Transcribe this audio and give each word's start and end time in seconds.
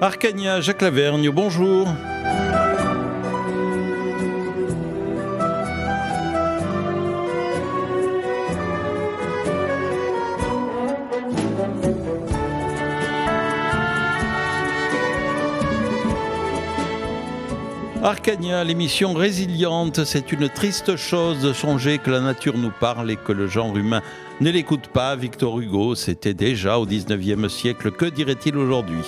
Arcania, 0.00 0.60
Jacques 0.60 0.82
Lavergne, 0.82 1.30
bonjour. 1.30 1.86
Arcania, 18.28 18.62
l'émission 18.62 19.14
résiliente, 19.14 20.04
c'est 20.04 20.32
une 20.32 20.50
triste 20.50 20.96
chose 20.96 21.40
de 21.40 21.54
changer 21.54 21.96
que 21.96 22.10
la 22.10 22.20
nature 22.20 22.58
nous 22.58 22.70
parle 22.70 23.10
et 23.10 23.16
que 23.16 23.32
le 23.32 23.46
genre 23.46 23.74
humain 23.74 24.02
ne 24.42 24.50
l'écoute 24.50 24.88
pas. 24.88 25.16
Victor 25.16 25.58
Hugo, 25.58 25.94
c'était 25.94 26.34
déjà 26.34 26.78
au 26.78 26.84
19e 26.84 27.48
siècle. 27.48 27.90
Que 27.90 28.04
dirait-il 28.04 28.58
aujourd'hui? 28.58 29.00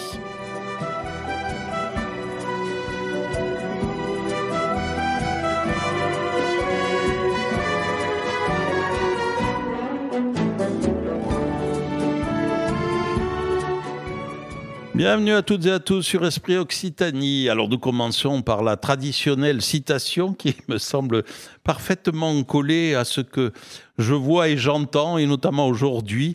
Bienvenue 15.03 15.33
à 15.33 15.41
toutes 15.41 15.65
et 15.65 15.71
à 15.71 15.79
tous 15.81 16.03
sur 16.03 16.27
Esprit 16.27 16.59
Occitanie. 16.59 17.49
Alors 17.49 17.71
nous 17.71 17.79
commençons 17.79 18.43
par 18.43 18.63
la 18.63 18.77
traditionnelle 18.77 19.63
citation 19.63 20.35
qui 20.35 20.55
me 20.69 20.77
semble 20.77 21.25
parfaitement 21.65 22.43
collée 22.43 22.95
à 22.95 23.07
ce 23.07 23.23
que 23.23 23.51
je 23.97 24.13
vois 24.13 24.51
et 24.51 24.59
j'entends, 24.59 25.17
et 25.17 25.25
notamment 25.25 25.69
aujourd'hui. 25.69 26.35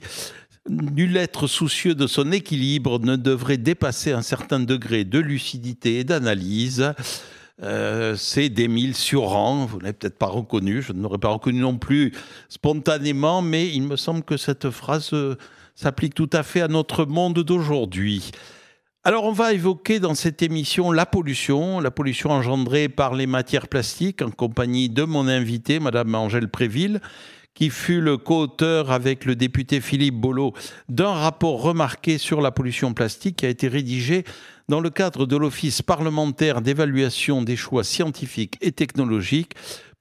Nul 0.67 1.15
être 1.15 1.45
soucieux 1.45 1.93
de 1.93 2.07
son 2.07 2.31
équilibre 2.31 2.97
ne 2.97 3.17
devrait 3.17 3.59
dépasser 3.59 4.13
un 4.13 4.23
certain 4.23 4.59
degré 4.59 5.03
de 5.03 5.19
lucidité 5.19 5.99
et 5.99 6.03
d'analyse. 6.03 6.91
Euh, 7.61 8.15
c'est 8.15 8.49
d'Émile 8.49 8.95
Sioran, 8.95 9.67
vous 9.67 9.77
n'avez 9.77 9.93
peut-être 9.93 10.17
pas 10.17 10.25
reconnu, 10.25 10.81
je 10.81 10.91
ne 10.91 11.03
l'aurais 11.03 11.19
pas 11.19 11.29
reconnu 11.29 11.59
non 11.59 11.77
plus 11.77 12.13
spontanément, 12.49 13.43
mais 13.43 13.67
il 13.67 13.83
me 13.83 13.95
semble 13.95 14.23
que 14.23 14.37
cette 14.37 14.71
phrase 14.71 15.11
euh, 15.13 15.37
s'applique 15.75 16.15
tout 16.15 16.29
à 16.33 16.41
fait 16.41 16.61
à 16.61 16.67
notre 16.67 17.05
monde 17.05 17.43
d'aujourd'hui. 17.43 18.31
Alors 19.07 19.25
on 19.25 19.33
va 19.33 19.53
évoquer 19.53 19.99
dans 19.99 20.15
cette 20.15 20.41
émission 20.41 20.91
la 20.91 21.05
pollution, 21.05 21.79
la 21.79 21.91
pollution 21.91 22.31
engendrée 22.31 22.89
par 22.89 23.13
les 23.13 23.27
matières 23.27 23.67
plastiques 23.67 24.23
en 24.23 24.31
compagnie 24.31 24.89
de 24.89 25.03
mon 25.03 25.27
invité, 25.27 25.79
Madame 25.79 26.15
Angèle 26.15 26.49
Préville, 26.49 27.01
qui 27.53 27.69
fut 27.69 28.01
le 28.01 28.17
co-auteur 28.17 28.89
avec 28.89 29.25
le 29.25 29.35
député 29.35 29.79
Philippe 29.79 30.15
Bolo 30.15 30.53
d'un 30.89 31.11
rapport 31.11 31.61
remarqué 31.61 32.17
sur 32.17 32.41
la 32.41 32.49
pollution 32.49 32.95
plastique 32.95 33.35
qui 33.35 33.45
a 33.45 33.49
été 33.49 33.67
rédigé 33.67 34.23
dans 34.69 34.79
le 34.79 34.89
cadre 34.89 35.27
de 35.27 35.37
l'Office 35.37 35.83
parlementaire 35.83 36.61
d'évaluation 36.61 37.43
des 37.43 37.55
choix 37.55 37.83
scientifiques 37.83 38.57
et 38.61 38.71
technologiques 38.71 39.53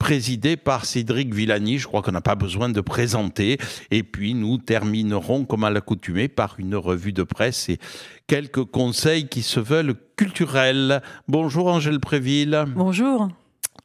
présidé 0.05 0.59
par 0.59 0.85
Cédric 0.85 1.33
Villani. 1.33 1.79
Je 1.79 1.87
crois 1.87 2.03
qu'on 2.03 2.13
n'a 2.13 2.21
pas 2.21 2.35
besoin 2.35 2.69
de 2.69 2.83
présenter. 2.83 3.57
Et 3.91 4.03
puis 4.03 4.35
nous 4.35 4.59
terminerons, 4.59 5.47
comme 5.47 5.65
à 5.65 5.71
l'accoutumée, 5.71 6.29
par 6.29 6.57
une 6.59 6.77
revue 6.77 7.15
de 7.15 7.23
presse 7.23 7.71
et 7.71 7.79
quelques 8.27 8.65
conseils 8.65 9.29
qui 9.29 9.41
se 9.41 9.61
veulent 9.61 9.95
culturels. 10.17 11.01
Bonjour 11.27 11.69
Angèle 11.69 12.01
Préville. 12.01 12.67
Bonjour. 12.77 13.29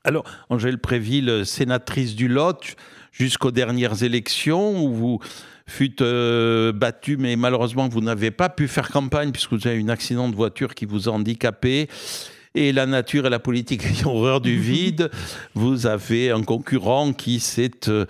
Alors, 0.03 0.25
Angèle 0.49 0.77
Préville, 0.77 1.45
sénatrice 1.45 2.17
du 2.17 2.27
Lot, 2.27 2.75
jusqu'aux 3.13 3.51
dernières 3.51 4.03
élections 4.03 4.83
où 4.83 4.91
vous 4.93 5.19
fûtes 5.67 6.01
euh, 6.01 6.73
battue, 6.73 7.15
mais 7.15 7.37
malheureusement 7.37 7.87
vous 7.87 8.01
n'avez 8.01 8.31
pas 8.31 8.49
pu 8.49 8.67
faire 8.67 8.89
campagne 8.89 9.31
puisque 9.31 9.53
vous 9.53 9.67
avez 9.67 9.77
eu 9.77 9.83
un 9.83 9.89
accident 9.89 10.27
de 10.27 10.35
voiture 10.35 10.75
qui 10.75 10.85
vous 10.85 11.07
a 11.07 11.13
handicapé 11.13 11.87
et 12.59 12.73
la 12.73 12.85
nature 12.85 13.25
et 13.25 13.29
la 13.29 13.39
politique 13.39 13.85
ayant 13.89 14.13
horreur 14.13 14.41
du 14.41 14.59
vide, 14.59 15.09
vous 15.55 15.87
avez 15.87 16.29
un 16.29 16.43
concurrent 16.43 17.13
qui 17.13 17.39
s'est 17.39 17.87
euh, 17.87 18.05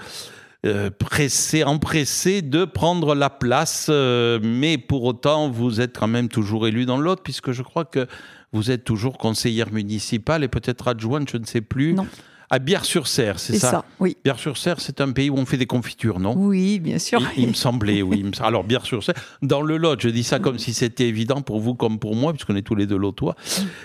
euh, 0.65 0.89
pressé, 0.89 1.63
empressé 1.63 2.41
de 2.41 2.65
prendre 2.65 3.13
la 3.13 3.29
place, 3.29 3.87
euh, 3.89 4.39
mais 4.41 4.79
pour 4.79 5.03
autant, 5.03 5.49
vous 5.49 5.81
êtes 5.81 5.97
quand 5.97 6.07
même 6.07 6.29
toujours 6.29 6.67
élu 6.67 6.85
dans 6.85 6.97
l'autre, 6.97 7.21
puisque 7.21 7.51
je 7.51 7.61
crois 7.61 7.85
que 7.85 8.07
vous 8.51 8.71
êtes 8.71 8.83
toujours 8.83 9.19
conseillère 9.19 9.71
municipale 9.71 10.43
et 10.43 10.47
peut-être 10.47 10.87
adjointe, 10.87 11.29
je 11.29 11.37
ne 11.37 11.45
sais 11.45 11.61
plus. 11.61 11.93
Non 11.93 12.07
à 12.49 12.59
Bière-sur-Serre, 12.59 13.39
c'est 13.39 13.59
ça, 13.59 13.85
Oui. 13.99 14.17
Bière-sur-Serre, 14.23 14.79
c'est 14.79 15.01
un 15.01 15.11
pays 15.11 15.29
où 15.29 15.37
on 15.37 15.45
fait 15.45 15.57
des 15.57 15.67
confitures, 15.67 16.19
non? 16.19 16.33
Oui, 16.35 16.79
bien 16.79 16.97
sûr. 16.97 17.21
Il, 17.37 17.49
me 17.49 17.53
semblait, 17.53 18.01
oui. 18.01 18.25
Alors, 18.41 18.63
Bière-sur-Serre, 18.63 19.15
dans 19.41 19.61
le 19.61 19.77
Lot, 19.77 20.01
je 20.01 20.09
dis 20.09 20.23
ça 20.23 20.39
comme 20.39 20.57
si 20.57 20.73
c'était 20.73 21.07
évident 21.07 21.41
pour 21.41 21.59
vous 21.59 21.75
comme 21.75 21.99
pour 21.99 22.15
moi, 22.15 22.33
puisqu'on 22.33 22.55
est 22.55 22.63
tous 22.63 22.75
les 22.75 22.87
deux 22.87 22.97
lotois. 22.97 23.35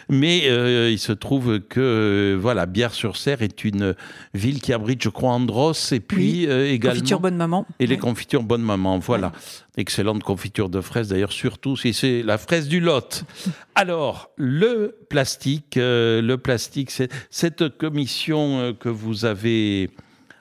Mais 0.08 0.42
euh, 0.46 0.90
il 0.90 0.98
se 0.98 1.12
trouve 1.12 1.60
que, 1.60 1.80
euh, 1.80 2.38
voilà, 2.40 2.66
Bière-sur-Serre 2.66 3.42
est 3.42 3.64
une 3.64 3.94
ville 4.32 4.60
qui 4.60 4.72
abrite, 4.72 5.02
je 5.02 5.10
crois, 5.10 5.32
Andros, 5.32 5.92
et 5.92 6.00
puis 6.00 6.46
euh, 6.46 6.72
également. 6.72 6.94
Confiture 6.94 7.20
Bonne 7.20 7.36
Maman. 7.36 7.66
Et 7.80 7.86
les 7.86 7.98
confitures 7.98 8.42
Bonne 8.42 8.62
Maman, 8.62 8.98
voilà. 8.98 9.32
Excellente 9.76 10.22
confiture 10.22 10.68
de 10.68 10.80
fraises, 10.80 11.08
d'ailleurs, 11.08 11.32
surtout 11.32 11.76
si 11.76 11.92
c'est 11.92 12.22
la 12.22 12.38
fraise 12.38 12.68
du 12.68 12.78
Lot. 12.78 13.24
Alors, 13.74 14.30
le 14.36 14.96
plastique, 15.10 15.76
euh, 15.76 16.22
le 16.22 16.38
plastique, 16.38 16.92
c'est 16.92 17.10
cette 17.28 17.76
commission 17.76 18.60
euh, 18.60 18.72
que 18.72 18.88
vous 18.88 19.24
avez 19.24 19.90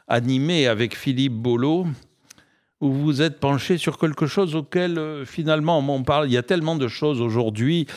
animée 0.08 0.68
avec 0.68 0.96
Philippe 0.96 1.34
Bolo, 1.34 1.88
où 2.80 2.92
vous 2.92 3.24
êtes 3.24 3.40
penché 3.40 3.80
sur 3.80 3.98
quelque 3.98 4.28
chose 4.28 4.56
auquel 4.56 5.00
euh, 5.00 5.26
finalement 5.26 5.80
on 5.80 6.04
parle. 6.04 6.28
Il 6.28 6.34
y 6.34 6.38
a 6.38 6.44
tellement 6.44 6.76
de 6.76 6.88
choses 6.88 7.20
aujourd'hui 7.20 7.88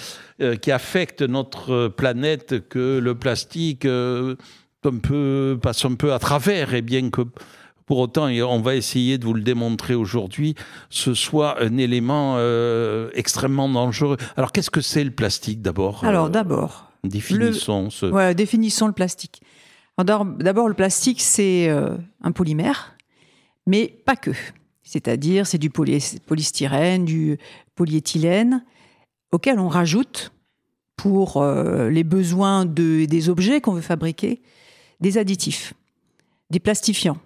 qui 0.61 0.71
affectent 0.71 1.23
notre 1.23 1.89
planète 1.89 2.69
que 2.69 2.99
le 2.99 3.15
plastique 3.15 3.87
un 3.87 4.99
peu, 5.03 5.59
passe 5.61 5.85
un 5.85 5.95
peu 5.95 6.13
à 6.13 6.19
travers, 6.19 6.75
et 6.75 6.83
bien 6.83 7.09
que 7.09 7.23
pour 7.87 7.99
autant, 7.99 8.27
et 8.27 8.43
on 8.43 8.61
va 8.61 8.75
essayer 8.75 9.17
de 9.17 9.25
vous 9.25 9.33
le 9.33 9.43
démontrer 9.43 9.95
aujourd'hui, 9.95 10.57
ce 10.91 11.15
soit 11.15 11.63
un 11.63 11.79
élément 11.79 12.35
euh, 12.37 13.11
extrêmement 13.15 13.69
dangereux. 13.69 14.17
Alors, 14.37 14.51
qu'est-ce 14.51 14.71
que 14.71 14.81
c'est 14.81 15.05
le 15.05 15.13
plastique 15.13 15.63
d'abord 15.63 16.05
Alors, 16.05 16.27
euh, 16.27 16.31
d'abord. 16.31 16.91
Définissons 17.05 17.91
ce. 17.91 18.07
Ouais, 18.07 18.35
définissons 18.35 18.89
le 18.89 18.93
plastique. 18.93 19.41
D'abord, 19.99 20.69
le 20.69 20.75
plastique, 20.75 21.23
c'est 21.23 21.69
euh, 21.69 21.97
un 22.23 22.33
polymère, 22.33 22.97
mais 23.67 23.87
pas 24.05 24.17
que. 24.17 24.33
C'est-à-dire, 24.83 25.47
c'est 25.47 25.59
du 25.59 25.71
polystyrène, 25.71 27.05
du 27.05 27.39
polyéthylène, 27.77 28.65
auquel 29.33 29.59
on 29.59 29.69
rajoute, 29.69 30.33
pour 30.97 31.45
les 31.45 32.05
besoins 32.05 32.65
de, 32.65 33.05
des 33.05 33.29
objets 33.29 33.61
qu'on 33.61 33.73
veut 33.73 33.81
fabriquer, 33.81 34.41
des 35.01 35.19
additifs, 35.19 35.75
des 36.51 36.61
plastifiants. 36.61 37.19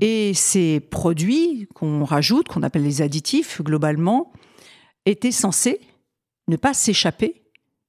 Et 0.00 0.32
ces 0.34 0.80
produits 0.80 1.68
qu'on 1.74 2.04
rajoute, 2.04 2.48
qu'on 2.48 2.62
appelle 2.62 2.84
les 2.84 3.02
additifs 3.02 3.62
globalement, 3.62 4.32
étaient 5.06 5.32
censés 5.32 5.80
ne 6.46 6.56
pas 6.56 6.74
s'échapper 6.74 7.42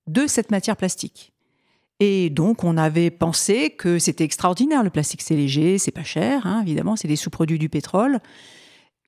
de 0.07 0.27
cette 0.27 0.51
matière 0.51 0.75
plastique. 0.75 1.33
Et 1.99 2.29
donc, 2.29 2.63
on 2.63 2.77
avait 2.77 3.11
pensé 3.11 3.71
que 3.71 3.99
c'était 3.99 4.23
extraordinaire. 4.23 4.83
Le 4.83 4.89
plastique, 4.89 5.21
c'est 5.21 5.35
léger, 5.35 5.77
c'est 5.77 5.91
pas 5.91 6.03
cher, 6.03 6.47
hein, 6.47 6.61
évidemment, 6.61 6.95
c'est 6.95 7.07
des 7.07 7.17
sous-produits 7.17 7.59
du 7.59 7.69
pétrole. 7.69 8.19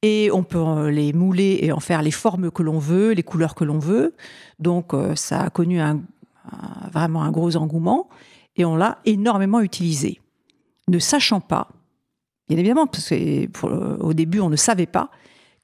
Et 0.03 0.29
on 0.31 0.43
peut 0.43 0.89
les 0.89 1.13
mouler 1.13 1.59
et 1.61 1.71
en 1.71 1.79
faire 1.79 2.01
les 2.01 2.11
formes 2.11 2.51
que 2.51 2.63
l'on 2.63 2.79
veut, 2.79 3.11
les 3.11 3.23
couleurs 3.23 3.55
que 3.55 3.63
l'on 3.63 3.79
veut. 3.79 4.15
Donc, 4.59 4.93
euh, 4.93 5.15
ça 5.15 5.43
a 5.43 5.49
connu 5.49 5.79
vraiment 6.91 7.23
un 7.23 7.31
gros 7.31 7.55
engouement 7.55 8.09
et 8.55 8.65
on 8.65 8.75
l'a 8.75 8.99
énormément 9.05 9.61
utilisé. 9.61 10.19
Ne 10.87 10.99
sachant 10.99 11.39
pas 11.39 11.69
bien 12.51 12.59
évidemment, 12.59 12.85
parce 12.85 13.09
qu'au 13.09 14.13
début, 14.13 14.41
on 14.41 14.49
ne 14.49 14.57
savait 14.57 14.85
pas 14.85 15.09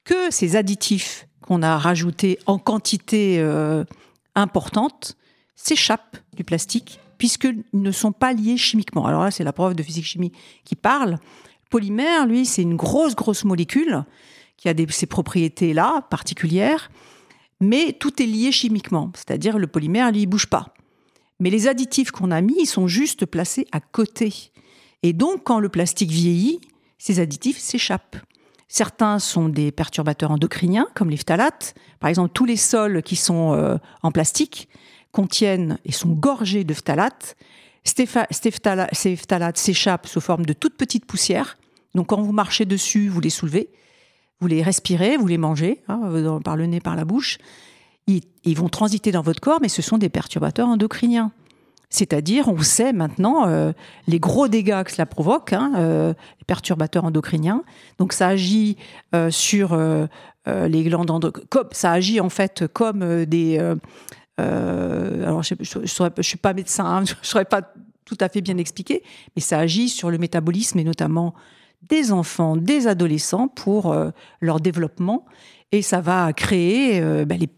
que 0.04 0.30
ces 0.30 0.56
additifs 0.56 1.28
qu'on 1.42 1.62
a 1.62 1.76
rajoutés 1.76 2.38
en 2.46 2.58
quantité 2.58 3.40
euh, 3.40 3.84
importante 4.34 5.18
s'échappent 5.54 6.16
du 6.34 6.44
plastique 6.44 6.98
puisqu'ils 7.18 7.62
ne 7.74 7.90
sont 7.90 8.12
pas 8.12 8.32
liés 8.32 8.56
chimiquement. 8.56 9.04
Alors 9.04 9.22
là, 9.22 9.30
c'est 9.30 9.44
la 9.44 9.52
preuve 9.52 9.74
de 9.74 9.82
physique-chimie 9.82 10.32
qui 10.64 10.76
parle. 10.76 11.10
Le 11.10 11.68
polymère, 11.68 12.26
lui, 12.26 12.46
c'est 12.46 12.62
une 12.62 12.76
grosse, 12.76 13.14
grosse 13.14 13.44
molécule 13.44 14.04
qui 14.56 14.70
a 14.70 14.74
ces 14.88 15.06
propriétés-là 15.06 16.06
particulières, 16.08 16.90
mais 17.60 17.92
tout 17.92 18.22
est 18.22 18.26
lié 18.26 18.50
chimiquement. 18.50 19.12
C'est-à-dire 19.14 19.58
le 19.58 19.66
polymère, 19.66 20.10
lui, 20.10 20.22
il 20.22 20.26
bouge 20.26 20.46
pas. 20.46 20.72
Mais 21.38 21.50
les 21.50 21.68
additifs 21.68 22.12
qu'on 22.12 22.30
a 22.30 22.40
mis, 22.40 22.56
ils 22.60 22.66
sont 22.66 22.88
juste 22.88 23.26
placés 23.26 23.66
à 23.72 23.80
côté. 23.80 24.52
Et 25.02 25.12
donc, 25.12 25.44
quand 25.44 25.60
le 25.60 25.68
plastique 25.68 26.10
vieillit, 26.10 26.60
ces 26.98 27.20
additifs 27.20 27.58
s'échappent. 27.58 28.16
Certains 28.68 29.18
sont 29.18 29.48
des 29.48 29.72
perturbateurs 29.72 30.30
endocriniens, 30.30 30.88
comme 30.94 31.08
les 31.08 31.16
phtalates. 31.16 31.74
Par 32.00 32.10
exemple, 32.10 32.32
tous 32.34 32.44
les 32.44 32.56
sols 32.56 33.02
qui 33.02 33.16
sont 33.16 33.54
euh, 33.54 33.76
en 34.02 34.12
plastique 34.12 34.68
contiennent 35.10 35.78
et 35.86 35.92
sont 35.92 36.10
gorgés 36.10 36.64
de 36.64 36.74
phtalates. 36.74 37.36
Ces 37.84 38.06
phtalates 38.06 39.56
s'échappent 39.56 40.06
sous 40.06 40.20
forme 40.20 40.44
de 40.44 40.52
toutes 40.52 40.76
petites 40.76 41.06
poussières. 41.06 41.56
Donc, 41.94 42.08
quand 42.08 42.20
vous 42.20 42.32
marchez 42.32 42.66
dessus, 42.66 43.08
vous 43.08 43.20
les 43.20 43.30
soulevez, 43.30 43.70
vous 44.40 44.48
les 44.48 44.62
respirez, 44.62 45.16
vous 45.16 45.26
les 45.26 45.38
mangez 45.38 45.80
hein, 45.88 46.40
par 46.44 46.56
le 46.56 46.66
nez, 46.66 46.80
par 46.80 46.94
la 46.94 47.06
bouche. 47.06 47.38
Ils, 48.06 48.22
ils 48.44 48.56
vont 48.56 48.68
transiter 48.68 49.12
dans 49.12 49.22
votre 49.22 49.40
corps, 49.40 49.60
mais 49.62 49.70
ce 49.70 49.80
sont 49.80 49.96
des 49.96 50.10
perturbateurs 50.10 50.68
endocriniens. 50.68 51.32
C'est-à-dire, 51.90 52.48
on 52.48 52.58
sait 52.58 52.92
maintenant 52.92 53.48
euh, 53.48 53.72
les 54.06 54.20
gros 54.20 54.48
dégâts 54.48 54.82
que 54.84 54.92
cela 54.92 55.06
provoque, 55.06 55.54
hein, 55.54 55.72
euh, 55.76 56.12
les 56.38 56.44
perturbateurs 56.46 57.04
endocriniens. 57.04 57.64
Donc, 57.96 58.12
ça 58.12 58.28
agit 58.28 58.76
euh, 59.14 59.30
sur 59.30 59.76
les 60.46 60.82
glandes 60.84 61.10
endocriniennes. 61.10 61.48
Ça 61.72 61.92
agit 61.92 62.20
en 62.20 62.28
fait 62.28 62.66
comme 62.68 63.24
des. 63.24 63.58
alors, 64.38 65.42
je 65.42 65.54
ne 65.54 66.22
suis 66.22 66.38
pas 66.38 66.52
médecin, 66.52 66.84
hein, 66.84 67.04
je 67.06 67.12
ne 67.12 67.16
saurais 67.22 67.44
pas 67.46 67.62
tout 68.04 68.18
à 68.20 68.28
fait 68.28 68.40
bien 68.40 68.56
expliquer, 68.56 69.02
mais 69.36 69.42
ça 69.42 69.58
agit 69.58 69.88
sur 69.88 70.10
le 70.10 70.16
métabolisme 70.18 70.78
et 70.78 70.84
notamment 70.84 71.34
des 71.88 72.10
enfants, 72.10 72.56
des 72.56 72.86
adolescents 72.86 73.48
pour 73.48 73.94
leur 74.40 74.60
développement. 74.60 75.24
Et 75.70 75.82
ça 75.82 76.00
va 76.00 76.32
créer 76.32 77.00
ben, 77.26 77.38
les 77.38 77.48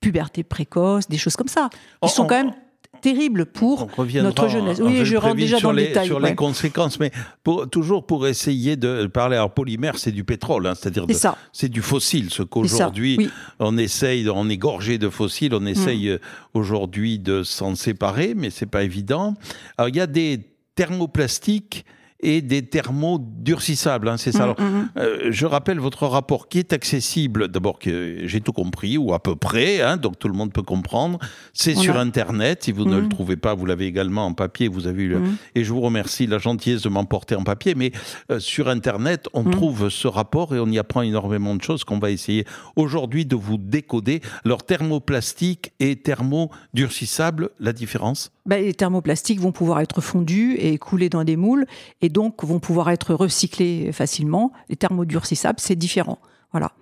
pubertés 0.00 0.42
précoces, 0.42 1.08
des 1.08 1.18
choses 1.18 1.36
comme 1.36 1.48
ça. 1.48 1.68
Ils 2.02 2.08
sont 2.08 2.26
quand 2.26 2.42
même 2.42 2.54
terrible 3.00 3.46
pour 3.46 3.88
notre 3.96 4.48
jeunesse. 4.48 4.80
Oui, 4.82 5.04
je 5.04 5.16
rentre 5.16 5.36
déjà 5.36 5.60
dans 5.60 5.72
les 5.72 5.92
Sur 6.04 6.20
les 6.20 6.34
conséquences, 6.34 7.00
mais 7.00 7.10
pour, 7.42 7.68
toujours 7.68 8.06
pour 8.06 8.26
essayer 8.26 8.76
de 8.76 9.06
parler. 9.06 9.36
Alors, 9.36 9.52
polymère, 9.52 9.98
c'est 9.98 10.12
du 10.12 10.24
pétrole, 10.24 10.66
hein, 10.66 10.74
c'est-à-dire 10.74 11.06
c'est 11.52 11.68
du 11.68 11.82
fossile. 11.82 12.30
Ce 12.30 12.42
qu'aujourd'hui, 12.42 13.30
on 13.58 13.76
essaye, 13.78 14.28
on 14.28 14.48
est 14.48 14.56
gorgé 14.56 14.98
de 14.98 15.08
fossiles, 15.08 15.54
on 15.54 15.66
essaye 15.66 16.08
mm. 16.08 16.12
euh, 16.12 16.18
aujourd'hui 16.54 17.18
de 17.18 17.42
s'en 17.42 17.74
séparer, 17.74 18.34
mais 18.36 18.50
c'est 18.50 18.66
pas 18.66 18.82
évident. 18.82 19.34
Alors, 19.78 19.88
il 19.88 19.96
y 19.96 20.00
a 20.00 20.06
des 20.06 20.40
thermoplastiques 20.74 21.84
et 22.22 22.42
des 22.42 22.62
thermos 22.62 23.20
durcissables. 23.20 24.08
Hein, 24.08 24.16
c'est 24.16 24.32
ça. 24.32 24.40
Mm, 24.40 24.42
Alors, 24.42 24.60
mm, 24.60 24.64
mm. 24.64 24.90
Euh, 24.96 25.28
je 25.30 25.46
rappelle 25.46 25.78
votre 25.78 26.06
rapport 26.06 26.48
qui 26.48 26.58
est 26.58 26.72
accessible. 26.72 27.48
D'abord, 27.48 27.78
que 27.78 28.18
j'ai 28.24 28.40
tout 28.40 28.52
compris, 28.52 28.98
ou 28.98 29.14
à 29.14 29.22
peu 29.22 29.36
près, 29.36 29.80
hein, 29.80 29.96
donc 29.96 30.18
tout 30.18 30.28
le 30.28 30.34
monde 30.34 30.52
peut 30.52 30.62
comprendre. 30.62 31.18
C'est 31.52 31.74
sur 31.74 31.96
Internet. 31.96 32.64
Si 32.64 32.72
vous 32.72 32.84
ne 32.84 33.00
le 33.00 33.08
trouvez 33.08 33.36
pas, 33.36 33.54
vous 33.54 33.66
l'avez 33.66 33.86
également 33.86 34.26
en 34.26 34.34
papier. 34.34 34.68
Vous 34.68 34.86
avez 34.86 35.04
eu 35.04 35.08
le... 35.08 35.20
Et 35.54 35.64
je 35.64 35.72
vous 35.72 35.80
remercie 35.80 36.26
la 36.26 36.38
gentillesse 36.38 36.82
de 36.82 36.88
m'emporter 36.88 37.34
en 37.34 37.44
papier. 37.44 37.74
Mais 37.74 37.92
euh, 38.30 38.38
sur 38.38 38.68
Internet, 38.68 39.28
on 39.32 39.44
trouve 39.44 39.88
ce 39.88 40.08
rapport 40.08 40.54
et 40.54 40.60
on 40.60 40.66
y 40.66 40.78
apprend 40.78 41.02
énormément 41.02 41.54
de 41.54 41.62
choses 41.62 41.84
qu'on 41.84 41.98
va 41.98 42.10
essayer 42.10 42.44
aujourd'hui 42.76 43.24
de 43.24 43.36
vous 43.36 43.58
décoder. 43.58 44.20
Alors, 44.44 44.64
thermoplastique 44.64 45.72
et 45.80 45.96
thermodurcissable, 45.96 47.50
la 47.58 47.72
différence? 47.72 48.30
Bah, 48.46 48.58
les 48.58 48.74
thermoplastiques 48.74 49.40
vont 49.40 49.52
pouvoir 49.52 49.80
être 49.80 50.00
fondus 50.00 50.56
et 50.58 50.76
coulés 50.78 51.08
dans 51.08 51.24
des 51.24 51.36
moules 51.36 51.66
et 52.00 52.08
donc 52.10 52.44
vont 52.44 52.60
pouvoir 52.60 52.90
être 52.90 53.14
recyclés 53.14 53.92
facilement. 53.92 54.52
Les 54.68 54.76
thermodurcissables, 54.76 55.60
c'est 55.60 55.76
différent. 55.76 56.18
Voilà. 56.52 56.72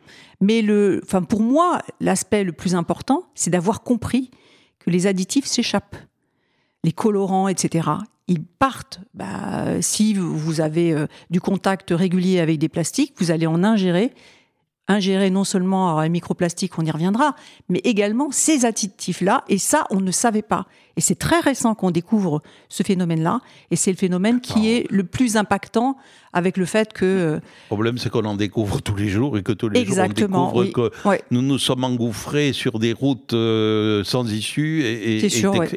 Mais 0.40 0.62
le, 0.62 1.00
enfin 1.04 1.22
pour 1.22 1.40
moi, 1.40 1.82
l'aspect 2.00 2.44
le 2.44 2.52
plus 2.52 2.74
important, 2.74 3.24
c'est 3.34 3.50
d'avoir 3.50 3.82
compris 3.82 4.30
que 4.78 4.90
les 4.90 5.06
additifs 5.06 5.46
s'échappent. 5.46 5.96
Les 6.84 6.92
colorants, 6.92 7.48
etc. 7.48 7.88
Ils 8.28 8.44
partent. 8.44 9.00
Bah, 9.14 9.82
si 9.82 10.14
vous 10.14 10.60
avez 10.60 10.92
euh, 10.92 11.06
du 11.30 11.40
contact 11.40 11.90
régulier 11.90 12.40
avec 12.40 12.58
des 12.58 12.68
plastiques, 12.68 13.14
vous 13.18 13.30
allez 13.30 13.46
en 13.46 13.64
ingérer 13.64 14.12
ingérer 14.88 15.30
non 15.30 15.44
seulement 15.44 15.98
un 15.98 16.08
microplastique, 16.08 16.78
on 16.78 16.84
y 16.84 16.90
reviendra, 16.90 17.36
mais 17.68 17.80
également 17.84 18.30
ces 18.30 18.64
additifs-là. 18.64 19.44
Et 19.48 19.58
ça, 19.58 19.84
on 19.90 20.00
ne 20.00 20.10
savait 20.10 20.42
pas. 20.42 20.66
Et 20.98 21.00
c'est 21.00 21.14
très 21.14 21.38
récent 21.38 21.76
qu'on 21.76 21.92
découvre 21.92 22.42
ce 22.68 22.82
phénomène-là. 22.82 23.40
Et 23.70 23.76
c'est 23.76 23.92
le 23.92 23.96
phénomène 23.96 24.40
qui 24.40 24.68
est 24.68 24.84
le 24.90 25.04
plus 25.04 25.36
impactant 25.36 25.96
avec 26.32 26.56
le 26.56 26.64
fait 26.64 26.92
que... 26.92 27.04
Euh, 27.04 27.34
le 27.36 27.40
problème, 27.68 27.98
c'est 27.98 28.10
qu'on 28.10 28.24
en 28.24 28.34
découvre 28.34 28.82
tous 28.82 28.96
les 28.96 29.08
jours 29.08 29.38
et 29.38 29.44
que 29.44 29.52
tous 29.52 29.68
les 29.68 29.84
jours, 29.84 29.96
on 29.96 30.08
découvre 30.08 30.64
que 30.66 30.90
nous 31.30 31.42
nous 31.42 31.58
sommes 31.58 31.84
engouffrés 31.84 32.52
sur 32.52 32.80
des 32.80 32.92
routes 32.92 33.32
euh, 33.32 34.02
sans 34.02 34.28
issue 34.28 34.82
et, 34.82 35.24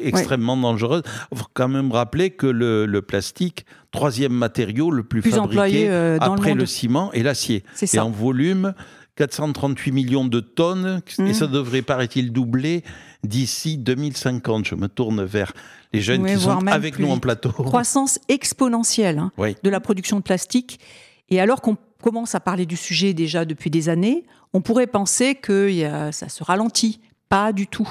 extrêmement 0.04 0.56
dangereuses. 0.56 1.04
Il 1.30 1.38
faut 1.38 1.46
quand 1.54 1.68
même 1.68 1.92
rappeler 1.92 2.30
que 2.30 2.48
le, 2.48 3.00
plastique, 3.00 3.64
troisième 3.92 4.32
matériau 4.32 4.90
le 4.90 5.04
plus, 5.04 5.22
fabriqué 5.22 5.88
euh, 5.88 6.18
après 6.20 6.54
le, 6.54 6.66
ciment 6.66 7.12
et 7.12 7.22
l'acier. 7.22 7.62
Et 7.92 8.00
en 8.00 8.10
volume, 8.10 8.74
438 9.16 9.92
millions 9.92 10.24
de 10.24 10.40
tonnes, 10.40 11.02
et 11.18 11.22
mmh. 11.22 11.34
ça 11.34 11.46
devrait, 11.46 11.82
paraît-il, 11.82 12.32
doubler 12.32 12.82
d'ici 13.24 13.76
2050. 13.76 14.66
Je 14.66 14.74
me 14.74 14.88
tourne 14.88 15.22
vers 15.24 15.52
les 15.92 16.00
jeunes 16.00 16.26
qui 16.26 16.38
sont 16.38 16.66
avec 16.66 16.98
nous 16.98 17.10
en 17.10 17.18
plateau. 17.18 17.50
Croissance 17.50 18.18
exponentielle 18.28 19.18
hein, 19.18 19.32
de 19.62 19.70
la 19.70 19.80
production 19.80 20.16
de 20.16 20.22
plastique. 20.22 20.80
Et 21.28 21.40
alors 21.40 21.60
qu'on 21.60 21.76
commence 22.02 22.34
à 22.34 22.40
parler 22.40 22.66
du 22.66 22.76
sujet 22.76 23.12
déjà 23.12 23.44
depuis 23.44 23.70
des 23.70 23.88
années, 23.88 24.24
on 24.54 24.60
pourrait 24.60 24.86
penser 24.86 25.34
que 25.34 25.70
ça 26.10 26.28
se 26.28 26.42
ralentit. 26.42 27.00
Pas 27.28 27.52
du 27.52 27.66
tout. 27.66 27.88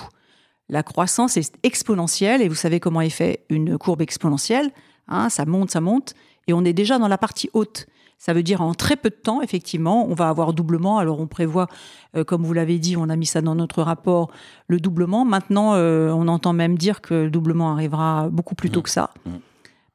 La 0.70 0.84
croissance 0.84 1.36
est 1.38 1.54
exponentielle, 1.64 2.42
et 2.42 2.48
vous 2.48 2.56
savez 2.56 2.80
comment 2.80 3.02
est 3.02 3.10
fait 3.10 3.46
une 3.50 3.78
courbe 3.78 4.02
exponentielle. 4.02 4.72
Hein, 5.08 5.30
ça 5.30 5.46
monte, 5.46 5.72
ça 5.72 5.82
monte, 5.82 6.14
et 6.48 6.54
on 6.54 6.64
est 6.64 6.74
déjà 6.74 6.98
dans 6.98 7.08
la 7.08 7.18
partie 7.18 7.50
haute. 7.54 7.88
Ça 8.22 8.34
veut 8.34 8.44
dire 8.44 8.62
en 8.62 8.76
très 8.76 8.98
peu 8.98 9.10
de 9.10 9.16
temps, 9.16 9.42
effectivement, 9.42 10.08
on 10.08 10.14
va 10.14 10.30
avoir 10.30 10.54
doublement. 10.54 11.00
Alors 11.00 11.20
on 11.20 11.26
prévoit, 11.26 11.68
euh, 12.16 12.24
comme 12.24 12.44
vous 12.44 12.54
l'avez 12.54 12.78
dit, 12.78 12.96
on 12.96 13.10
a 13.10 13.16
mis 13.16 13.26
ça 13.26 13.42
dans 13.42 13.56
notre 13.56 13.82
rapport, 13.82 14.30
le 14.68 14.80
doublement. 14.80 15.26
Maintenant, 15.26 15.74
euh, 15.74 16.12
on 16.12 16.28
entend 16.28 16.54
même 16.54 16.78
dire 16.78 17.02
que 17.02 17.16
le 17.16 17.32
doublement 17.32 17.72
arrivera 17.72 18.30
beaucoup 18.30 18.54
plus 18.54 18.70
tôt 18.70 18.82
mmh. 18.82 18.84
que 18.84 18.90
ça. 18.92 19.10
Mmh. 19.26 19.30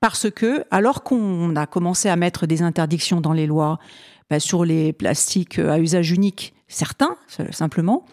Parce 0.00 0.28
que, 0.28 0.64
alors 0.72 1.04
qu'on 1.04 1.54
a 1.54 1.66
commencé 1.66 2.08
à 2.08 2.16
mettre 2.16 2.48
des 2.48 2.62
interdictions 2.62 3.20
dans 3.20 3.32
les 3.32 3.46
lois 3.46 3.78
bah, 4.28 4.40
sur 4.40 4.64
les 4.64 4.92
plastiques 4.92 5.60
à 5.60 5.78
usage 5.78 6.10
unique, 6.10 6.52
certains 6.66 7.14
simplement, 7.52 8.06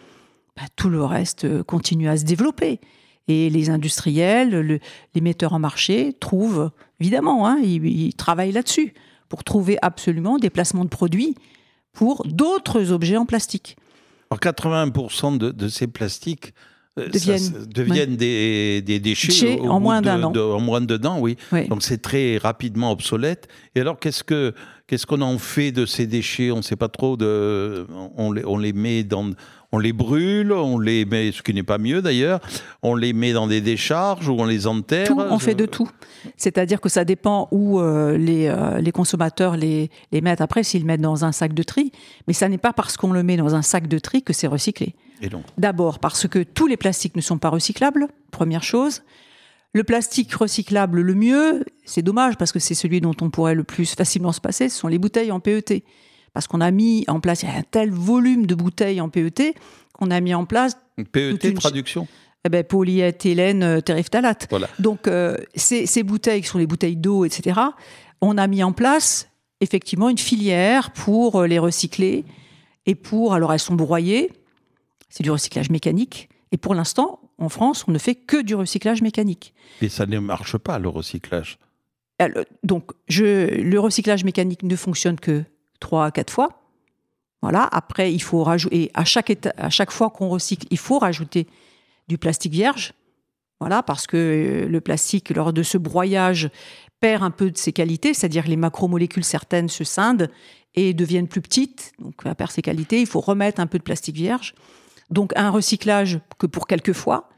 bah, 0.56 0.68
tout 0.76 0.90
le 0.90 1.04
reste 1.04 1.64
continue 1.64 2.08
à 2.08 2.18
se 2.18 2.24
développer. 2.24 2.80
Et 3.28 3.50
les 3.50 3.72
industriels, 3.72 4.80
les 5.16 5.22
metteurs 5.22 5.54
en 5.54 5.60
marché 5.60 6.14
trouvent, 6.20 6.70
évidemment, 7.00 7.48
hein, 7.48 7.58
ils 7.64 8.14
travaillent 8.14 8.52
là-dessus 8.52 8.94
pour 9.34 9.44
trouver 9.44 9.80
absolument 9.82 10.38
des 10.38 10.52
placements 10.52 10.84
de 10.84 10.90
produits 10.90 11.34
pour 11.92 12.22
d'autres 12.28 12.92
objets 12.92 13.18
en 13.18 13.26
plastique. 13.26 13.78
Alors 14.30 14.40
80% 14.40 15.40
de, 15.40 15.68
ces 15.70 15.88
plastiques 15.88 16.54
euh, 17.00 17.10
deviennent, 17.66 18.16
des, 18.16 19.00
déchets, 19.00 19.60
en, 19.62 19.80
moins 19.80 20.04
d'un 20.04 20.22
an. 20.22 20.36
en 20.36 20.60
moins 20.60 20.82
d'un 20.82 21.04
an, 21.06 21.20
oui. 21.20 21.36
Donc 21.68 21.82
c'est 21.82 22.00
très 22.00 22.38
rapidement 22.38 22.92
obsolète. 22.92 23.48
Et 23.74 23.82
alors 23.82 23.98
qu'est-ce 23.98 24.24
que 24.24 24.54
qu'est-ce 24.86 25.08
qu'on 25.08 25.22
en 25.22 25.40
fait 25.40 25.72
de 25.72 25.88
ces 25.88 26.06
déchets? 26.06 26.52
On 26.52 26.58
ne 26.58 26.62
sait 26.62 26.76
pas 26.76 26.90
trop. 26.90 27.18
De, 27.18 27.88
on 28.16 28.32
les, 28.34 28.46
on 28.46 28.60
les 28.60 28.72
met 28.72 29.04
dans 29.04 29.32
on 29.74 29.80
les 29.80 29.92
brûle, 29.92 30.54
on 30.54 30.78
les 30.78 31.04
met, 31.04 31.32
ce 31.32 31.42
qui 31.42 31.52
n'est 31.52 31.64
pas 31.64 31.80
mieux 31.80 32.04
d'ailleurs, 32.04 32.40
on 32.84 32.94
les 32.94 33.12
met 33.12 33.34
dans 33.34 33.48
des 33.48 33.60
décharges 33.60 34.30
ou 34.30 34.36
on 34.38 34.46
les 34.46 34.68
enterre. 34.68 35.08
Tout, 35.08 35.20
on 35.20 35.40
fait 35.40 35.56
de 35.56 35.66
tout. 35.66 35.90
C'est-à-dire 36.38 36.80
que 36.80 36.90
ça 36.90 37.04
dépend 37.06 37.48
où 37.52 37.80
euh, 37.80 38.16
les, 38.16 38.48
euh, 38.48 38.80
les, 38.80 38.92
consommateurs 38.92 39.58
les, 39.58 39.90
les 40.12 40.22
mettent 40.22 40.42
après, 40.42 40.62
s'ils 40.62 40.86
mettent 40.86 41.02
dans 41.02 41.26
un 41.26 41.32
sac 41.32 41.56
de 41.56 41.64
tri. 41.64 41.92
Mais 42.28 42.34
ça 42.34 42.50
n'est 42.50 42.60
pas 42.60 42.72
parce 42.72 42.98
qu'on 42.98 43.12
le 43.12 43.24
met 43.24 43.36
dans 43.36 43.56
un 43.56 43.64
sac 43.64 43.88
de 43.88 43.98
tri 43.98 44.22
que 44.22 44.32
c'est 44.32 44.46
recyclé. 44.46 44.94
D'abord 45.58 45.98
parce 45.98 46.28
que 46.28 46.44
tous 46.44 46.68
les 46.68 46.78
plastiques 46.78 47.16
ne 47.16 47.22
sont 47.22 47.40
pas 47.40 47.50
recyclables, 47.50 48.10
première 48.30 48.64
chose. 48.64 49.02
Le 49.74 49.84
plastique 49.84 50.32
recyclable 50.36 51.02
le 51.02 51.16
mieux, 51.16 51.66
c'est 51.84 52.04
dommage 52.04 52.38
parce 52.38 52.52
que 52.52 52.60
c'est 52.60 52.76
celui 52.76 53.02
dont 53.02 53.16
on 53.22 53.32
pourrait 53.32 53.56
le 53.56 53.64
plus 53.64 53.96
facilement 53.96 54.34
se 54.34 54.42
passer, 54.42 54.70
ce 54.70 54.78
sont 54.78 54.88
les 54.88 55.00
bouteilles 55.00 55.32
en 55.32 55.40
PET 55.40 55.84
parce 56.34 56.48
qu'on 56.48 56.62
a 56.62 56.72
mis 56.72 57.06
en 57.08 57.20
place, 57.20 57.44
il 57.44 57.50
y 57.50 57.52
a 57.52 57.56
un 57.56 57.64
tel 57.64 57.92
volume 57.92 58.46
de 58.46 58.56
bouteilles 58.56 59.02
en 59.02 59.10
PET 59.10 59.56
qu'on 59.94 60.12
a 60.12 60.20
mis 60.20 60.34
en 60.34 60.46
place. 60.46 60.78
PET, 61.12 61.44
une... 61.44 61.54
traduction 61.54 62.08
eh 62.46 62.50
ben, 62.50 62.64
polyéthylène 62.64 63.64
euh, 63.64 63.80
terephthalate. 63.80 64.48
Voilà. 64.50 64.68
Donc, 64.78 65.08
euh, 65.08 65.38
ces, 65.56 66.04
bouteilles 66.04 66.42
qui 66.42 66.48
sont 66.48 66.58
les 66.58 66.68
bouteilles 66.68 66.98
d'eau, 66.98 67.24
etc., 67.24 67.60
on 68.20 68.38
a 68.38 68.48
mis 68.48 68.64
en 68.64 68.74
place 68.74 69.30
effectivement 69.62 70.10
une 70.10 70.18
filière 70.18 70.92
pour 70.92 71.38
euh, 71.38 71.48
les 71.48 71.58
recycler 71.58 72.26
et 72.86 72.96
pour. 72.96 73.34
Alors, 73.34 73.54
elles 73.54 73.60
sont 73.60 73.76
broyées, 73.76 74.30
c'est 75.08 75.24
du 75.24 75.32
recyclage 75.32 75.70
mécanique. 75.70 76.28
Et 76.52 76.58
pour 76.58 76.76
l'instant, 76.76 77.22
en 77.38 77.48
France, 77.48 77.86
on 77.88 77.94
ne 77.94 77.98
fait 77.98 78.16
que 78.16 78.42
du 78.42 78.56
recyclage 78.56 79.02
mécanique. 79.02 79.54
Et 79.82 79.88
ça 79.88 80.06
ne 80.06 80.20
marche 80.20 80.58
pas, 80.58 80.80
le 80.80 80.90
recyclage 80.90 81.58
donc, 82.64 82.92
je, 83.08 83.62
le 83.62 83.80
recyclage 83.80 84.24
mécanique 84.24 84.64
ne 84.64 84.76
fonctionne 84.76 85.20
que 85.20 85.44
trois 85.84 86.06
à 86.06 86.12
quatre 86.12 86.32
fois. 86.32 86.50
Voilà. 87.42 87.68
Après, 87.72 88.12
il 88.14 88.22
faut 88.22 88.44
rajouter, 88.44 88.90
à 88.94 89.06
chaque, 89.06 89.32
à 89.58 89.70
chaque 89.70 89.92
fois 89.92 90.10
qu'on 90.10 90.30
recycle, 90.30 90.66
il 90.72 90.78
faut 90.78 90.98
rajouter 90.98 91.48
du 92.08 92.18
plastique 92.18 92.54
vierge. 92.54 92.94
Voilà, 93.60 93.84
parce 93.84 94.08
que 94.08 94.18
euh, 94.18 94.68
le 94.68 94.82
plastique, 94.82 95.30
lors 95.30 95.54
de 95.54 95.64
ce 95.64 95.78
broyage, 95.78 96.50
perd 97.00 97.24
un 97.24 97.32
peu 97.32 97.52
de 97.52 97.58
ses 97.58 97.74
qualités, 97.74 98.14
c'est-à-dire 98.14 98.48
les 98.48 98.56
macromolécules 98.56 99.24
certaines 99.24 99.70
se 99.70 99.84
scindent 99.84 100.30
et 100.76 100.94
deviennent 100.94 101.28
plus 101.28 101.42
petites, 101.42 101.92
donc 102.00 102.16
elle 102.26 102.48
ses 102.50 102.62
qualités. 102.62 103.00
Il 103.00 103.08
faut 103.08 103.20
remettre 103.20 103.60
un 103.60 103.68
peu 103.68 103.78
de 103.78 103.84
plastique 103.84 104.16
vierge. 104.16 104.56
Donc 105.10 105.32
un 105.36 105.50
recyclage 105.50 106.20
que 106.40 106.48
pour 106.48 106.66
quelques 106.66 106.94
fois. 106.94 107.30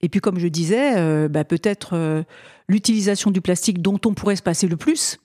Et 0.00 0.08
puis 0.08 0.20
comme 0.20 0.38
je 0.38 0.48
disais, 0.48 0.96
euh, 0.96 1.28
bah, 1.28 1.44
peut-être 1.44 1.94
euh, 1.94 2.22
l'utilisation 2.68 3.30
du 3.30 3.40
plastique 3.40 3.82
dont 3.82 4.00
on 4.06 4.14
pourrait 4.14 4.36
se 4.36 4.42
passer 4.42 4.68
le 4.68 4.76
plus, 4.76 5.18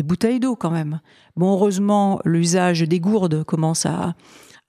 des 0.00 0.02
bouteilles 0.02 0.40
d'eau 0.40 0.56
quand 0.56 0.70
même. 0.70 1.00
Bon, 1.36 1.52
heureusement, 1.52 2.20
l'usage 2.24 2.80
des 2.80 3.00
gourdes 3.00 3.44
commence 3.44 3.84
à, 3.84 4.14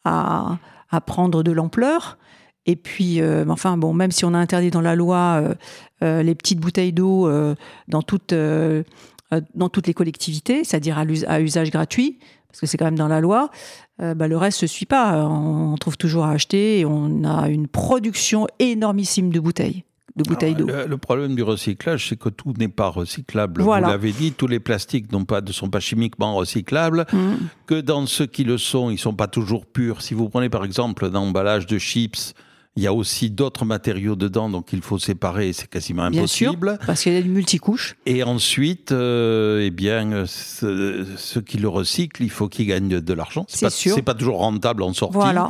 à, 0.04 0.58
prendre 1.06 1.42
de 1.42 1.54
l'ampleur. 1.54 2.18
Et 2.66 2.76
puis, 2.76 3.22
euh, 3.22 3.46
enfin, 3.48 3.78
bon, 3.78 3.94
même 3.94 4.12
si 4.12 4.26
on 4.26 4.34
a 4.34 4.38
interdit 4.38 4.72
dans 4.72 4.82
la 4.82 4.94
loi 4.94 5.42
euh, 5.42 5.56
euh, 6.04 6.22
les 6.22 6.36
petites 6.36 6.60
bouteilles 6.60 6.92
d'eau 6.92 7.32
dans, 7.88 8.02
toutes, 8.02 8.34
dans 8.34 9.70
toutes 9.70 9.88
les 9.88 9.94
collectivités, 9.94 10.66
c'est-à-dire 10.66 10.98
à, 11.00 11.40
usage 11.40 11.72
gratuit, 11.72 12.20
parce 12.50 12.60
que 12.60 12.68
c'est 12.68 12.78
quand 12.78 12.86
même 12.86 13.00
dans 13.00 13.08
la 13.08 13.22
loi, 13.22 13.52
bah, 14.00 14.28
le 14.28 14.36
reste 14.36 14.62
ne 14.64 14.68
se 14.68 14.74
suit 14.74 14.86
pas. 14.86 15.26
On, 15.28 15.72
on 15.72 15.78
trouve 15.78 15.96
toujours 15.96 16.26
à 16.26 16.32
acheter 16.32 16.80
et 16.80 16.86
on 16.86 17.24
a 17.24 17.48
une 17.48 17.70
production 17.70 18.48
énormissime 18.60 19.32
de 19.32 19.40
bouteilles 19.40 19.86
de 20.22 20.30
bouteilles 20.30 20.56
d'eau. 20.56 20.68
Le, 20.68 20.98
problème 20.98 21.36
du 21.36 21.44
recyclage, 21.44 22.10
c'est 22.10 22.18
que 22.18 22.30
tout 22.30 22.54
n'est 22.58 22.68
pas 22.68 22.88
recyclable. 22.88 23.62
Vous 23.62 23.74
l'avez 23.74 24.12
dit, 24.12 24.32
tous 24.32 24.48
les 24.48 24.60
plastiques 24.60 25.08
pas, 25.26 25.42
ne 25.42 25.52
sont 25.52 25.70
pas 25.70 25.80
chimiquement 25.80 26.36
recyclables, 26.36 27.06
mm. 27.12 27.34
que 27.68 27.82
dans 27.82 28.06
ceux 28.06 28.26
qui 28.26 28.44
le 28.44 28.58
sont, 28.58 28.90
ils 28.90 28.94
ne 28.94 29.00
sont 29.00 29.14
pas 29.14 29.28
toujours 29.28 29.66
purs. 29.66 30.02
Si 30.02 30.14
vous 30.14 30.30
prenez 30.30 30.50
par 30.50 30.66
exemple 30.66 31.10
l'emballage 31.10 31.66
de 31.66 31.78
chips, 31.78 32.34
il 32.78 32.84
y 32.84 32.88
a 32.88 32.94
aussi 32.94 33.30
d'autres 33.30 33.66
matériaux 33.66 34.16
dedans, 34.16 34.50
donc 34.50 34.72
il 34.72 34.82
faut 34.82 34.98
séparer, 34.98 35.52
c'est 35.52 35.70
quasiment 35.70 36.04
impossible. 36.04 36.60
Bien 36.62 36.78
sûr, 36.78 36.86
parce 36.86 37.04
qu'il 37.04 37.14
y 37.14 37.18
a 37.18 37.22
des 37.22 37.28
multicouches. 37.28 37.98
Et 38.06 38.24
ensuite, 38.24 38.94
euh, 38.94 39.62
eh 39.62 39.72
bien, 39.72 40.26
ceux 40.26 41.42
qui 41.46 41.58
le 41.58 41.68
recyclent, 41.68 42.24
il 42.24 42.30
faut 42.30 42.48
qu'ils 42.48 42.68
gagnent 42.68 43.02
de 43.02 43.14
l'argent. 43.14 43.46
C'est 43.50 43.96
pas, 43.96 44.14
pas 44.14 44.18
toujours 44.18 44.38
rentable 44.38 44.84
en 44.84 44.94
sortie. 44.94 45.18
Voilà. 45.18 45.50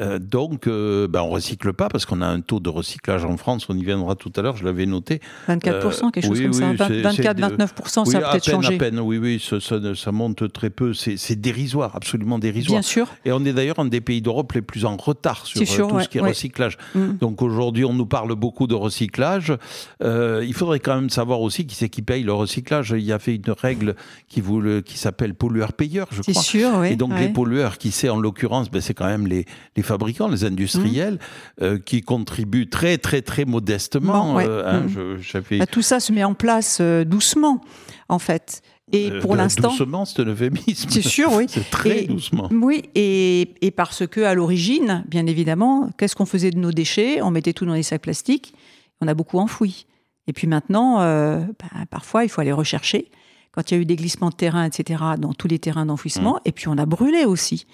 Euh, 0.00 0.18
donc, 0.18 0.66
euh, 0.66 1.08
ben, 1.08 1.22
on 1.22 1.30
recycle 1.30 1.72
pas 1.72 1.88
parce 1.88 2.04
qu'on 2.04 2.20
a 2.20 2.26
un 2.26 2.40
taux 2.40 2.60
de 2.60 2.68
recyclage 2.68 3.24
en 3.24 3.36
France, 3.36 3.66
on 3.68 3.76
y 3.76 3.84
viendra 3.84 4.14
tout 4.14 4.32
à 4.36 4.42
l'heure, 4.42 4.56
je 4.56 4.64
l'avais 4.64 4.86
noté. 4.86 5.20
24%, 5.48 6.10
quelque 6.10 6.26
chose 6.26 6.40
comme 6.40 6.52
ça. 6.52 6.88
24, 6.88 7.38
29%, 7.38 8.04
ça 8.04 8.18
a 8.18 8.30
peut-être 8.32 8.50
changé. 8.50 8.74
À 8.74 8.78
peine, 8.78 9.00
oui, 9.00 9.18
oui, 9.18 9.42
ça, 9.42 9.58
ça, 9.60 10.12
monte 10.12 10.52
très 10.52 10.70
peu. 10.70 10.92
C'est 10.94 11.40
dérisoire, 11.40 11.96
absolument 11.96 12.38
dérisoire. 12.38 12.80
Bien 12.80 12.82
sûr. 12.82 13.08
Et 13.24 13.32
on 13.32 13.44
est 13.44 13.52
d'ailleurs 13.52 13.78
un 13.78 13.86
des 13.86 14.00
pays 14.00 14.22
d'Europe 14.22 14.52
les 14.52 14.62
plus 14.62 14.84
en 14.84 14.96
retard 14.96 15.46
sur 15.46 15.60
euh, 15.60 15.88
tout 15.88 16.00
ce 16.00 16.08
qui 16.08 16.18
est 16.18 16.22
recyclage. 16.22 16.76
Mm. 16.94 17.16
Donc 17.20 17.42
aujourd'hui, 17.42 17.84
on 17.84 17.92
nous 17.92 18.06
parle 18.06 18.34
beaucoup 18.34 18.66
de 18.66 18.74
recyclage. 18.74 19.52
il 20.00 20.54
faudrait 20.54 20.80
quand 20.80 20.94
même 20.94 21.10
savoir 21.10 21.40
aussi 21.40 21.66
qui 21.66 21.74
c'est 21.74 21.88
qui 21.88 22.02
paye 22.02 22.22
le 22.22 22.32
recyclage. 22.32 22.94
Il 22.96 23.04
y 23.04 23.12
a 23.12 23.18
fait 23.18 23.36
une 23.36 23.50
règle 23.50 23.94
qui, 24.28 24.42
qui 24.84 24.98
s'appelle 24.98 25.34
pollueur-payeur, 25.34 26.08
je 26.10 26.22
crois. 26.22 26.34
C'est 26.34 26.40
sûr, 26.40 26.70
oui. 26.78 26.92
Et 26.92 26.96
donc 26.96 27.18
les 27.18 27.28
pollueurs, 27.28 27.78
qui 27.78 27.90
c'est 27.90 28.08
en 28.08 28.18
l'occurrence, 28.18 28.70
ben, 28.70 28.80
c'est 28.80 28.94
quand 28.94 29.06
même 29.06 29.26
les, 29.26 29.46
les 29.76 29.82
fabricants, 29.86 30.28
les 30.28 30.44
industriels, 30.44 31.14
mmh. 31.14 31.64
euh, 31.64 31.78
qui 31.78 32.02
contribuent 32.02 32.68
très, 32.68 32.98
très, 32.98 33.22
très 33.22 33.44
modestement. 33.44 34.38
Euh, 34.38 34.62
hein, 34.66 34.80
mmh. 34.80 35.58
bah, 35.58 35.66
tout 35.66 35.82
ça 35.82 36.00
se 36.00 36.12
met 36.12 36.24
en 36.24 36.34
place 36.34 36.78
euh, 36.80 37.04
doucement, 37.04 37.60
en 38.08 38.18
fait. 38.18 38.62
Et 38.92 39.10
pour 39.20 39.34
l'instant. 39.34 39.70
Doucement, 39.70 40.04
c'est 40.04 40.22
un 40.22 40.26
euphémisme. 40.26 40.88
C'est 40.88 41.02
sûr, 41.02 41.32
oui. 41.32 41.46
c'est 41.48 41.68
très 41.70 42.04
doucement. 42.04 42.48
Oui, 42.52 42.82
et, 42.94 43.54
et, 43.60 43.70
parce 43.72 44.06
que 44.06 44.20
à 44.20 44.34
l'origine, 44.34 45.04
bien 45.08 45.26
évidemment, 45.26 45.90
qu'est-ce 45.98 46.14
qu'on 46.14 46.26
faisait 46.26 46.50
de 46.50 46.58
nos 46.58 46.70
déchets? 46.70 47.20
On 47.22 47.30
mettait 47.32 47.52
tout 47.52 47.66
dans 47.66 47.74
les 47.74 47.82
sacs 47.82 48.02
plastiques. 48.02 48.54
On 49.00 49.08
a 49.08 49.14
beaucoup 49.14 49.38
enfoui. 49.38 49.86
Et 50.28 50.32
puis 50.32 50.46
maintenant, 50.46 50.98
bah, 50.98 51.84
parfois, 51.90 52.24
il 52.24 52.28
faut 52.28 52.40
aller 52.40 52.52
rechercher. 52.52 53.10
Quand 53.50 53.70
il 53.70 53.74
y 53.74 53.76
a 53.78 53.80
eu 53.80 53.86
des 53.86 53.96
glissements 53.96 54.30
de 54.30 54.36
terrain, 54.36 54.64
etc., 54.64 55.02
dans 55.18 55.32
tous 55.32 55.48
les 55.48 55.58
terrains 55.58 55.86
d'enfouissement, 55.86 56.34
mmh. 56.34 56.48
et 56.48 56.52
puis 56.52 56.68
on 56.68 56.78
a 56.78 56.86
brûlé 56.86 57.24
aussi. 57.24 57.66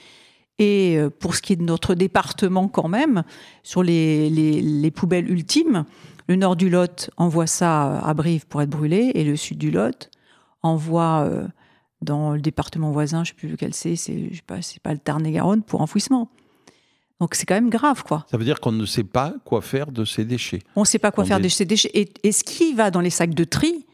Et 0.58 0.96
euh, 0.96 1.10
pour 1.10 1.34
ce 1.34 1.42
qui 1.42 1.54
est 1.54 1.56
de 1.56 1.64
notre 1.64 1.94
département 1.94 2.68
quand 2.68 2.88
même, 2.88 3.24
sur 3.62 3.82
les, 3.82 4.30
les, 4.30 4.90
poubelles 4.90 5.30
ultimes, 5.30 5.84
le 6.28 6.36
nord 6.36 6.56
du 6.56 6.70
Lot 6.70 7.10
envoie 7.16 7.46
ça 7.46 7.98
à 7.98 8.14
Brive 8.14 8.46
pour 8.46 8.62
être 8.62 8.70
brûlé 8.70 9.12
et 9.14 9.24
le 9.24 9.36
sud 9.36 9.58
du 9.58 9.70
Lot 9.70 10.10
envoie 10.62 11.24
euh, 11.26 11.46
dans 12.00 12.32
le 12.32 12.40
département 12.40 12.90
voisin, 12.90 13.24
je 13.24 13.32
ne 13.32 13.34
sais 13.34 13.38
plus 13.38 13.48
lequel 13.48 13.74
c'est, 13.74 13.96
c'est 13.96 14.30
pas, 14.46 14.58
pas 14.82 14.92
le 14.92 14.98
Tarn-et-Garonne, 14.98 15.62
pour 15.62 15.80
enfouissement. 15.80 16.30
Donc 17.20 17.36
c'est 17.36 17.46
quand 17.46 17.54
même 17.54 17.70
grave, 17.70 18.02
quoi. 18.02 18.26
Ça 18.30 18.36
veut 18.36 18.44
dire 18.44 18.60
qu'on 18.60 18.72
ne 18.72 18.84
sait 18.84 19.04
pas 19.04 19.34
quoi 19.44 19.62
faire 19.62 19.92
de 19.92 20.04
ces 20.04 20.24
déchets. 20.24 20.60
On 20.74 20.80
ne 20.80 20.86
sait 20.86 20.98
pas 20.98 21.12
quoi 21.12 21.24
faire 21.24 21.38
de 21.38 21.48
ces 21.48 21.64
déchets. 21.64 21.90
Et, 21.94 22.12
et, 22.24 22.32
ce 22.32 22.42
qui 22.42 22.74
va 22.74 22.90
dans 22.90 23.00
les 23.00 23.10
sacs 23.10 23.34
de 23.34 23.44
tri, 23.44 23.86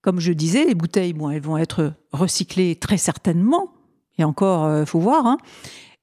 comme 0.00 0.18
je 0.18 0.32
disais, 0.32 0.64
les 0.64 0.74
bouteilles, 0.74 1.12
bon, 1.12 1.30
elles 1.30 1.40
vont 1.40 1.56
être 1.56 1.92
recyclées 2.12 2.74
très 2.74 2.98
certainement. 2.98 3.72
Et 4.18 4.24
encore, 4.24 4.66
il 4.66 4.72
euh, 4.72 4.86
faut 4.86 4.98
voir. 4.98 5.26
Hein. 5.26 5.38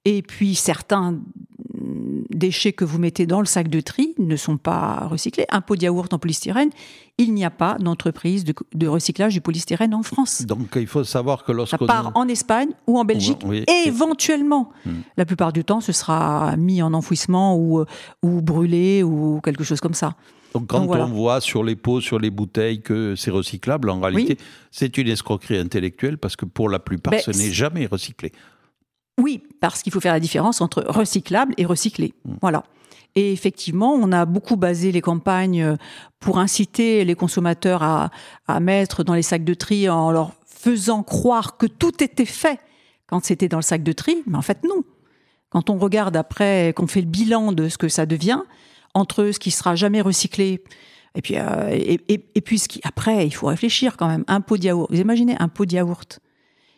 Et 0.05 0.21
puis 0.21 0.55
certains 0.55 1.19
déchets 2.29 2.73
que 2.73 2.85
vous 2.85 2.97
mettez 2.97 3.25
dans 3.25 3.39
le 3.39 3.45
sac 3.45 3.67
de 3.67 3.79
tri 3.81 4.13
ne 4.17 4.35
sont 4.35 4.57
pas 4.57 5.07
recyclés. 5.07 5.45
Un 5.49 5.61
pot 5.61 5.75
de 5.75 5.83
yaourt 5.83 6.13
en 6.13 6.19
polystyrène, 6.19 6.69
il 7.17 7.33
n'y 7.33 7.45
a 7.45 7.49
pas 7.49 7.77
d'entreprise 7.79 8.43
de, 8.43 8.87
recyclage 8.87 9.33
du 9.33 9.41
polystyrène 9.41 9.93
en 9.93 10.03
France. 10.03 10.43
Donc 10.45 10.69
il 10.75 10.87
faut 10.87 11.03
savoir 11.03 11.43
que 11.43 11.51
lorsqu'on... 11.51 11.85
Ça 11.85 11.93
part 11.93 12.11
en 12.15 12.27
Espagne 12.27 12.69
ou 12.87 12.99
en 12.99 13.05
Belgique, 13.05 13.39
éventuellement. 13.85 14.71
Hmm. 14.85 15.01
La 15.17 15.25
plupart 15.25 15.53
du 15.53 15.63
temps, 15.63 15.81
ce 15.81 15.91
sera 15.91 16.55
mis 16.57 16.81
en 16.81 16.93
enfouissement 16.93 17.57
ou, 17.57 17.85
ou 18.23 18.41
brûlé 18.41 19.03
ou 19.03 19.39
quelque 19.43 19.63
chose 19.63 19.79
comme 19.79 19.93
ça. 19.93 20.15
Donc 20.53 20.67
quand 20.67 20.85
on 20.85 21.05
voit 21.05 21.39
sur 21.39 21.63
les 21.63 21.75
pots, 21.75 22.01
sur 22.01 22.19
les 22.19 22.29
bouteilles 22.29 22.81
que 22.81 23.15
c'est 23.15 23.31
recyclable, 23.31 23.89
en 23.89 24.01
réalité, 24.01 24.37
c'est 24.69 24.97
une 24.97 25.07
escroquerie 25.07 25.57
intellectuelle 25.57 26.17
parce 26.17 26.35
que 26.35 26.45
pour 26.45 26.69
la 26.69 26.79
plupart, 26.79 27.11
ben, 27.11 27.21
ce 27.21 27.31
n'est 27.31 27.51
jamais 27.51 27.85
recyclé. 27.85 28.33
Oui, 29.21 29.43
parce 29.59 29.83
qu'il 29.83 29.93
faut 29.93 29.99
faire 29.99 30.13
la 30.13 30.19
différence 30.19 30.61
entre 30.61 30.83
recyclable 30.87 31.53
et 31.57 31.65
recyclé. 31.65 32.13
Mm. 32.25 32.33
Voilà. 32.41 32.63
Et 33.15 33.33
effectivement, 33.33 33.93
on 33.93 34.11
a 34.11 34.25
beaucoup 34.25 34.55
basé 34.55 34.91
les 34.91 35.01
campagnes 35.01 35.63
euh, 35.63 35.75
pour 36.19 36.39
inciter 36.39 37.03
les 37.03 37.15
consommateurs 37.15 37.83
à, 37.83 38.09
mettre 38.59 39.03
dans 39.03 39.13
les 39.13 39.21
sacs 39.21 39.43
de 39.43 39.53
tri 39.53 39.89
en 39.89 40.11
leur 40.11 40.33
faisant 40.45 41.03
croire 41.03 41.57
que 41.57 41.65
tout 41.65 42.03
était 42.03 42.25
fait 42.25 42.59
quand 43.07 43.23
c'était 43.25 43.47
dans 43.47 43.57
le 43.57 43.63
sac 43.63 43.83
de 43.83 43.91
tri. 43.91 44.23
Mais 44.27 44.37
en 44.37 44.41
fait, 44.41 44.63
non. 44.63 44.83
Quand 45.49 45.69
on 45.69 45.77
regarde 45.77 46.15
après, 46.15 46.73
qu'on 46.75 46.87
fait 46.87 47.01
le 47.01 47.07
bilan 47.07 47.51
de 47.51 47.67
ce 47.67 47.77
que 47.77 47.89
ça 47.89 48.05
devient, 48.05 48.41
entre 48.93 49.31
ce 49.31 49.39
qui 49.39 49.51
sera 49.51 49.75
jamais 49.75 49.99
recyclé, 50.01 50.63
et 51.15 51.21
puis, 51.21 51.35
euh, 51.37 51.69
et, 52.07 52.41
puis 52.41 52.59
ce 52.59 52.69
qui, 52.69 52.79
après, 52.83 53.27
il 53.27 53.31
faut 53.31 53.47
réfléchir 53.47 53.97
quand 53.97 54.07
même. 54.07 54.23
Un 54.27 54.39
pot 54.39 54.57
de 54.57 54.63
yaourt. 54.63 54.89
Vous 54.89 54.99
imaginez 54.99 55.35
un 55.39 55.49
pot 55.49 55.65
de 55.65 55.73
yaourt 55.73 56.19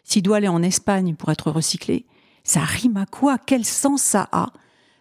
S'il 0.03 0.23
doit 0.23 0.37
aller 0.37 0.47
en 0.47 0.63
Espagne 0.63 1.13
pour 1.15 1.29
être 1.29 1.51
recyclé, 1.51 2.07
ça 2.43 2.61
rime 2.61 2.97
à 2.97 3.05
quoi? 3.05 3.37
Quel 3.37 3.65
sens 3.65 4.01
ça 4.01 4.27
a 4.31 4.47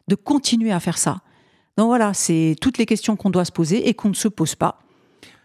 de 0.09 0.15
continuer 0.15 0.73
à 0.73 0.81
faire 0.81 0.99
ça? 0.99 1.21
Donc 1.77 1.87
voilà, 1.89 2.15
c'est 2.15 2.57
toutes 2.61 2.79
les 2.79 2.87
questions 2.87 3.17
qu'on 3.17 3.31
doit 3.31 3.45
se 3.45 3.53
poser 3.53 3.89
et 3.89 3.95
qu'on 3.95 4.09
ne 4.09 4.15
se 4.15 4.29
pose 4.29 4.55
pas, 4.55 4.79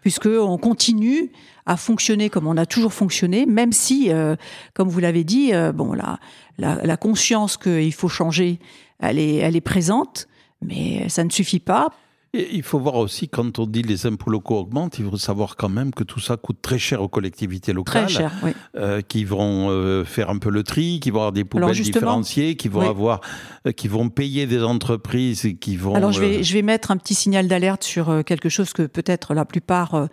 puisqu'on 0.02 0.58
continue 0.58 1.32
à 1.66 1.76
fonctionner 1.76 2.30
comme 2.30 2.46
on 2.46 2.56
a 2.56 2.66
toujours 2.66 2.92
fonctionné, 2.92 3.46
même 3.46 3.72
si, 3.72 4.10
euh, 4.10 4.36
comme 4.74 4.88
vous 4.88 5.00
l'avez 5.00 5.24
dit, 5.24 5.54
euh, 5.54 5.72
bon, 5.72 5.92
la, 5.92 6.18
la, 6.58 6.96
conscience 6.96 7.56
qu'il 7.56 7.92
faut 7.92 8.08
changer, 8.08 8.58
elle 9.00 9.18
est, 9.18 9.36
elle 9.36 9.56
est 9.56 9.60
présente, 9.60 10.28
mais 10.62 11.08
ça 11.08 11.24
ne 11.24 11.30
suffit 11.30 11.60
pas 11.60 11.90
il 12.34 12.62
faut 12.62 12.78
voir 12.78 12.96
aussi, 12.96 13.28
quand 13.28 13.58
on 13.58 13.66
dit 13.66 13.82
les 13.82 14.06
impôts 14.06 14.30
locaux 14.30 14.58
augmentent, 14.58 14.98
il 14.98 15.08
faut 15.08 15.16
savoir 15.16 15.56
quand 15.56 15.70
même 15.70 15.92
que 15.92 16.04
tout 16.04 16.20
ça 16.20 16.36
coûte 16.36 16.58
très 16.60 16.78
cher 16.78 17.00
aux 17.02 17.08
collectivités 17.08 17.72
locales. 17.72 18.04
Très 18.04 18.14
cher, 18.14 18.32
oui. 18.42 18.52
Euh, 18.76 19.00
qui 19.00 19.24
vont 19.24 19.70
euh, 19.70 20.04
faire 20.04 20.28
un 20.28 20.38
peu 20.38 20.50
le 20.50 20.62
tri, 20.62 21.00
qui 21.00 21.10
vont 21.10 21.20
avoir 21.20 21.32
des 21.32 21.44
poubelles 21.44 21.80
différenciées, 21.80 22.56
qui 22.56 22.68
vont, 22.68 22.82
avoir, 22.82 23.20
euh, 23.66 23.72
qui 23.72 23.88
vont 23.88 24.10
payer 24.10 24.46
des 24.46 24.62
entreprises 24.62 25.46
et 25.46 25.56
qui 25.56 25.76
vont... 25.76 25.94
Alors 25.94 26.12
je 26.12 26.20
vais, 26.20 26.42
je 26.42 26.52
vais 26.52 26.62
mettre 26.62 26.90
un 26.90 26.98
petit 26.98 27.14
signal 27.14 27.48
d'alerte 27.48 27.82
sur 27.82 28.22
quelque 28.24 28.50
chose 28.50 28.72
que 28.72 28.82
peut-être 28.82 29.32
la 29.32 29.44
plupart 29.44 30.08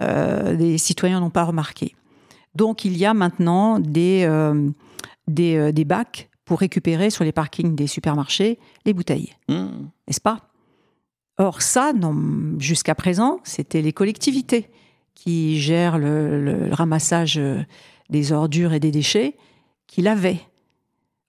des 0.00 0.78
citoyens 0.78 1.18
n'ont 1.20 1.30
pas 1.30 1.44
remarqué. 1.44 1.96
Donc 2.54 2.84
il 2.84 2.96
y 2.96 3.04
a 3.04 3.14
maintenant 3.14 3.80
des, 3.80 4.28
des, 5.26 5.72
des 5.72 5.84
bacs 5.84 6.30
pour 6.44 6.60
récupérer 6.60 7.10
sur 7.10 7.24
les 7.24 7.32
parkings 7.32 7.74
des 7.74 7.86
supermarchés 7.86 8.58
les 8.86 8.94
bouteilles. 8.94 9.34
Mmh. 9.48 9.66
N'est-ce 10.06 10.20
pas? 10.20 10.47
Or, 11.38 11.62
ça, 11.62 11.92
jusqu'à 12.58 12.96
présent, 12.96 13.38
c'était 13.44 13.80
les 13.80 13.92
collectivités 13.92 14.68
qui 15.14 15.60
gèrent 15.60 15.98
le, 15.98 16.68
ramassage 16.72 17.38
euh, 17.38 17.62
des 18.10 18.32
ordures 18.32 18.72
et 18.72 18.80
des 18.80 18.90
déchets 18.90 19.36
qui 19.86 20.02
l'avaient. 20.02 20.40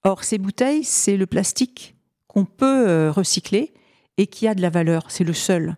Or, 0.04 0.24
ces 0.24 0.39
bouteilles, 0.39 0.84
c'est 0.84 1.16
le 1.16 1.28
plastique 1.28 1.96
qu'on 2.28 2.46
peut 2.46 2.88
euh, 2.88 3.12
recycler 3.12 3.72
et 4.18 4.25
qui 4.25 4.48
a 4.48 4.56
de 4.56 4.62
la 4.62 4.70
valeur. 4.70 5.06
C'est 5.10 5.24
le 5.24 5.34
seul. 5.34 5.78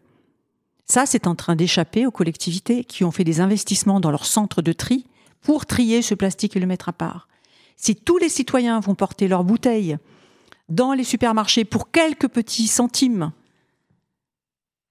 Ça, 0.85 1.05
c'est 1.05 1.27
en 1.27 1.35
train 1.35 1.55
d'échapper 1.55 2.05
aux 2.05 2.11
collectivités 2.11 2.83
qui 2.85 3.03
ont 3.03 3.11
fait 3.11 3.23
des 3.23 3.41
investissements 3.41 3.99
dans 3.99 4.11
leur 4.11 4.25
centre 4.25 4.61
de 4.61 4.73
tri 4.73 5.05
pour 5.41 5.65
trier 5.65 6.01
ce 6.01 6.15
plastique 6.15 6.55
et 6.55 6.59
le 6.59 6.67
mettre 6.67 6.89
à 6.89 6.93
part. 6.93 7.27
Si 7.75 7.95
tous 7.95 8.17
les 8.17 8.29
citoyens 8.29 8.79
vont 8.79 8.95
porter 8.95 9.27
leurs 9.27 9.43
bouteilles 9.43 9.97
dans 10.69 10.93
les 10.93 11.03
supermarchés 11.03 11.65
pour 11.65 11.91
quelques 11.91 12.27
petits 12.27 12.67
centimes, 12.67 13.31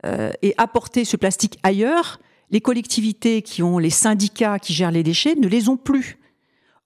euh, 0.07 0.31
et 0.43 0.55
apporter 0.57 1.05
ce 1.05 1.17
plastique 1.17 1.59
ailleurs, 1.63 2.21
les 2.51 2.61
collectivités 2.61 3.43
qui 3.43 3.63
ont 3.63 3.79
les 3.79 3.91
syndicats 3.91 4.59
qui 4.59 4.73
gèrent 4.73 4.91
les 4.91 5.03
déchets 5.03 5.35
ne 5.35 5.49
les 5.49 5.69
ont 5.69 5.77
plus. 5.77 6.19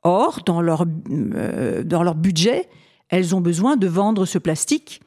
Or, 0.03 0.41
dans 0.45 0.61
leur, 0.61 0.85
euh, 1.11 1.83
dans 1.83 2.03
leur 2.03 2.15
budget, 2.15 2.69
elles 3.09 3.35
ont 3.35 3.41
besoin 3.41 3.77
de 3.77 3.87
vendre 3.87 4.27
ce 4.27 4.39
plastique 4.39 5.01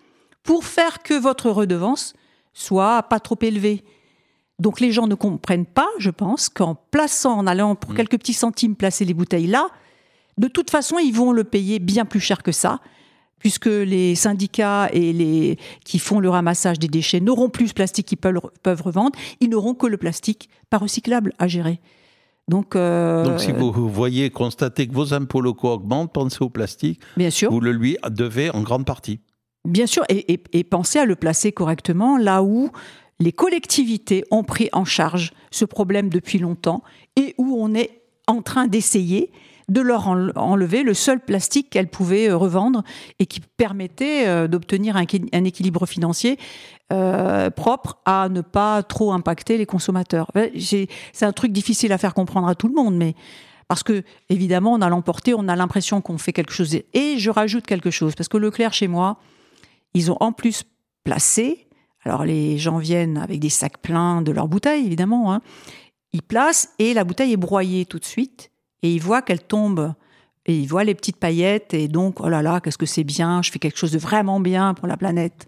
pour 0.44 0.66
faire 0.66 1.04
que 1.04 1.14
votre 1.14 1.52
redevance 1.52 2.14
soit 2.54 3.04
pas 3.04 3.20
trop 3.20 3.38
élevée. 3.42 3.84
Donc 4.60 4.80
les 4.80 4.92
gens 4.92 5.06
ne 5.06 5.14
comprennent 5.14 5.66
pas, 5.68 5.88
je 6.00 6.10
pense, 6.10 6.50
qu'en 6.50 6.76
plaçant, 6.76 7.38
en 7.38 7.46
allant 7.46 7.76
pour 7.76 7.92
mm. 7.92 7.96
quelques 7.96 8.18
petits 8.18 8.34
centimes 8.34 8.76
placer 8.76 9.06
les 9.06 9.14
bouteilles 9.14 9.48
là, 9.48 9.68
de 10.38 10.48
toute 10.48 10.70
façon, 10.70 10.98
ils 11.00 11.14
vont 11.14 11.32
le 11.32 11.44
payer 11.44 11.80
bien 11.80 12.06
plus 12.06 12.20
cher 12.20 12.44
que 12.44 12.52
ça, 12.52 12.80
puisque 13.40 13.68
les 13.68 14.16
syndicats 14.16 14.90
et 14.92 15.14
les 15.14 15.58
qui 15.86 16.00
font 16.00 16.20
le 16.20 16.30
ramassage 16.30 16.80
des 16.80 16.88
déchets 16.88 17.20
n'auront 17.20 17.50
plus 17.50 17.70
ce 17.70 17.74
plastique 17.74 18.08
qu'ils 18.08 18.18
peuvent, 18.18 18.40
peuvent 18.64 18.82
revendre, 18.82 19.18
ils 19.40 19.50
n'auront 19.50 19.74
que 19.74 19.88
le 19.88 19.98
plastique 19.98 20.50
pas 20.70 20.78
recyclable 20.78 21.34
à 21.40 21.48
gérer. 21.48 21.80
Donc, 22.48 22.76
euh, 22.76 23.26
Donc, 23.26 23.42
si 23.42 23.52
vous 23.52 23.90
voyez, 23.90 24.30
constatez 24.30 24.88
que 24.88 24.94
vos 24.94 25.14
impôts 25.14 25.42
locaux 25.42 25.70
augmentent, 25.70 26.14
pensez 26.14 26.42
au 26.42 26.50
plastique. 26.50 27.02
Bien 27.18 27.30
sûr. 27.30 27.52
Vous 27.52 27.60
le 27.60 27.72
lui 27.72 27.98
devez 28.10 28.50
en 28.52 28.62
grande 28.62 28.86
partie. 28.86 29.20
Bien 29.66 29.86
sûr, 29.86 30.04
et, 30.08 30.42
et 30.54 30.64
pensez 30.64 30.98
à 30.98 31.06
le 31.06 31.18
placer 31.18 31.52
correctement 31.52 32.18
là 32.18 32.42
où 32.42 32.72
les 33.20 33.34
collectivités 33.34 34.24
ont 34.32 34.44
pris 34.44 34.70
en 34.72 34.86
charge 34.86 35.32
ce 35.52 35.66
problème 35.66 36.10
depuis 36.10 36.40
longtemps 36.40 36.84
et 37.16 37.36
où 37.38 37.58
on 37.60 37.74
est 37.74 38.02
en 38.28 38.42
train 38.42 38.68
d'essayer 38.68 39.32
de 39.70 39.82
leur 39.82 40.08
enlever 40.08 40.84
le 40.84 40.94
seul 40.94 41.20
plastique 41.20 41.70
qu'elles 41.70 41.90
pouvaient 41.90 42.30
euh, 42.30 42.38
revendre 42.38 42.84
et 43.20 43.26
qui 43.26 43.42
permettait 43.42 44.28
euh, 44.28 44.48
d'obtenir 44.48 44.96
un, 44.96 45.04
équilibre 45.44 45.86
financier 45.86 46.40
euh, 46.94 47.50
propre 47.50 48.00
à 48.06 48.30
ne 48.30 48.42
pas 48.42 48.82
trop 48.84 49.12
impacter 49.12 49.58
les 49.58 49.66
consommateurs. 49.66 50.32
C'est 50.60 50.88
un 51.22 51.34
truc 51.34 51.52
difficile 51.52 51.92
à 51.92 51.98
faire 51.98 52.14
comprendre 52.14 52.48
à 52.48 52.56
tout 52.56 52.70
le 52.70 52.76
monde, 52.76 52.96
mais 52.96 53.14
parce 53.68 53.84
que 53.84 54.04
évidemment 54.30 54.74
on 54.74 54.82
a 54.82 54.88
l'emporté, 54.88 55.34
on 55.34 55.50
a 55.50 55.56
l'impression 55.58 56.00
qu'on 56.00 56.18
fait 56.18 56.34
quelque 56.34 56.54
chose. 56.54 56.78
Et 56.94 57.18
je 57.18 57.30
rajoute 57.30 57.66
quelque 57.66 57.92
chose 57.92 58.16
parce 58.16 58.30
que 58.30 58.38
Leclerc 58.38 58.74
chez 58.74 58.88
moi, 58.88 59.18
ils 59.94 60.12
ont 60.12 60.18
en 60.22 60.32
plus 60.32 60.64
placé. 61.04 61.68
Alors 62.06 62.24
les 62.24 62.58
gens 62.58 62.78
viennent 62.78 63.18
avec 63.18 63.42
des 63.42 63.50
sacs 63.50 63.82
pleins 63.82 64.22
de 64.22 64.32
leurs 64.32 64.48
bouteilles 64.48 64.86
évidemment. 64.86 65.34
Hein. 65.34 65.42
Ils 66.14 66.22
placent 66.22 66.70
et 66.80 66.94
la 66.94 67.04
bouteille 67.04 67.34
est 67.34 67.38
broyée 67.38 67.86
tout 67.86 68.00
de 68.00 68.06
suite 68.06 68.50
et 68.84 68.94
il 68.94 69.00
voit 69.00 69.22
qu'elle 69.22 69.42
tombe. 69.42 69.94
Et 70.46 70.58
il 70.58 70.68
voit 70.68 70.86
les 70.86 70.96
petites 70.96 71.18
paillettes 71.18 71.74
et 71.74 71.90
donc 71.90 72.22
oh 72.22 72.30
là 72.30 72.42
là 72.42 72.62
qu'est-ce 72.62 72.78
que 72.78 72.86
c'est 72.86 73.04
bien 73.04 73.42
je 73.42 73.52
fais 73.52 73.60
quelque 73.60 73.78
chose 73.78 73.92
de 73.92 73.98
vraiment 73.98 74.40
bien 74.40 74.74
pour 74.74 74.88
la 74.88 74.96
planète. 74.96 75.48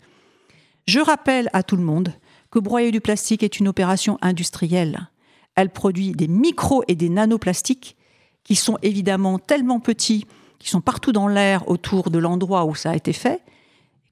Je 0.87 0.99
rappelle 0.99 1.49
à 1.53 1.63
tout 1.63 1.77
le 1.77 1.83
monde 1.83 2.13
que 2.51 2.59
broyer 2.59 2.91
du 2.91 2.99
plastique 2.99 3.41
est 3.41 3.59
une 3.59 3.69
opération 3.69 4.17
industrielle. 4.21 5.09
Elle 5.55 5.69
produit 5.69 6.11
des 6.11 6.27
micros 6.27 6.83
et 6.89 6.95
des 6.95 7.07
nanoplastiques 7.07 7.95
qui 8.43 8.55
sont 8.55 8.77
évidemment 8.81 9.39
tellement 9.39 9.79
petits 9.79 10.25
qui 10.57 10.67
sont 10.67 10.81
partout 10.81 11.13
dans 11.13 11.29
l'air 11.29 11.69
autour 11.69 12.09
de 12.09 12.19
l'endroit 12.19 12.65
où 12.65 12.75
ça 12.75 12.91
a 12.91 12.95
été 12.95 13.13
fait 13.13 13.41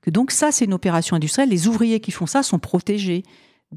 que 0.02 0.10
donc 0.10 0.32
ça 0.32 0.54
c'est 0.54 0.64
une 0.64 0.74
opération 0.74 1.18
industrielle. 1.18 1.50
Les 1.50 1.68
ouvriers 1.68 2.00
qui 2.00 2.12
font 2.12 2.28
ça 2.28 2.44
sont 2.44 2.60
protégés 2.60 3.24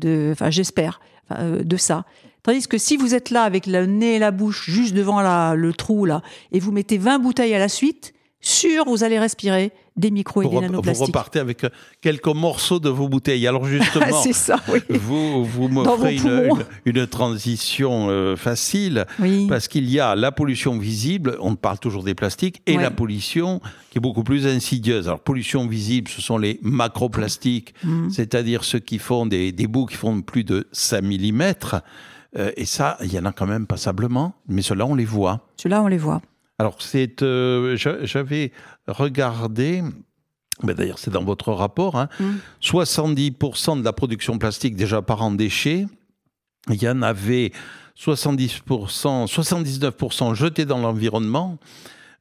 enfin 0.05 0.51
j'espère 0.51 1.01
euh, 1.33 1.65
de 1.65 1.77
ça 1.77 2.05
Tandis 2.43 2.67
que 2.67 2.79
si 2.79 2.97
vous 2.97 3.15
êtes 3.15 3.31
là 3.31 3.43
avec 3.43 3.67
le 3.67 3.87
nez 3.87 4.17
et 4.17 4.19
la 4.19 4.31
bouche 4.31 4.69
juste 4.71 4.95
devant 4.95 5.21
le 5.55 5.73
trou 5.73 6.05
là, 6.05 6.23
et 6.53 6.61
vous 6.61 6.73
mettez 6.73 6.99
20 6.99 7.19
bouteilles 7.19 7.55
à 7.55 7.59
la 7.59 7.69
suite, 7.69 8.15
sûr, 8.41 8.85
vous 8.87 9.05
allez 9.05 9.19
respirer 9.19 9.73
des 9.97 10.11
micros 10.11 10.43
et 10.43 10.49
des 10.49 10.61
nanoplastiques. 10.61 11.01
Vous 11.01 11.07
repartez 11.07 11.39
avec 11.39 11.65
euh, 11.65 11.69
quelques 12.01 12.27
morceaux 12.29 12.81
de 12.81 12.89
vos 12.89 13.09
bouteilles. 13.09 13.47
Alors 13.47 13.67
justement, 13.67 14.23
ça, 14.33 14.59
oui. 14.73 14.81
vous, 14.89 15.45
vous 15.45 15.69
m'offrez 15.69 16.17
une, 16.87 17.07
transition 17.07 18.07
euh, 18.09 18.37
facile 18.37 19.05
parce 19.49 19.69
qu'il 19.69 19.91
y 19.91 20.01
a 20.01 20.15
la 20.15 20.33
pollution 20.33 20.79
visible, 20.79 21.37
on 21.41 21.55
parle 21.55 21.79
toujours 21.79 22.03
des 22.03 22.15
plastiques, 22.15 22.63
et 22.67 22.77
la 22.77 22.91
pollution 22.91 23.61
qui 23.91 23.99
est 23.99 24.01
beaucoup 24.01 24.25
plus 24.25 24.47
insidieuse. 24.47 25.09
Alors 25.09 25.21
pollution 25.21 25.67
visible, 25.67 26.09
ce 26.09 26.23
sont 26.23 26.39
les 26.39 26.59
macroplastiques, 26.63 27.75
mm. 27.85 28.11
c'est-à-dire 28.11 28.65
ceux 28.65 28.79
qui 28.79 28.99
font 28.99 29.27
des, 29.27 29.53
des 29.53 29.67
bouts 29.67 29.87
qui 29.87 29.97
font 29.97 30.23
plus 30.23 30.45
de 30.45 30.67
5 30.73 31.03
mm. 31.03 31.53
Euh, 32.37 32.53
et 32.57 32.65
ça, 32.65 32.97
il 33.03 33.13
y 33.13 33.19
en 33.19 33.25
a 33.25 33.33
quand 33.33 33.47
même 33.47 33.67
passablement, 33.67 34.35
mais 34.49 34.63
ceux-là, 34.63 34.87
on 34.87 34.95
les 34.95 35.05
voit. 35.05 35.41
Ceux-là, 35.57 35.83
on 35.83 35.89
les 35.89 35.99
voit. 35.99 36.23
Alors, 36.59 36.81
c'est, 36.81 37.23
euh, 37.23 37.77
j'avais 37.77 38.53
regardé, 38.87 39.83
mais 40.63 40.75
d'ailleurs, 40.75 40.99
c'est 40.99 41.11
dans 41.11 41.25
votre 41.25 41.53
rapport, 41.53 41.97
hein, 41.97 42.09
70% 42.63 43.77
mm. 43.77 43.81
de 43.81 43.85
la 43.85 43.93
production 43.93 44.39
plastique 44.39 44.77
déjà 44.77 45.03
par 45.03 45.23
an 45.23 45.31
déchets, 45.33 45.87
il 46.69 46.83
y 46.83 46.89
en 46.89 47.03
avait 47.03 47.53
70%, 47.99 49.27
79% 49.27 50.35
jetés 50.35 50.67
dans 50.67 50.79
l'environnement 50.79 51.59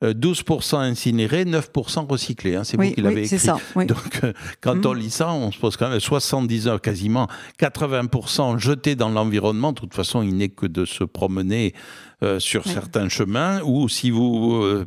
12% 0.01 0.75
euh, 0.75 0.77
incinérés, 0.79 1.45
9% 1.45 2.07
recyclés. 2.07 2.55
Hein, 2.55 2.63
c'est 2.63 2.77
vous 2.77 2.91
qui 2.91 3.01
l'avez 3.01 3.23
écrit. 3.23 3.39
Ça, 3.39 3.57
Donc, 3.75 4.23
euh, 4.23 4.33
quand 4.61 4.85
on 4.85 4.93
mm. 4.93 4.97
lit 4.97 5.09
ça, 5.09 5.31
on 5.31 5.51
se 5.51 5.59
pose 5.59 5.75
quand 5.75 5.89
même 5.89 5.99
79, 5.99 6.79
quasiment 6.79 7.27
80% 7.59 8.57
jetés 8.57 8.95
dans 8.95 9.09
l'environnement. 9.09 9.73
De 9.73 9.79
toute 9.79 9.93
façon, 9.93 10.21
il 10.21 10.35
n'est 10.37 10.49
que 10.49 10.65
de 10.65 10.85
se 10.85 11.03
promener 11.03 11.73
euh, 12.23 12.39
sur 12.39 12.65
certains 12.65 13.09
chemins 13.09 13.61
ou 13.63 13.89
si 13.89 14.09
vous 14.09 14.85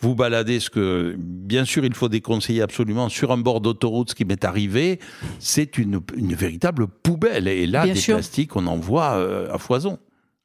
vous 0.00 0.14
baladez, 0.14 0.60
ce 0.60 0.68
que 0.68 1.14
bien 1.18 1.64
sûr 1.64 1.84
il 1.84 1.94
faut 1.94 2.08
déconseiller 2.08 2.60
absolument 2.60 3.08
sur 3.08 3.32
un 3.32 3.38
bord 3.38 3.60
d'autoroute, 3.60 4.10
ce 4.10 4.14
qui 4.14 4.26
m'est 4.26 4.44
arrivé, 4.44 4.98
c'est 5.38 5.78
une, 5.78 6.00
une, 6.14 6.34
véritable 6.34 6.88
poubelle. 6.88 7.48
Et 7.48 7.66
là, 7.66 7.86
des 7.86 8.00
plastiques, 8.00 8.54
on 8.56 8.66
en 8.66 8.76
voit 8.76 9.16
à 9.50 9.58
foison. 9.58 9.98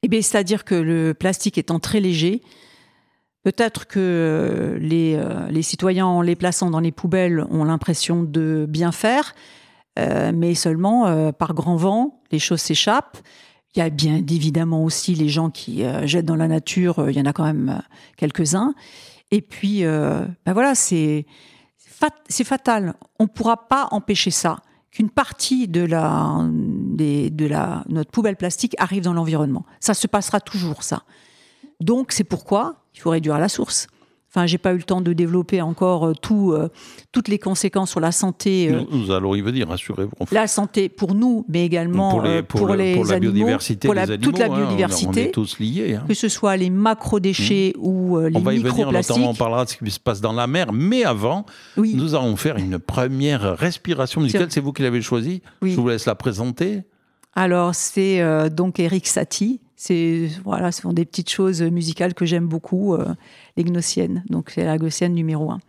Eh 0.03 0.07
bien, 0.07 0.21
c'est-à-dire 0.21 0.63
que 0.63 0.75
le 0.75 1.13
plastique 1.13 1.57
étant 1.57 1.79
très 1.79 1.99
léger, 1.99 2.41
Peut-être 3.49 3.87
que 3.87 3.99
euh, 3.99 4.77
les, 4.77 5.15
euh, 5.15 5.49
les, 5.49 5.63
citoyens, 5.63 6.05
en 6.05 6.21
les 6.21 6.35
plaçant 6.35 6.69
dans 6.69 6.79
les 6.79 6.91
poubelles, 6.91 7.43
ont 7.49 7.63
l'impression 7.63 8.21
de 8.21 8.67
bien 8.69 8.91
faire, 8.91 9.33
euh, 9.97 10.31
mais 10.31 10.53
seulement 10.53 11.31
par 11.33 11.55
grand 11.55 11.75
vent, 11.75 12.21
les 12.31 12.37
choses 12.37 12.61
s'échappent. 12.61 13.17
Il 13.73 13.79
y 13.79 13.81
a 13.81 13.89
bien 13.89 14.17
évidemment 14.17 14.83
aussi 14.83 15.15
les 15.15 15.29
gens 15.29 15.49
qui 15.49 15.83
jettent 16.03 16.27
dans 16.27 16.35
la 16.35 16.47
nature, 16.47 17.09
il 17.09 17.17
y 17.17 17.19
en 17.19 17.25
a 17.25 17.33
quand 17.33 17.43
même 17.43 17.81
quelques-uns. 18.17 18.75
Et 19.31 19.41
puis, 19.41 19.81
ben 19.83 20.53
voilà, 20.53 20.75
c'est 20.75 21.25
c'est 22.27 22.43
fatal. 22.43 22.93
On 23.17 23.23
ne 23.23 23.29
pourra 23.29 23.67
pas 23.67 23.87
empêcher 23.89 24.29
ça, 24.29 24.57
qu'une 24.91 25.09
partie 25.09 25.67
de, 25.67 25.81
la, 25.81 26.37
de 26.43 27.45
la, 27.47 27.83
notre 27.89 28.11
poubelle 28.11 28.35
plastique 28.35 28.75
arrive 28.77 29.01
dans 29.01 29.13
l'environnement. 29.13 29.65
Ça 29.79 29.95
se 29.95 30.05
passera 30.05 30.39
toujours, 30.39 30.83
ça. 30.83 31.01
Donc 31.79 32.11
c'est 32.11 32.23
pourquoi 32.23 32.75
il 32.93 32.99
faut 32.99 33.09
réduire 33.09 33.35
à 33.35 33.39
la 33.39 33.49
source. 33.49 33.87
Enfin, 34.31 34.45
j'ai 34.45 34.59
pas 34.59 34.73
eu 34.73 34.77
le 34.77 34.83
temps 34.83 35.01
de 35.01 35.11
développer 35.11 35.59
encore 35.59 36.05
euh, 36.05 36.13
tout, 36.13 36.51
euh, 36.51 36.69
toutes 37.11 37.29
les 37.29 37.39
conséquences 37.39 37.89
sur 37.89 37.99
la 37.99 38.11
santé. 38.11 38.69
Euh, 38.71 38.83
nous, 38.91 39.09
allons 39.09 39.33
y 39.33 39.41
venir, 39.41 39.67
rassurez-vous. 39.67 40.11
La 40.31 40.45
santé 40.45 40.87
pour 40.87 41.15
nous, 41.15 41.45
mais 41.49 41.65
également 41.65 42.11
pour 42.11 42.21
les, 42.21 42.43
pour, 42.43 42.75
les 42.75 42.93
pour 42.93 43.05
la 43.05 43.19
biodiversité, 43.19 43.87
pour 43.87 43.95
toute 44.21 44.37
la 44.37 44.49
biodiversité. 44.49 45.07
Hein, 45.07 45.23
on, 45.25 45.29
est 45.29 45.31
tous 45.31 45.59
liés. 45.59 45.95
Hein. 45.95 46.05
Que 46.07 46.13
ce 46.13 46.29
soit 46.29 46.57
les 46.57 46.69
macro-déchets 46.69 47.73
mmh. 47.75 47.79
ou 47.81 48.19
les 48.19 48.29
microplastiques. 48.29 48.37
On 48.37 48.43
va 48.43 48.53
y 48.53 48.59
venir, 48.59 48.91
notamment 48.91 49.29
on 49.31 49.35
parlera 49.35 49.65
de 49.65 49.71
ce 49.71 49.77
qui 49.77 49.89
se 49.89 49.99
passe 49.99 50.21
dans 50.21 50.33
la 50.33 50.45
mer. 50.45 50.73
Mais 50.73 51.03
avant, 51.03 51.47
nous 51.77 52.13
allons 52.13 52.35
faire 52.35 52.57
une 52.57 52.77
première 52.77 53.57
respiration 53.57 54.21
musicale. 54.21 54.47
C'est 54.51 54.61
vous 54.61 54.73
qui 54.73 54.83
l'avez 54.83 55.01
choisie. 55.01 55.41
Je 55.63 55.75
vous 55.75 55.89
laisse 55.89 56.05
la 56.05 56.15
présenter. 56.15 56.83
Alors, 57.33 57.73
c'est 57.73 58.49
donc 58.51 58.79
Eric 58.79 59.07
Satie 59.07 59.59
c'est 59.81 60.29
voilà, 60.43 60.73
ce 60.73 60.81
sont 60.81 60.91
des 60.91 61.05
petites 61.05 61.29
choses 61.29 61.61
musicales 61.61 62.13
que 62.13 62.25
j'aime 62.25 62.47
beaucoup, 62.47 62.95
euh, 62.95 63.15
les 63.55 63.63
gnossiennes. 63.63 64.25
Donc 64.29 64.49
c'est 64.49 64.65
la 64.65 64.77
gnossienne 64.77 65.13
numéro 65.13 65.51
un. 65.51 65.59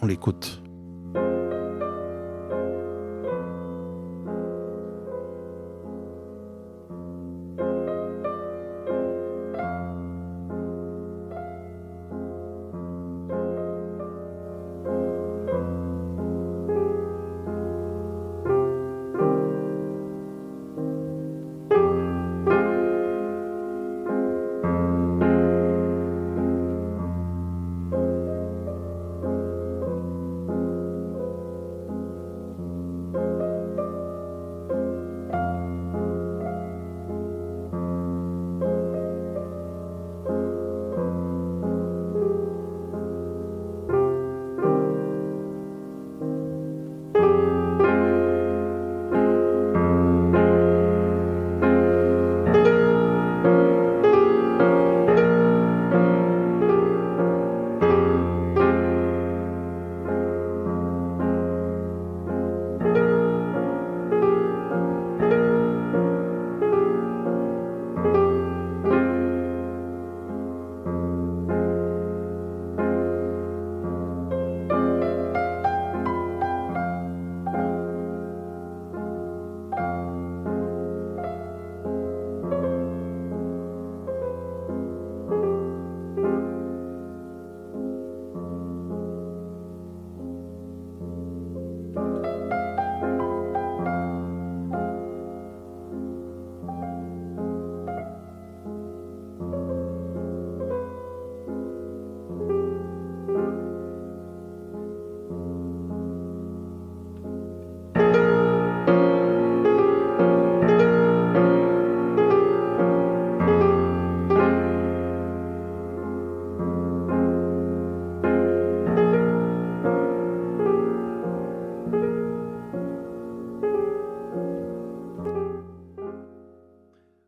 On 0.00 0.06
l'écoute. 0.06 0.60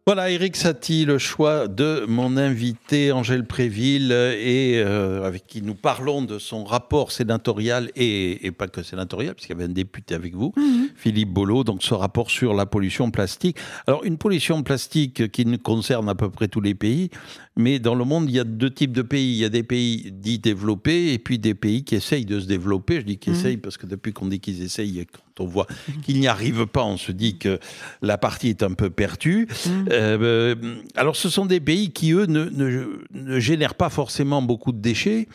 Voilà, 0.08 0.30
Eric 0.30 0.56
Satie, 0.56 1.04
le 1.04 1.18
choix 1.18 1.68
de 1.68 2.06
mon 2.08 2.38
invité 2.38 3.12
Angèle 3.12 3.44
Préville, 3.44 4.10
et 4.10 4.80
euh, 4.82 5.22
avec 5.22 5.46
qui 5.46 5.60
nous 5.60 5.74
parlons 5.74 6.22
de 6.22 6.38
son 6.38 6.64
rapport 6.64 7.12
sénatorial, 7.12 7.90
et, 7.94 8.50
pas 8.56 8.68
que 8.68 8.82
sénatorial, 8.82 9.34
puisqu'il 9.34 9.52
y 9.52 9.56
avait 9.56 9.66
un 9.66 9.68
député 9.68 10.14
avec 10.14 10.34
vous, 10.34 10.54
mhm. 10.56 10.88
Philippe 10.96 11.28
Bolo, 11.28 11.62
donc 11.62 11.82
ce 11.82 11.92
rapport 11.92 12.30
sur 12.30 12.54
la 12.54 12.64
pollution 12.64 13.10
plastique. 13.10 13.58
Alors, 13.86 14.02
une 14.02 14.16
pollution 14.16 14.62
plastique 14.62 15.30
qui 15.30 15.44
concerne 15.58 16.08
à 16.08 16.14
peu 16.14 16.30
près 16.30 16.48
tous 16.48 16.62
les 16.62 16.74
pays, 16.74 17.10
mais 17.58 17.78
dans 17.78 17.94
le 17.94 18.06
monde, 18.06 18.30
il 18.30 18.36
y 18.36 18.40
a 18.40 18.44
deux 18.44 18.70
types 18.70 18.92
de 18.92 19.02
pays. 19.02 19.32
Il 19.32 19.38
y 19.38 19.44
a 19.44 19.50
des 19.50 19.62
pays 19.62 20.10
dits 20.10 20.38
développés, 20.38 21.12
et 21.12 21.18
puis 21.18 21.38
des 21.38 21.54
pays 21.54 21.84
qui 21.84 21.96
essayent 21.96 22.24
de 22.24 22.40
se 22.40 22.46
développer. 22.46 23.00
Je 23.00 23.04
dis 23.04 23.18
qu'ils 23.18 23.34
mhm. 23.34 23.38
essayent 23.40 23.56
parce 23.58 23.76
que 23.76 23.84
depuis 23.84 24.14
qu'on 24.14 24.28
dit 24.28 24.40
qu'ils 24.40 24.62
essayent, 24.62 25.04
on 25.40 25.46
voit 25.46 25.66
qu'ils 26.04 26.20
n'y 26.20 26.26
arrivent 26.26 26.66
pas, 26.66 26.84
on 26.84 26.96
se 26.96 27.12
dit 27.12 27.38
que 27.38 27.58
la 28.02 28.18
partie 28.18 28.48
est 28.48 28.62
un 28.62 28.72
peu 28.72 28.90
perdue. 28.90 29.48
Mhm. 29.66 29.88
Euh, 29.92 30.54
alors, 30.96 31.16
ce 31.16 31.28
sont 31.28 31.46
des 31.46 31.60
pays 31.60 31.90
qui, 31.90 32.12
eux, 32.12 32.26
ne, 32.26 33.38
génèrent 33.38 33.74
pas 33.74 33.90
forcément 33.90 34.42
beaucoup 34.42 34.72
de 34.72 34.80
déchets. 34.80 35.28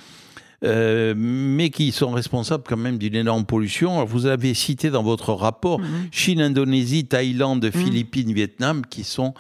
Euh, 0.66 1.14
mais 1.18 1.72
qui 1.72 1.92
sont 1.92 2.12
responsables 2.12 2.64
quand 2.66 2.78
même 2.78 2.98
d'une 2.98 3.16
énorme 3.16 3.44
pollution. 3.44 4.06
vous 4.06 4.28
avez 4.28 4.54
cité 4.54 4.90
dans 4.90 5.04
votre 5.04 5.34
rapport 5.34 5.80
mhm. 5.80 6.08
Chine, 6.10 6.40
Indonésie, 6.40 7.06
Thaïlande, 7.06 7.66
mhm. 7.66 7.72
Philippines, 7.72 8.32
Vietnam, 8.32 8.86
qui 8.86 9.04
sont 9.04 9.34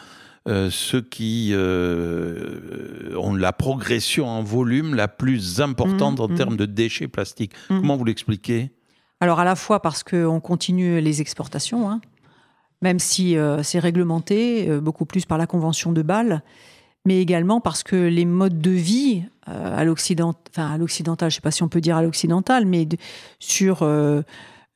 euh, 0.50 0.70
ceux 0.70 1.00
qui 1.00 1.54
ont 1.56 3.36
la 3.36 3.54
progression 3.54 4.28
en 4.28 4.44
volume 4.44 4.96
la 4.96 5.08
plus 5.08 5.62
importante 5.62 6.20
en 6.20 6.28
termes 6.28 6.58
de 6.58 6.66
déchets 6.66 7.08
plastiques. 7.08 7.54
Comment 7.70 7.96
vous 7.96 8.04
l'expliquez? 8.04 8.72
Alors 9.24 9.40
à 9.40 9.46
la 9.46 9.56
fois 9.56 9.82
parce 9.82 10.04
qu'on 10.04 10.42
continue 10.42 11.00
les 11.00 11.22
exportations, 11.22 11.90
hein, 11.90 12.02
même 12.82 13.00
si 13.00 13.38
euh, 13.38 13.64
c'est 13.64 13.80
réglementé 13.80 14.70
euh, 14.70 14.82
beaucoup 14.82 15.06
plus 15.06 15.26
par 15.26 15.38
la 15.38 15.48
Convention 15.48 15.94
de 15.94 16.02
Bâle, 16.02 16.44
mais 17.06 17.22
également 17.22 17.62
parce 17.62 17.84
que 17.84 17.96
les 17.96 18.26
modes 18.26 18.60
de 18.60 18.72
vie 18.72 19.24
euh, 19.48 19.78
à 19.78 19.86
l'occidental, 19.86 20.42
enfin 20.50 20.74
à 20.74 20.78
l'occidental, 20.78 21.32
je 21.32 21.36
ne 21.36 21.38
sais 21.38 21.42
pas 21.42 21.52
si 21.52 21.64
on 21.64 21.70
peut 21.70 21.80
dire 21.80 21.96
à 21.96 22.04
l'occidental, 22.04 22.66
mais 22.66 22.86
sur 23.40 23.90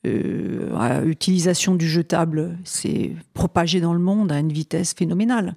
l'utilisation 0.06 1.76
du 1.76 1.90
jetable, 1.90 2.58
c'est 2.64 3.18
propagé 3.34 3.82
dans 3.82 3.94
le 3.94 4.00
monde 4.00 4.32
à 4.32 4.40
une 4.40 4.54
vitesse 4.54 4.94
phénoménale. 4.94 5.56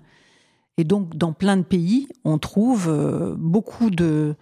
Et 0.79 0.83
donc, 0.83 1.15
dans 1.15 1.33
plein 1.33 1.57
de 1.57 1.63
pays, 1.63 2.09
on 2.25 2.39
trouve 2.39 2.93
beaucoup 3.39 3.91
de, 3.91 4.35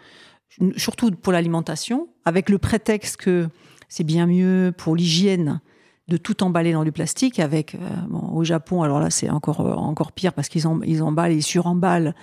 surtout 0.79 1.11
pour 1.11 1.35
l'alimentation, 1.35 2.09
avec 2.25 2.49
le 2.49 2.57
prétexte 2.57 3.19
que 3.19 3.51
c'est 3.89 4.05
bien 4.05 4.27
mieux 4.27 4.73
pour 4.77 4.97
l'hygiène 4.97 5.61
de 6.09 6.17
tout 6.17 6.43
emballer 6.43 6.73
dans 6.73 6.85
du 6.85 6.93
plastique 6.93 7.39
avec 7.39 7.75
euh, 7.75 7.79
au 8.33 8.43
Japon 8.43 8.83
alors 8.83 8.99
là 8.99 9.11
c'est 9.11 9.29
encore 9.29 9.61
euh, 9.61 9.75
encore 9.75 10.13
pire 10.13 10.33
parce 10.33 10.49
qu'ils 10.49 10.65
ils 10.87 11.03
emballent 11.03 11.33
et 11.33 11.41
suremballent 11.41 12.15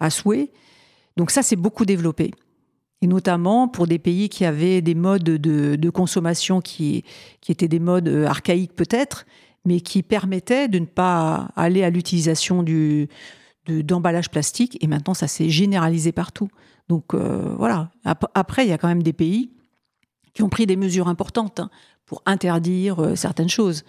à 0.00 0.10
souhait. 0.10 0.50
Donc 1.16 1.30
ça 1.30 1.42
c'est 1.42 1.56
beaucoup 1.56 1.84
développé. 1.84 2.30
Et 3.02 3.08
notamment 3.08 3.66
pour 3.66 3.88
des 3.88 3.98
pays 3.98 4.28
qui 4.28 4.44
avaient 4.44 4.80
des 4.80 4.94
modes 4.94 5.24
de, 5.24 5.90
consommation 5.90 6.60
qui 6.60 7.04
qui 7.40 7.50
étaient 7.50 7.68
des 7.68 7.80
modes 7.80 8.08
euh, 8.08 8.26
archaïques 8.26 8.74
peut-être 8.74 9.26
mais 9.64 9.80
qui 9.80 10.02
permettaient 10.02 10.68
de 10.68 10.78
ne 10.80 10.86
pas 10.86 11.50
aller 11.54 11.84
à 11.84 11.90
l'utilisation 11.90 12.64
d'emballage 13.68 14.28
plastique 14.28 14.76
et 14.80 14.88
maintenant 14.88 15.14
ça 15.14 15.28
s'est 15.28 15.50
généralisé 15.50 16.10
partout. 16.10 16.48
Donc 16.88 17.14
voilà. 17.14 17.90
Après 18.34 18.66
il 18.66 18.70
y 18.70 18.72
a 18.72 18.78
quand 18.78 18.88
même 18.88 19.04
des 19.04 19.12
pays 19.12 19.52
qui 20.34 20.42
ont 20.42 20.48
pris 20.48 20.66
des 20.66 20.76
mesures 20.76 21.08
importantes 21.08 21.60
hein 21.60 21.70
pour 22.12 22.22
interdire 22.26 23.02
euh, 23.02 23.16
certaines 23.16 23.48
choses. 23.48 23.84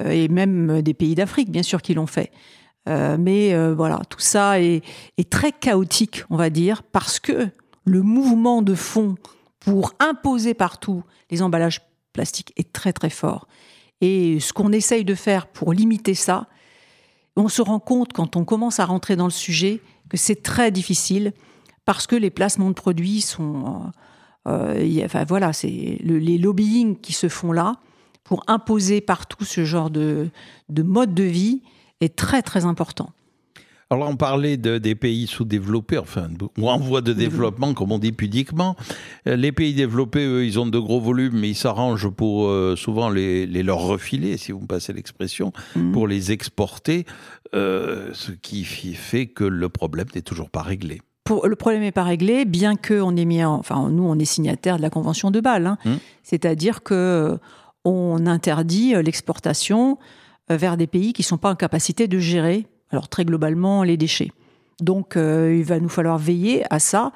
Euh, 0.00 0.10
et 0.10 0.28
même 0.28 0.82
des 0.82 0.94
pays 0.94 1.16
d'Afrique, 1.16 1.50
bien 1.50 1.64
sûr, 1.64 1.82
qui 1.82 1.94
l'ont 1.94 2.06
fait. 2.06 2.30
Euh, 2.88 3.16
mais 3.18 3.56
voilà, 3.74 4.00
tout 4.08 4.20
ça 4.20 4.60
est, 4.60 4.84
très 5.28 5.50
chaotique, 5.50 6.22
on 6.30 6.36
va 6.36 6.50
dire, 6.50 6.84
parce 6.84 7.18
que 7.18 7.48
le 7.84 8.02
mouvement 8.02 8.62
de 8.62 8.76
fond 8.76 9.16
pour 9.58 9.94
imposer 9.98 10.54
partout 10.54 11.02
les 11.30 11.42
emballages 11.42 11.80
plastiques 12.12 12.52
est 12.56 12.72
très 12.72 12.92
très 12.92 13.10
fort. 13.10 13.48
Et 14.00 14.38
ce 14.38 14.52
qu'on 14.52 14.70
essaye 14.70 15.04
de 15.04 15.16
faire 15.16 15.48
pour 15.48 15.72
limiter 15.72 16.14
ça, 16.14 16.46
on 17.34 17.48
se 17.48 17.60
rend 17.60 17.80
compte 17.80 18.12
quand 18.12 18.36
on 18.36 18.44
commence 18.44 18.78
à 18.78 18.84
rentrer 18.84 19.16
dans 19.16 19.24
le 19.24 19.30
sujet 19.30 19.80
que 20.08 20.16
c'est 20.16 20.40
très 20.40 20.70
difficile 20.70 21.32
parce 21.84 22.06
que 22.06 22.14
les 22.14 22.30
placements 22.30 22.68
de 22.68 22.74
produits 22.74 23.20
sont 23.20 23.90
euh, 24.46 25.02
enfin 25.04 25.24
voilà, 25.24 25.52
c'est 25.52 25.98
les 26.02 26.38
lobbying 26.38 26.96
qui 26.96 27.12
se 27.12 27.28
font 27.28 27.52
là 27.52 27.76
pour 28.24 28.44
imposer 28.48 29.00
partout 29.00 29.44
ce 29.44 29.64
genre 29.64 29.90
de, 29.90 30.28
mode 30.68 31.14
de 31.14 31.22
vie 31.22 31.62
est 32.00 32.16
très 32.16 32.42
très 32.42 32.64
important. 32.64 33.10
Alors 33.88 34.08
on 34.08 34.16
parlait 34.16 34.56
de, 34.56 34.78
des 34.78 34.96
pays 34.96 35.28
sous-développés, 35.28 35.98
enfin, 35.98 36.28
ou 36.58 36.68
en 36.68 36.78
voie 36.78 37.02
de 37.02 37.12
développement, 37.12 37.72
comme 37.72 37.92
on 37.92 38.00
dit 38.00 38.10
pudiquement. 38.10 38.74
Euh, 39.28 39.36
les 39.36 39.52
pays 39.52 39.74
développés, 39.74 40.24
eux, 40.26 40.44
ils 40.44 40.58
ont 40.58 40.66
de 40.66 40.78
gros 40.80 41.00
volumes, 41.00 41.38
mais 41.38 41.50
ils 41.50 41.54
s'arrangent 41.54 42.08
pour 42.08 42.48
euh, 42.48 42.74
souvent 42.74 43.10
les, 43.10 43.46
leur 43.46 43.78
refiler, 43.78 44.38
si 44.38 44.50
vous 44.50 44.58
me 44.58 44.66
passez 44.66 44.92
l'expression, 44.92 45.52
mmh. 45.76 45.92
pour 45.92 46.08
les 46.08 46.32
exporter, 46.32 47.06
ce 47.52 48.32
qui 48.42 48.64
fait 48.64 49.26
que 49.26 49.44
le 49.44 49.68
problème 49.68 50.08
n'est 50.14 50.20
toujours 50.20 50.50
pas 50.50 50.62
réglé 50.62 51.00
le 51.28 51.56
problème 51.56 51.82
n'est 51.82 51.92
pas 51.92 52.04
réglé, 52.04 52.44
bien 52.44 52.76
que 52.76 53.00
on 53.00 53.16
ait 53.16 53.24
mis, 53.24 53.44
enfin 53.44 53.88
nous 53.90 54.04
on 54.04 54.18
est 54.18 54.24
signataire 54.24 54.76
de 54.76 54.82
la 54.82 54.90
convention 54.90 55.30
de 55.30 55.40
Bâle, 55.40 55.66
hein. 55.66 55.78
mmh. 55.84 55.94
c'est-à-dire 56.22 56.82
que 56.82 56.94
euh, 56.94 57.36
on 57.84 58.26
interdit 58.26 58.94
euh, 58.94 59.02
l'exportation 59.02 59.98
euh, 60.50 60.56
vers 60.56 60.76
des 60.76 60.86
pays 60.86 61.12
qui 61.12 61.22
ne 61.22 61.26
sont 61.26 61.38
pas 61.38 61.50
en 61.50 61.56
capacité 61.56 62.08
de 62.08 62.18
gérer, 62.18 62.66
alors 62.90 63.08
très 63.08 63.24
globalement, 63.24 63.82
les 63.82 63.96
déchets. 63.96 64.30
Donc 64.80 65.14
il 65.16 65.64
va 65.64 65.80
nous 65.80 65.88
falloir 65.88 66.18
veiller 66.18 66.62
à 66.68 66.78
ça. 66.78 67.12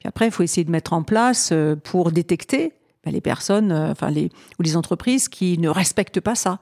Puis 0.00 0.08
après, 0.08 0.26
il 0.26 0.32
faut 0.32 0.42
essayer 0.42 0.64
de 0.64 0.72
mettre 0.72 0.92
en 0.92 1.04
place 1.04 1.52
pour 1.84 2.10
détecter 2.10 2.72
ben, 3.04 3.12
les 3.12 3.20
personnes, 3.20 3.70
enfin 3.72 4.10
les 4.10 4.30
ou 4.58 4.62
les 4.64 4.76
entreprises 4.76 5.28
qui 5.28 5.56
ne 5.58 5.68
respectent 5.68 6.18
pas 6.18 6.34
ça. 6.34 6.58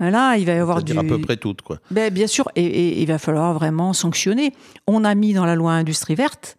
Là, 0.00 0.36
il 0.38 0.46
va 0.46 0.54
y 0.54 0.58
avoir 0.58 0.82
du. 0.82 0.96
à 0.96 1.02
peu 1.02 1.20
près 1.20 1.36
toutes, 1.36 1.60
quoi. 1.60 1.78
Ben, 1.90 2.12
bien 2.12 2.26
sûr, 2.26 2.48
et, 2.56 3.02
il 3.02 3.06
va 3.06 3.18
falloir 3.18 3.52
vraiment 3.52 3.92
sanctionner. 3.92 4.54
On 4.86 5.04
a 5.04 5.14
mis 5.14 5.34
dans 5.34 5.44
la 5.44 5.54
loi 5.54 5.72
industrie 5.72 6.14
verte, 6.14 6.56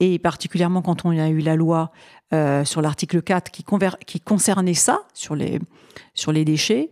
et 0.00 0.18
particulièrement 0.18 0.82
quand 0.82 1.04
on 1.04 1.10
a 1.10 1.28
eu 1.28 1.38
la 1.38 1.54
loi 1.54 1.92
euh, 2.34 2.64
sur 2.64 2.82
l'article 2.82 3.22
4 3.22 3.52
qui, 3.52 3.64
qui, 4.04 4.20
concernait 4.20 4.74
ça, 4.74 5.02
sur 5.14 5.36
les, 5.36 5.60
sur 6.14 6.32
les 6.32 6.44
déchets, 6.44 6.90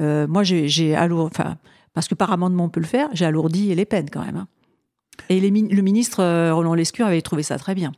euh, 0.00 0.28
moi, 0.28 0.44
j'ai 0.44 0.94
alourdi, 0.94 1.32
enfin, 1.34 1.56
parce 1.94 2.06
que 2.06 2.14
par 2.14 2.32
amendement 2.32 2.64
on 2.64 2.68
peut 2.68 2.80
le 2.80 2.86
faire, 2.86 3.08
j'ai 3.12 3.26
alourdi 3.26 3.74
les 3.74 3.84
peines 3.84 4.10
quand 4.10 4.24
même. 4.24 4.36
Hein. 4.36 4.48
Et 5.28 5.40
les, 5.40 5.50
le 5.50 5.82
ministre 5.82 6.22
euh, 6.22 6.54
Roland 6.54 6.74
Lescure 6.74 7.06
avait 7.06 7.22
trouvé 7.22 7.42
ça 7.42 7.58
très 7.58 7.74
bien. 7.74 7.90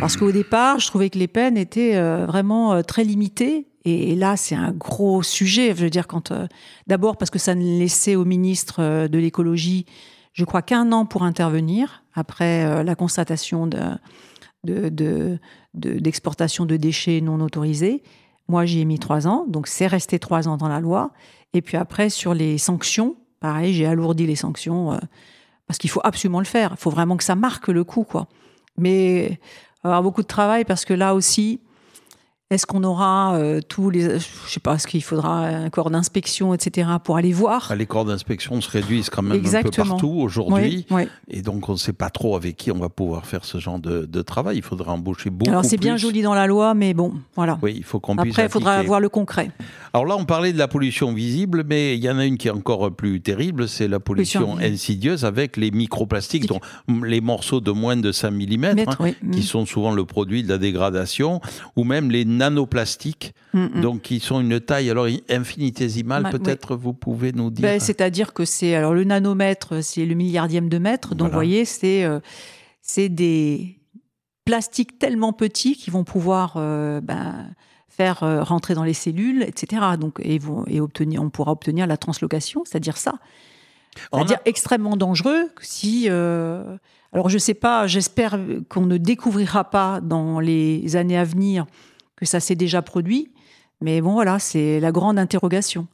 Parce 0.00 0.16
qu'au 0.16 0.32
départ, 0.32 0.78
je 0.78 0.86
trouvais 0.86 1.10
que 1.10 1.18
les 1.18 1.26
peines 1.26 1.56
étaient 1.56 2.00
vraiment 2.24 2.84
très 2.84 3.02
limitées 3.02 3.66
et, 3.84 4.14
là, 4.14 4.36
c'est 4.36 4.54
un 4.54 4.72
gros 4.72 5.22
sujet. 5.22 5.74
Je 5.74 5.84
veux 5.84 5.90
dire, 5.90 6.06
euh, 6.30 6.46
d'abord 6.86 7.16
parce 7.16 7.30
que 7.30 7.38
ça 7.38 7.54
ne 7.54 7.78
laissait 7.78 8.16
au 8.16 8.24
ministre 8.24 8.82
euh, 8.82 9.08
de 9.08 9.18
l'écologie, 9.18 9.86
je 10.32 10.44
crois 10.44 10.62
qu'un 10.62 10.92
an 10.92 11.06
pour 11.06 11.22
intervenir 11.22 12.02
après 12.14 12.64
euh, 12.64 12.82
la 12.82 12.94
constatation 12.94 13.68
d'exportation 14.64 16.64
de, 16.64 16.70
de, 16.70 16.76
déchets 16.76 17.20
non 17.20 17.40
autorisés. 17.40 18.02
Moi, 18.48 18.66
j'y 18.66 18.80
ai 18.80 18.84
mis 18.84 18.98
trois 18.98 19.26
ans, 19.26 19.44
donc 19.48 19.66
c'est 19.66 19.86
resté 19.86 20.18
trois 20.18 20.48
ans 20.48 20.56
dans 20.56 20.68
la 20.68 20.80
loi. 20.80 21.12
Et 21.52 21.62
puis 21.62 21.76
après, 21.76 22.10
sur 22.10 22.34
les 22.34 22.58
sanctions, 22.58 23.16
pareil, 23.40 23.72
j'ai 23.72 23.86
alourdi 23.86 24.26
les 24.26 24.36
sanctions 24.36 24.98
parce 25.66 25.78
qu'il 25.78 25.90
faut 25.90 26.00
absolument 26.02 26.40
le 26.40 26.46
faire. 26.46 26.72
Il 26.72 26.78
faut 26.78 26.90
vraiment 26.90 27.16
que 27.16 27.24
ça 27.24 27.34
marque 27.34 27.68
le 27.68 27.84
coup, 27.84 28.04
quoi. 28.04 28.26
Mais 28.78 29.38
avoir 29.84 30.02
beaucoup 30.02 30.22
de 30.22 30.26
travail 30.26 30.64
parce 30.64 30.84
que 30.84 30.94
là 30.94 31.14
aussi, 31.14 31.60
est-ce 32.50 32.64
qu'on 32.64 32.82
aura 32.82 33.34
euh, 33.34 33.60
tous 33.66 33.90
les. 33.90 34.18
Je 34.18 34.50
sais 34.50 34.60
pas, 34.60 34.76
est-ce 34.76 34.86
qu'il 34.86 35.02
faudra 35.02 35.40
un 35.40 35.68
corps 35.68 35.90
d'inspection, 35.90 36.54
etc., 36.54 36.88
pour 37.04 37.18
aller 37.18 37.32
voir 37.32 37.68
ah, 37.70 37.76
Les 37.76 37.84
corps 37.84 38.06
d'inspection 38.06 38.60
se 38.62 38.70
réduisent 38.70 39.10
quand 39.10 39.22
même 39.22 39.44
un 39.44 39.62
peu 39.62 39.70
partout 39.70 40.08
aujourd'hui. 40.08 40.86
Et 41.28 41.42
donc, 41.42 41.68
on 41.68 41.72
ne 41.72 41.78
sait 41.78 41.92
pas 41.92 42.08
trop 42.08 42.36
avec 42.36 42.56
qui 42.56 42.72
on 42.72 42.78
va 42.78 42.88
pouvoir 42.88 43.26
faire 43.26 43.44
ce 43.44 43.58
genre 43.58 43.78
de, 43.78 44.22
travail. 44.22 44.56
Il 44.56 44.62
faudra 44.62 44.92
embaucher 44.92 45.30
beaucoup. 45.30 45.50
Alors, 45.50 45.64
c'est 45.64 45.76
bien 45.76 45.96
joli 45.96 46.22
dans 46.22 46.34
la 46.34 46.46
loi, 46.46 46.74
mais 46.74 46.94
bon, 46.94 47.14
voilà. 47.36 47.58
Oui, 47.62 47.74
il 47.76 47.84
faut 47.84 48.00
qu'on 48.00 48.16
puisse. 48.16 48.32
Après, 48.32 48.46
il 48.46 48.50
faudra 48.50 48.74
avoir 48.74 49.00
le 49.00 49.08
concret. 49.08 49.50
Alors 49.92 50.06
là, 50.06 50.16
on 50.16 50.24
parlait 50.24 50.52
de 50.52 50.58
la 50.58 50.68
pollution 50.68 51.12
visible, 51.12 51.64
mais 51.66 51.96
il 51.96 52.02
y 52.02 52.10
en 52.10 52.18
a 52.18 52.24
une 52.24 52.38
qui 52.38 52.48
est 52.48 52.52
encore 52.52 52.90
plus 52.94 53.20
terrible 53.20 53.68
c'est 53.68 53.88
la 53.88 54.00
pollution, 54.00 54.58
insidieuse 54.58 55.24
avec 55.24 55.56
les 55.56 55.70
microplastiques, 55.70 56.46
dont 56.46 56.60
les 57.04 57.20
morceaux 57.20 57.60
de 57.60 57.70
moins 57.70 57.96
de 57.96 58.12
5 58.12 58.30
mm, 58.30 58.64
hein, 58.64 59.12
qui 59.32 59.42
sont 59.42 59.66
souvent 59.66 59.92
le 59.92 60.04
produit 60.04 60.42
de 60.42 60.48
la 60.48 60.58
dégradation, 60.58 61.40
ou 61.76 61.84
même 61.84 62.10
les 62.10 62.24
nanoplastiques, 62.38 63.34
mm, 63.52 63.58
mm. 63.58 63.80
donc 63.80 64.02
qui 64.02 64.20
sont 64.20 64.40
une 64.40 64.60
taille 64.60 64.90
alors 64.90 65.06
infinitésimale. 65.28 66.30
Peut-être 66.30 66.76
vous 66.76 66.94
pouvez 66.94 67.32
nous 67.32 67.50
dire. 67.50 67.62
Ben, 67.62 67.80
c'est-à-dire 67.80 68.32
que 68.32 68.44
c'est 68.44 68.74
alors 68.74 68.94
le 68.94 69.04
nanomètre, 69.04 69.82
c'est 69.82 70.06
le 70.06 70.14
milliardième 70.14 70.68
de 70.68 70.78
mètre. 70.78 71.14
Donc 71.14 71.28
vous 71.28 71.34
voyez, 71.34 71.64
c'est 71.64 72.04
euh, 72.04 72.20
c'est 72.82 73.08
des 73.08 73.78
plastiques 74.44 74.98
tellement 74.98 75.32
petits 75.32 75.76
qui 75.76 75.90
vont 75.90 76.04
pouvoir 76.04 76.54
euh, 76.56 77.00
ben, 77.00 77.50
faire 77.88 78.22
euh, 78.22 78.42
rentrer 78.42 78.74
dans 78.74 78.84
les 78.84 78.94
cellules, 78.94 79.42
etc. 79.42 79.82
Donc 80.00 80.18
et, 80.22 80.38
vont, 80.38 80.64
et 80.66 80.80
obtenir, 80.80 81.22
on 81.22 81.30
pourra 81.30 81.52
obtenir 81.52 81.86
la 81.86 81.96
translocation, 81.96 82.62
c'est-à-dire 82.64 82.96
ça. 82.96 83.14
C'est-à-dire 84.12 84.38
extrêmement 84.44 84.96
dangereux 84.96 85.50
si. 85.60 86.08
Alors 87.12 87.30
je 87.30 87.34
ne 87.34 87.40
sais 87.40 87.54
pas, 87.54 87.86
j'espère 87.86 88.38
qu'on 88.68 88.84
ne 88.84 88.98
découvrira 88.98 89.64
pas 89.64 90.00
dans 90.02 90.40
les 90.40 90.94
années 90.94 91.16
à 91.16 91.24
venir 91.24 91.64
que 92.18 92.26
ça 92.26 92.40
s'est 92.40 92.54
déjà 92.54 92.82
produit. 92.82 93.30
Mais 93.80 94.00
bon, 94.00 94.12
voilà, 94.12 94.38
c'est 94.38 94.80
la 94.80 94.92
grande 94.92 95.18
interrogation. 95.18 95.86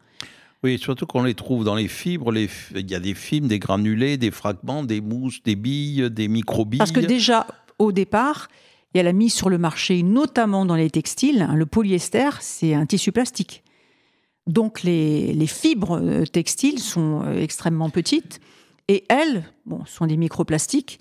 Oui, 0.63 0.79
surtout 0.79 1.05
qu'on 1.05 1.23
les 1.23 1.35
trouve 1.35 1.65
dans 1.65 1.75
les 1.75 1.89
fibres. 1.89 2.33
Les... 2.33 2.49
Il 2.75 2.91
y 2.91 2.95
a 2.95 3.01
des 3.01 3.15
fibres, 3.15 3.49
des 3.49 3.59
granulés, 3.59 4.17
des 4.17 4.31
fragments, 4.31 4.83
des 4.83 5.03
mousses, 5.03 5.43
des 5.43 5.57
billes, 5.57 6.11
des 6.11 6.29
microbilles. 6.29 6.79
Parce 6.79 6.93
que 6.93 7.01
déjà, 7.01 7.47
au 7.79 7.93
départ, 7.93 8.49
il 8.95 8.99
y 8.99 9.01
a 9.01 9.03
la 9.03 9.13
mise 9.13 9.35
sur 9.35 9.51
le 9.51 9.59
marché, 9.59 10.03
notamment 10.03 10.65
dans 10.65 10.77
les 10.77 10.89
textiles. 10.89 11.43
Hein, 11.43 11.55
le 11.55 11.67
polyester, 11.67 12.31
c'est 12.41 12.75
un 12.75 12.87
tissu 12.87 13.13
plastique. 13.13 13.63
Donc 14.47 14.83
les, 14.83 15.47
fibres 15.47 15.99
euh, 16.01 16.25
textiles 16.25 16.79
sont 16.79 17.23
euh, 17.25 17.41
extrêmement 17.41 17.91
petites 17.91 18.41
et 18.89 19.05
elles, 19.09 19.45
bon, 19.65 19.85
sont 19.87 20.07
des 20.07 20.17
microplastiques, 20.17 21.01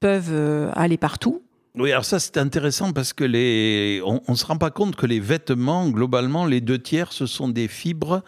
peuvent 0.00 0.32
euh, 0.32 0.70
aller 0.74 0.96
partout. 0.96 1.42
Oui, 1.78 1.92
alors 1.92 2.04
ça 2.04 2.18
c'est 2.18 2.38
intéressant 2.38 2.92
parce 2.92 3.12
que 3.12 3.24
les, 3.24 4.02
on 4.04 4.20
ne 4.28 4.34
se 4.34 4.44
rend 4.44 4.58
pas 4.58 4.70
compte 4.70 4.96
que 4.96 5.06
les 5.06 5.20
vêtements, 5.20 5.88
globalement, 5.88 6.44
les 6.44 6.60
deux 6.60 6.78
tiers, 6.78 7.12
ce 7.12 7.26
sont 7.26 7.48
des 7.48 7.68
fibres 7.68 8.22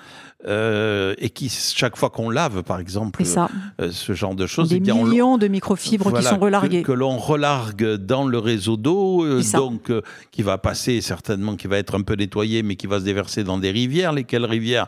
euh, 0.47 1.15
et 1.19 1.31
qui, 1.31 1.49
chaque 1.49 1.97
fois 1.97 2.11
qu'on 2.11 2.31
lave, 2.31 2.63
par 2.63 2.79
exemple, 2.79 3.23
euh, 3.81 3.91
ce 3.91 4.13
genre 4.13 4.35
de 4.35 4.47
choses, 4.47 4.69
des 4.69 4.77
eh 4.77 4.93
millions 4.93 5.37
de 5.37 5.49
microfibres 5.49 6.13
qui 6.17 6.23
sont 6.23 6.39
relarguées. 6.39 6.83
Que, 6.83 6.93
l'on 6.93 7.19
relargue 7.19 7.97
dans 7.97 8.25
le 8.25 8.39
réseau 8.39 8.77
d'eau, 8.77 9.25
euh, 9.25 9.43
donc 9.55 9.93
qui 10.31 10.43
va 10.43 10.57
passer 10.57 11.01
certainement, 11.01 11.57
qui 11.57 11.67
va 11.67 11.79
être 11.79 11.97
un 11.97 12.03
peu 12.03 12.15
nettoyé, 12.15 12.63
mais 12.63 12.77
qui 12.77 12.87
va 12.87 13.01
se 13.01 13.05
déverser 13.05 13.45
dans 13.45 13.59
des 13.59 13.71
rivières. 13.71 14.13
Lesquelles 14.13 14.45
rivières 14.45 14.87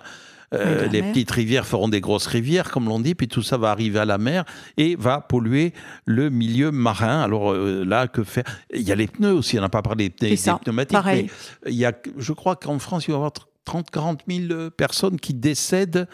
euh, 0.55 0.87
les 0.89 1.03
petites 1.03 1.31
rivières 1.31 1.67
feront 1.67 1.89
des 1.89 2.01
grosses 2.01 2.27
rivières, 2.27 2.71
comme 2.71 2.87
l'on 2.87 3.01
dit, 3.01 3.15
puis 3.15 3.29
tout 3.29 3.43
ça 3.43 3.57
va 3.57 3.71
arriver 3.71 3.99
à 3.99 4.05
la 4.05 4.19
mer 4.19 4.45
et 4.77 4.97
va 4.97 5.21
polluer 5.21 5.73
le 6.05 6.31
milieu 6.31 6.71
marin. 6.71 7.21
Alors 7.23 7.53
euh, 7.53 7.85
là, 7.85 8.09
que 8.09 8.25
faire? 8.25 8.45
Il 8.75 8.83
y 8.83 8.93
a 8.93 8.95
les 8.95 9.07
pneus 9.07 9.33
aussi, 9.33 9.59
on 9.59 9.63
n'a 9.63 9.69
pas 9.69 9.83
parlé 9.83 10.11
des, 10.11 10.37
pneumatiques. 10.63 10.99
Mais 11.05 11.27
il 11.67 11.75
y 11.75 11.85
a, 11.85 11.93
je 12.17 12.33
crois 12.33 12.57
qu'en 12.57 12.79
France, 12.79 13.05
il 13.07 13.13
va 13.13 13.15
y 13.15 13.17
avoir 13.17 13.33
30-40 13.67 14.49
000 14.49 14.71
personnes 14.71 15.19
qui 15.19 15.35
décèdent 15.35 16.07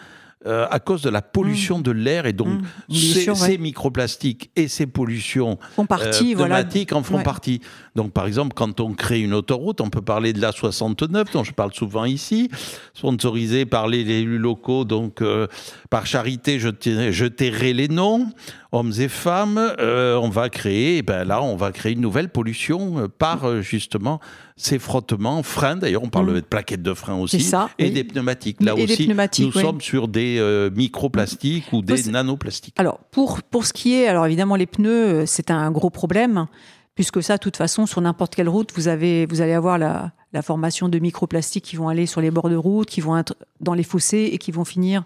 euh, 0.45 0.65
à 0.71 0.79
cause 0.79 1.01
de 1.01 1.09
la 1.09 1.21
pollution 1.21 1.79
mmh. 1.79 1.83
de 1.83 1.91
l'air 1.91 2.25
et 2.25 2.31
donc 2.31 2.47
mmh. 2.87 2.95
ces, 3.35 3.57
microplastiques 3.57 4.51
et 4.55 4.69
ces 4.69 4.87
pollutions 4.87 5.59
font 5.75 5.85
partie, 5.85 6.33
pneumatiques 6.33 6.93
en 6.93 7.03
font 7.03 7.21
partie. 7.23 7.59
Donc 7.95 8.13
par 8.13 8.25
exemple, 8.25 8.53
quand 8.55 8.79
on 8.79 8.93
crée 8.93 9.19
une 9.19 9.33
autoroute, 9.33 9.81
on 9.81 9.89
peut 9.89 10.01
parler 10.01 10.31
de 10.31 10.39
la 10.39 10.53
69 10.53 11.33
dont 11.33 11.43
je 11.43 11.51
parle 11.51 11.73
souvent 11.73 12.05
ici, 12.05 12.49
sponsorisée 12.93 13.65
par 13.65 13.89
les 13.89 13.99
élus 13.99 14.37
locaux, 14.37 14.85
donc 14.85 15.21
euh, 15.21 15.47
par 15.89 16.05
charité, 16.05 16.57
je, 16.57 16.69
je 17.11 17.25
tairai 17.25 17.73
les 17.73 17.89
noms 17.89 18.31
hommes 18.71 18.93
et 18.97 19.09
femmes, 19.09 19.57
euh, 19.57 20.15
on 20.15 20.29
va 20.29 20.47
créer, 20.47 20.99
eh 20.99 21.01
ben 21.01 21.25
là, 21.25 21.41
on 21.41 21.57
va 21.57 21.73
créer 21.73 21.93
une 21.93 22.01
nouvelle 22.01 22.29
pollution 22.29 23.09
par 23.17 23.61
justement 23.61 24.21
ces 24.59 24.77
frottements, 24.77 25.41
freins. 25.41 25.77
D'ailleurs, 25.77 26.03
on 26.03 26.09
parle 26.09 26.31
mmh. 26.31 26.35
de 26.35 26.39
plaquettes 26.41 26.81
de 26.83 26.93
frein 26.93 27.15
aussi, 27.15 27.49
et 27.77 27.91
des 27.91 28.03
pneumatiques. 28.03 28.61
Là 28.61 28.75
aussi, 28.75 29.07
nous 29.07 29.51
sommes 29.53 29.79
sur 29.79 30.09
des 30.09 30.37
euh, 30.37 30.69
microplastiques 30.69 31.71
ou 31.71 31.81
des 31.81 32.03
nanoplastiques. 32.03 32.75
Alors, 32.77 32.99
pour, 33.11 33.41
pour 33.41 33.65
ce 33.65 33.71
qui 33.71 33.93
est, 33.93 34.07
alors 34.07 34.25
évidemment, 34.25 34.57
les 34.57 34.65
pneus, 34.65 35.21
euh, 35.21 35.25
c'est 35.25 35.49
un 35.49 35.71
gros 35.71 35.89
problème, 35.89 36.45
puisque 36.93 37.23
ça, 37.23 37.37
de 37.37 37.39
toute 37.39 37.55
façon, 37.55 37.85
sur 37.85 38.01
n'importe 38.01 38.35
quelle 38.35 38.49
route, 38.49 38.71
vous, 38.75 38.89
avez, 38.89 39.25
vous 39.27 39.39
allez 39.39 39.53
avoir 39.53 39.77
la, 39.77 40.11
formation 40.41 40.89
de 40.89 40.99
microplastiques 40.99 41.63
qui 41.63 41.77
vont 41.77 41.87
aller 41.87 42.05
sur 42.05 42.19
les 42.19 42.29
bords 42.29 42.49
de 42.49 42.55
route, 42.55 42.89
qui 42.89 42.99
vont 42.99 43.17
être 43.17 43.35
dans 43.61 43.73
les 43.73 43.83
fossés 43.83 44.29
et 44.33 44.37
qui 44.37 44.51
vont 44.51 44.65
finir 44.65 45.03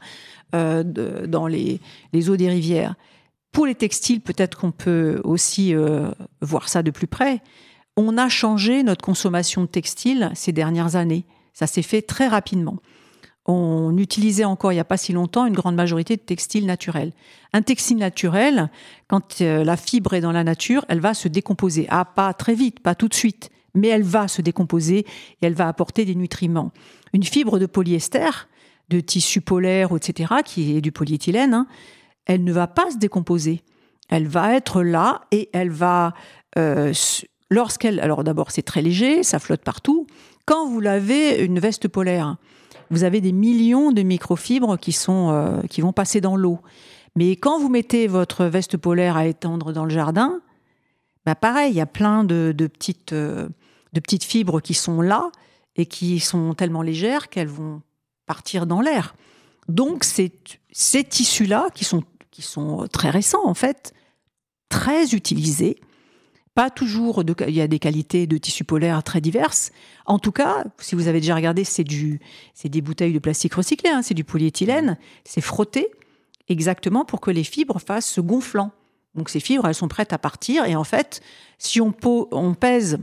euh, 0.56 0.84
dans 0.84 1.46
les, 1.46 1.80
les, 2.12 2.30
eaux 2.30 2.38
des 2.38 2.50
rivières. 2.50 2.96
Pour 3.52 3.68
les 3.68 3.76
textiles, 3.76 4.20
peut-être 4.20 4.58
qu'on 4.58 4.72
peut 4.72 5.22
aussi 5.24 5.76
voir 6.42 6.68
ça 6.68 6.82
de 6.82 6.90
plus 6.90 7.06
près 7.06 7.40
on 7.98 8.18
a 8.18 8.30
changé 8.30 8.84
notre 8.84 9.04
consommation 9.04 9.62
de 9.62 9.68
textiles 9.68 10.32
ces 10.34 10.52
dernières 10.52 10.96
années. 10.96 11.26
Ça 11.54 11.68
s'est 11.68 11.82
fait 11.82 12.02
très 12.02 12.28
rapidement. 12.28 12.78
On 13.46 13.98
utilisait 13.98 14.46
encore 14.46 14.72
il 14.72 14.76
n'y 14.76 14.82
a 14.82 14.86
pas 14.86 14.98
si 14.98 15.12
longtemps 15.12 15.46
une 15.46 15.54
grande 15.54 15.76
majorité 15.76 16.16
de 16.16 16.22
textiles 16.22 16.66
naturels. 16.66 17.12
Un 17.52 17.62
textile 17.62 17.98
naturel, 17.98 18.70
quand 19.08 19.42
euh, 19.42 19.64
la 19.64 19.76
fibre 19.76 20.14
est 20.14 20.22
dans 20.22 20.32
la 20.32 20.46
nature, 20.46 20.86
elle 20.88 21.02
va 21.02 21.14
se 21.14 21.28
décomposer. 21.28 21.86
Ah, 21.90 22.06
pas 22.06 22.34
très 22.34 22.56
vite, 22.56 22.80
pas 22.80 22.96
tout 22.96 23.10
de 23.10 23.14
suite, 23.14 23.50
mais 23.76 23.90
elle 23.90 24.04
va 24.04 24.30
se 24.30 24.42
décomposer 24.42 25.00
et 25.00 25.06
elle 25.42 25.56
va 25.56 25.68
apporter 25.68 26.06
des 26.06 26.16
nutriments. 26.16 26.72
Une 27.12 27.24
fibre 27.24 27.60
de 27.60 27.66
polyester, 27.66 28.30
de 28.90 29.02
tissu 29.02 29.42
polaire, 29.42 29.90
etc., 29.96 30.36
qui 30.46 30.78
est 30.78 30.82
du 30.82 30.94
polyéthylène, 30.94 31.54
hein, 31.54 31.68
elle 32.26 32.46
ne 32.46 32.54
va 32.54 32.68
pas 32.68 32.92
se 32.92 32.98
décomposer. 32.98 33.62
Elle 34.10 34.28
va 34.28 34.54
être 34.54 34.84
là 34.84 35.22
et 35.32 35.50
elle 35.54 35.70
va 35.70 36.14
euh, 36.58 36.94
Lorsqu'elle, 37.54 38.00
alors 38.00 38.24
d'abord 38.24 38.50
c'est 38.50 38.64
très 38.64 38.82
léger, 38.82 39.22
ça 39.22 39.38
flotte 39.38 39.62
partout. 39.62 40.08
Quand 40.46 40.68
vous 40.68 40.80
lavez 40.80 41.44
une 41.44 41.60
veste 41.60 41.88
polaire, 41.88 42.38
vous 42.90 43.04
avez 43.04 43.22
des 43.22 43.32
millions 43.32 43.92
de 43.92 44.02
microfibres 44.02 44.80
qui 44.80 44.92
sont 44.92 45.30
euh, 45.30 45.62
qui 45.70 45.82
vont 45.82 45.94
passer 45.94 46.20
dans 46.20 46.36
l'eau. 46.36 46.58
Mais 47.16 47.36
quand 47.36 47.60
vous 47.60 47.70
mettez 47.70 48.08
votre 48.08 48.46
veste 48.46 48.76
polaire 48.78 49.18
à 49.18 49.28
étendre 49.28 49.72
dans 49.72 49.84
le 49.84 49.92
jardin, 49.92 50.42
bah 51.28 51.36
pareil, 51.36 51.74
il 51.74 51.78
y 51.78 51.82
a 51.82 51.86
plein 51.86 52.24
de, 52.24 52.52
petites 52.58 53.14
euh, 53.14 53.48
de 53.94 54.00
petites 54.00 54.24
fibres 54.24 54.60
qui 54.60 54.74
sont 54.74 55.02
là 55.02 55.32
et 55.76 55.86
qui 55.86 56.20
sont 56.20 56.56
tellement 56.56 56.82
légères 56.82 57.30
qu'elles 57.30 57.48
vont 57.48 57.84
partir 58.26 58.66
dans 58.66 58.82
l'air. 58.82 59.14
Donc 59.68 60.04
ces 60.04 61.04
tissus-là, 61.04 61.68
qui 61.76 61.86
sont, 61.86 62.02
qui 62.32 62.42
sont 62.42 62.88
très 62.92 63.12
récents 63.12 63.46
en 63.46 63.54
fait, 63.54 63.94
très 64.70 65.14
utilisés, 65.14 65.80
pas 66.56 66.70
toujours, 66.70 67.24
il 67.48 67.54
y 67.54 67.62
a 67.62 67.68
des 67.68 67.80
qualités 67.80 68.28
de 68.28 68.38
tissu 68.38 68.64
polaire 68.64 69.04
très 69.04 69.22
diverses. 69.22 69.72
En 70.06 70.20
tout 70.20 70.32
cas, 70.32 70.66
si 70.80 70.96
vous 70.96 71.08
avez 71.08 71.20
déjà 71.20 71.36
regardé, 71.36 71.64
c'est 71.64 71.84
du, 71.84 72.20
c'est 72.54 72.70
des 72.70 72.82
bouteilles 72.82 73.14
de 73.14 73.20
plastique 73.20 73.56
recyclé, 73.56 73.90
hein, 73.90 74.02
c'est 74.04 74.14
du 74.14 74.24
polyéthylène, 74.24 74.98
c'est 75.26 75.42
frotté 75.42 75.88
exactement 76.50 77.06
pour 77.06 77.22
que 77.22 77.32
les 77.32 77.44
fibres 77.44 77.80
fassent 77.80 78.10
ce 78.10 78.22
gonflant. 78.22 78.72
Donc 79.16 79.30
ces 79.30 79.40
fibres, 79.40 79.68
elles 79.68 79.76
sont 79.76 79.88
prêtes 79.88 80.14
à 80.14 80.18
partir. 80.18 80.66
Et 80.66 80.76
en 80.76 80.84
fait, 80.84 81.22
si 81.58 81.82
on, 81.82 81.94
on 82.32 82.54
pèse 82.54 83.00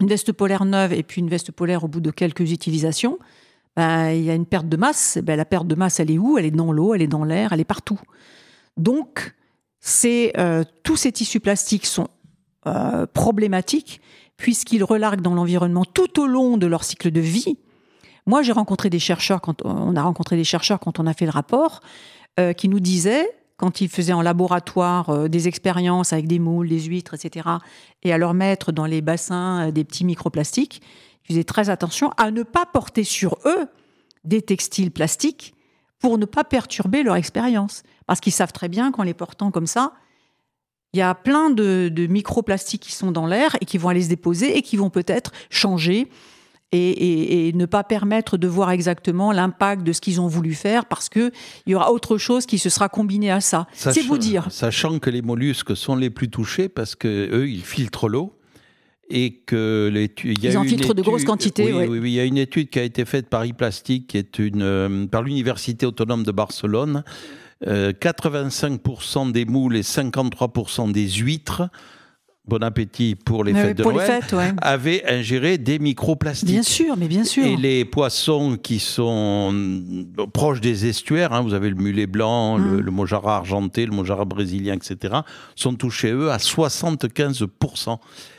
une 0.00 0.08
veste 0.08 0.32
polaire 0.32 0.64
neuve 0.64 0.92
et 0.92 1.02
puis 1.02 1.20
une 1.20 1.28
veste 1.28 1.52
polaire 1.52 1.84
au 1.84 1.88
bout 1.88 2.00
de 2.00 2.10
quelques 2.10 2.52
utilisations, 2.52 3.18
ben, 3.76 4.10
il 4.10 4.24
y 4.24 4.30
a 4.30 4.34
une 4.34 4.46
perte 4.46 4.68
de 4.68 4.76
masse. 4.76 5.18
Ben, 5.22 5.36
la 5.36 5.44
perte 5.44 5.66
de 5.66 5.74
masse, 5.74 6.00
elle 6.00 6.10
est 6.10 6.18
où? 6.18 6.38
Elle 6.38 6.46
est 6.46 6.50
dans 6.50 6.72
l'eau, 6.72 6.94
elle 6.94 7.02
est 7.02 7.06
dans 7.06 7.24
l'air, 7.24 7.52
elle 7.52 7.60
est 7.60 7.64
partout. 7.64 8.00
Donc, 8.76 9.34
euh, 10.04 10.64
tous 10.82 10.96
ces 10.96 11.12
tissus 11.12 11.40
plastiques 11.40 11.86
sont 11.86 12.08
euh, 12.66 13.06
problématiques 13.06 14.00
puisqu'ils 14.36 14.84
relarguent 14.84 15.22
dans 15.22 15.34
l'environnement 15.34 15.84
tout 15.84 16.20
au 16.20 16.26
long 16.26 16.56
de 16.56 16.66
leur 16.66 16.84
cycle 16.84 17.10
de 17.10 17.20
vie. 17.20 17.58
Moi, 18.26 18.42
j'ai 18.42 18.52
rencontré 18.52 18.90
des 18.90 18.98
chercheurs 18.98 19.40
quand 19.40 19.64
on 19.64 19.96
a 19.96 20.02
rencontré 20.02 20.36
des 20.36 20.44
chercheurs 20.44 20.80
quand 20.80 20.98
on 20.98 21.06
a 21.06 21.14
fait 21.14 21.24
le 21.24 21.30
rapport 21.30 21.80
euh, 22.38 22.52
qui 22.52 22.68
nous 22.68 22.80
disaient 22.80 23.26
quand 23.56 23.80
ils 23.80 23.88
faisaient 23.88 24.12
en 24.12 24.20
laboratoire 24.20 25.08
euh, 25.08 25.28
des 25.28 25.48
expériences 25.48 26.12
avec 26.12 26.26
des 26.26 26.38
moules, 26.38 26.68
des 26.68 26.82
huîtres, 26.82 27.14
etc., 27.14 27.48
et 28.02 28.12
à 28.12 28.18
leur 28.18 28.34
mettre 28.34 28.72
dans 28.72 28.84
les 28.84 29.00
bassins 29.00 29.70
des 29.70 29.84
petits 29.84 30.04
microplastiques, 30.04 30.82
ils 31.24 31.32
faisaient 31.32 31.44
très 31.44 31.70
attention 31.70 32.10
à 32.18 32.30
ne 32.30 32.42
pas 32.42 32.66
porter 32.66 33.04
sur 33.04 33.38
eux 33.46 33.66
des 34.24 34.42
textiles 34.42 34.90
plastiques 34.90 35.54
pour 35.98 36.18
ne 36.18 36.26
pas 36.26 36.44
perturber 36.44 37.02
leur 37.02 37.16
expérience. 37.16 37.82
Parce 38.06 38.20
qu'ils 38.20 38.32
savent 38.32 38.52
très 38.52 38.68
bien 38.68 38.92
qu'en 38.92 39.02
les 39.02 39.14
portant 39.14 39.50
comme 39.50 39.66
ça, 39.66 39.92
il 40.96 41.00
y 41.00 41.02
a 41.02 41.14
plein 41.14 41.50
de, 41.50 42.06
microplastiques 42.08 42.80
qui 42.80 42.92
sont 42.92 43.12
dans 43.12 43.26
l'air 43.26 43.54
et 43.60 43.66
qui 43.66 43.76
vont 43.76 43.90
aller 43.90 44.02
se 44.02 44.08
déposer 44.08 44.56
et 44.56 44.62
qui 44.62 44.78
vont 44.78 44.88
peut-être 44.88 45.30
changer 45.50 46.08
et, 46.72 47.52
ne 47.54 47.66
pas 47.66 47.84
permettre 47.84 48.38
de 48.38 48.48
voir 48.48 48.70
exactement 48.70 49.30
l'impact 49.30 49.82
de 49.82 49.92
ce 49.92 50.00
qu'ils 50.00 50.20
ont 50.22 50.26
voulu 50.26 50.54
faire 50.54 50.86
parce 50.86 51.10
qu'il 51.10 51.32
y 51.66 51.74
aura 51.74 51.92
autre 51.92 52.16
chose 52.16 52.46
qui 52.46 52.58
se 52.58 52.70
sera 52.70 52.88
combiné 52.88 53.30
à 53.30 53.40
ça. 53.42 53.66
C'est 53.74 54.00
vous 54.02 54.18
dire. 54.18 54.46
Sachant 54.50 54.98
que 54.98 55.10
les 55.10 55.20
mollusques 55.20 55.76
sont 55.76 55.96
les 55.96 56.10
plus 56.10 56.30
touchés 56.30 56.70
parce 56.70 56.94
que 56.94 57.28
eux, 57.30 57.48
ils 57.48 57.62
filtrent 57.64 58.08
l'eau 58.08 58.34
et 59.08 59.42
que 59.46 59.90
il 60.24 60.42
y 60.42 60.48
a 60.48 60.50
ils 60.50 60.58
en 60.58 60.64
filtrent 60.64 60.94
de 60.94 61.02
grosses 61.02 61.24
quantités. 61.24 61.72
Oui, 61.72 61.86
oui. 61.86 62.10
il 62.10 62.14
y 62.14 62.20
a 62.20 62.24
une 62.24 62.38
étude 62.38 62.70
qui 62.70 62.78
a 62.78 62.82
été 62.82 63.04
faite 63.04 63.28
par 63.28 63.44
iPlastic, 63.44 64.08
qui 64.08 64.18
est 64.18 64.38
une 64.38 64.62
euh, 64.62 65.06
par 65.06 65.22
l'université 65.22 65.86
autonome 65.86 66.24
de 66.24 66.32
Barcelone, 66.32 67.04
85% 67.64 69.28
euh, 69.28 69.32
des 69.32 69.44
moules 69.44 69.76
et 69.76 69.82
53% 69.82 70.92
des 70.92 71.08
huîtres 71.08 71.68
bon 72.46 72.62
appétit 72.62 73.16
pour 73.16 73.44
les 73.44 73.52
fêtes 73.52 73.78
de 73.78 73.82
Noël, 73.82 74.22
avaient 74.62 75.04
ingéré 75.06 75.58
des 75.58 75.78
microplastiques. 75.78 76.48
Bien 76.48 76.62
sûr, 76.62 76.96
mais 76.96 77.08
bien 77.08 77.24
sûr. 77.24 77.44
Et 77.44 77.56
les 77.56 77.84
poissons 77.84 78.56
qui 78.56 78.78
sont 78.78 79.54
proches 80.32 80.60
des 80.60 80.86
estuaires, 80.86 81.32
hein, 81.32 81.42
vous 81.42 81.54
avez 81.54 81.68
le 81.68 81.74
mulet 81.74 82.06
blanc, 82.06 82.56
le, 82.56 82.80
mmh. 82.80 82.98
le 82.98 83.26
argenté, 83.26 83.86
le 83.86 83.92
mojara 83.92 84.24
brésilien, 84.24 84.74
etc., 84.74 85.14
sont 85.54 85.74
touchés, 85.74 86.12
eux, 86.12 86.30
à 86.30 86.36
75%. 86.36 87.98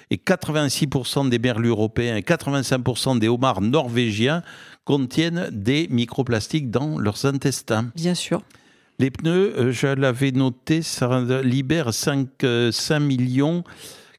Et 0.10 0.16
86% 0.16 1.28
des 1.28 1.38
merlus 1.38 1.68
européens 1.68 2.16
et 2.16 2.22
85% 2.22 3.20
des 3.20 3.28
homards 3.28 3.60
norvégiens 3.60 4.42
contiennent 4.86 5.50
des 5.52 5.88
microplastiques 5.90 6.72
dans 6.72 6.98
leurs 6.98 7.26
intestins. 7.26 7.92
Bien 7.94 8.16
sûr. 8.16 8.42
Les 9.00 9.12
pneus, 9.12 9.72
je 9.72 9.88
l'avais 9.88 10.32
noté, 10.32 10.82
ça 10.82 11.22
libère 11.44 11.94
5, 11.94 12.30
5 12.72 13.00
millions 13.00 13.64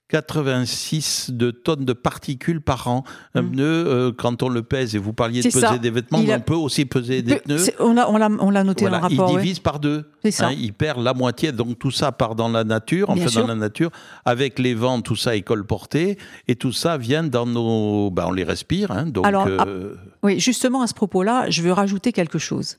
86 0.08 1.30
de 1.32 1.50
tonnes 1.50 1.84
de 1.84 1.92
particules 1.92 2.62
par 2.62 2.88
an. 2.88 3.04
Un 3.34 3.42
mm. 3.42 3.50
pneu, 3.50 3.64
euh, 3.64 4.12
quand 4.16 4.42
on 4.42 4.48
le 4.48 4.62
pèse, 4.62 4.94
et 4.94 4.98
vous 4.98 5.12
parliez 5.12 5.42
de 5.42 5.50
peser 5.50 5.78
des 5.78 5.90
vêtements, 5.90 6.18
on 6.18 6.40
peut 6.40 6.54
aussi 6.54 6.86
peser 6.86 7.22
des 7.22 7.36
pneus. 7.36 7.70
On 7.78 7.92
l'a 7.92 8.64
noté 8.64 8.86
dans 8.86 8.90
le 8.90 8.96
rapport. 8.96 9.30
Il 9.30 9.38
divise 9.38 9.58
par 9.60 9.78
deux. 9.78 10.10
Hein, 10.40 10.52
il 10.58 10.72
perd 10.72 11.02
la 11.02 11.14
moitié, 11.14 11.52
donc 11.52 11.78
tout 11.78 11.90
ça 11.90 12.10
part 12.12 12.34
dans 12.34 12.48
la 12.48 12.64
nature, 12.64 13.10
enfin 13.10 13.40
dans 13.40 13.46
la 13.46 13.54
nature. 13.54 13.90
Avec 14.24 14.58
les 14.58 14.74
vents, 14.74 15.00
tout 15.02 15.16
ça 15.16 15.36
est 15.36 15.42
colporté, 15.42 16.18
et 16.48 16.56
tout 16.56 16.72
ça 16.72 16.96
vient 16.96 17.22
dans 17.22 17.46
nos... 17.46 18.10
Ben, 18.10 18.24
on 18.28 18.32
les 18.32 18.44
respire, 18.44 18.90
hein, 18.90 19.06
donc... 19.06 19.26
Alors, 19.26 19.46
euh, 19.46 19.94
oui, 20.22 20.40
justement, 20.40 20.82
à 20.82 20.86
ce 20.86 20.94
propos-là, 20.94 21.50
je 21.50 21.62
veux 21.62 21.72
rajouter 21.72 22.12
quelque 22.12 22.38
chose. 22.38 22.78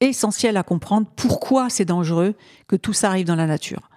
Essentiel 0.00 0.56
à 0.56 0.62
comprendre 0.62 1.08
pourquoi 1.16 1.70
c'est 1.70 1.84
dangereux 1.84 2.34
que 2.66 2.76
tout 2.76 2.92
ça 2.92 3.08
arrive 3.08 3.26
dans 3.26 3.36
la 3.36 3.46
nature. 3.46 3.90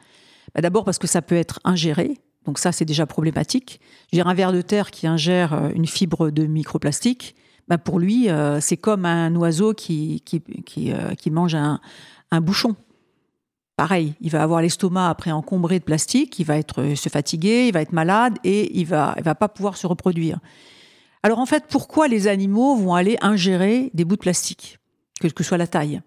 Ben, 0.55 0.61
d'abord 0.61 0.83
parce 0.83 0.97
que 0.97 1.07
ça 1.07 1.21
peut 1.21 1.35
être 1.35 1.59
ingéré, 1.63 2.17
donc 2.45 2.57
ça, 2.57 2.71
c'est 2.71 2.85
déjà 2.85 3.05
problématique. 3.05 3.79
Je 4.11 4.21
un 4.21 4.33
ver 4.33 4.51
de 4.51 4.61
terre 4.61 4.91
qui 4.91 5.07
ingère 5.07 5.53
euh, 5.53 5.69
une 5.75 5.85
fibre 5.85 6.31
de 6.31 6.45
microplastique, 6.45 7.35
ben 7.67 7.77
pour 7.77 7.99
lui, 7.99 8.29
euh, 8.29 8.59
c'est 8.59 8.77
comme 8.77 9.05
un 9.05 9.33
oiseau 9.35 9.73
qui, 9.73 10.23
euh, 10.77 11.13
mange 11.31 11.55
un, 11.55 11.79
un, 12.31 12.41
bouchon. 12.41 12.75
Pareil, 13.77 14.15
il 14.19 14.31
va 14.31 14.43
avoir 14.43 14.61
l'estomac 14.61 15.09
après 15.09 15.31
encombré 15.31 15.79
de 15.79 15.83
plastique, 15.83 16.39
il 16.39 16.45
va 16.45 16.57
être, 16.57 16.95
se 16.95 17.09
fatiguer, 17.09 17.67
il 17.67 17.73
va 17.73 17.81
être 17.81 17.93
malade 17.93 18.37
et 18.43 18.77
il 18.77 18.85
va, 18.85 19.13
il 19.17 19.23
va 19.23 19.35
pas 19.35 19.47
pouvoir 19.47 19.77
se 19.77 19.87
reproduire. 19.87 20.39
Alors 21.23 21.39
en 21.39 21.45
fait, 21.45 21.65
pourquoi 21.69 22.07
les 22.07 22.27
animaux 22.27 22.75
vont 22.75 22.95
aller 22.95 23.17
ingérer 23.21 23.91
des 23.93 24.03
bouts 24.03 24.15
de 24.15 24.21
plastique, 24.21 24.79
quelle 25.21 25.33
que 25.33 25.43
soit 25.43 25.57
la 25.57 25.67
taille 25.67 26.01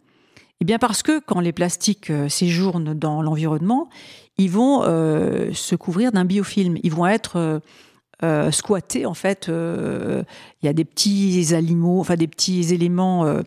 eh 0.60 0.64
bien 0.64 0.78
parce 0.78 1.02
que 1.02 1.18
quand 1.18 1.40
les 1.40 1.52
plastiques 1.52 2.12
séjournent 2.28 2.94
dans 2.94 3.22
l'environnement, 3.22 3.88
ils 4.38 4.50
vont 4.50 4.82
euh, 4.82 5.52
se 5.52 5.76
couvrir 5.76 6.12
d'un 6.12 6.24
biofilm. 6.24 6.76
Ils 6.82 6.92
vont 6.92 7.06
être 7.06 7.36
euh, 7.36 7.60
euh, 8.22 8.50
squattés, 8.50 9.06
en 9.06 9.14
fait. 9.14 9.48
Il 9.48 10.24
y 10.66 10.68
a 10.68 10.72
des 10.72 10.84
petits 10.84 11.46
enfin 11.82 12.16
des 12.16 12.28
petits 12.28 12.72
éléments, 12.72 13.42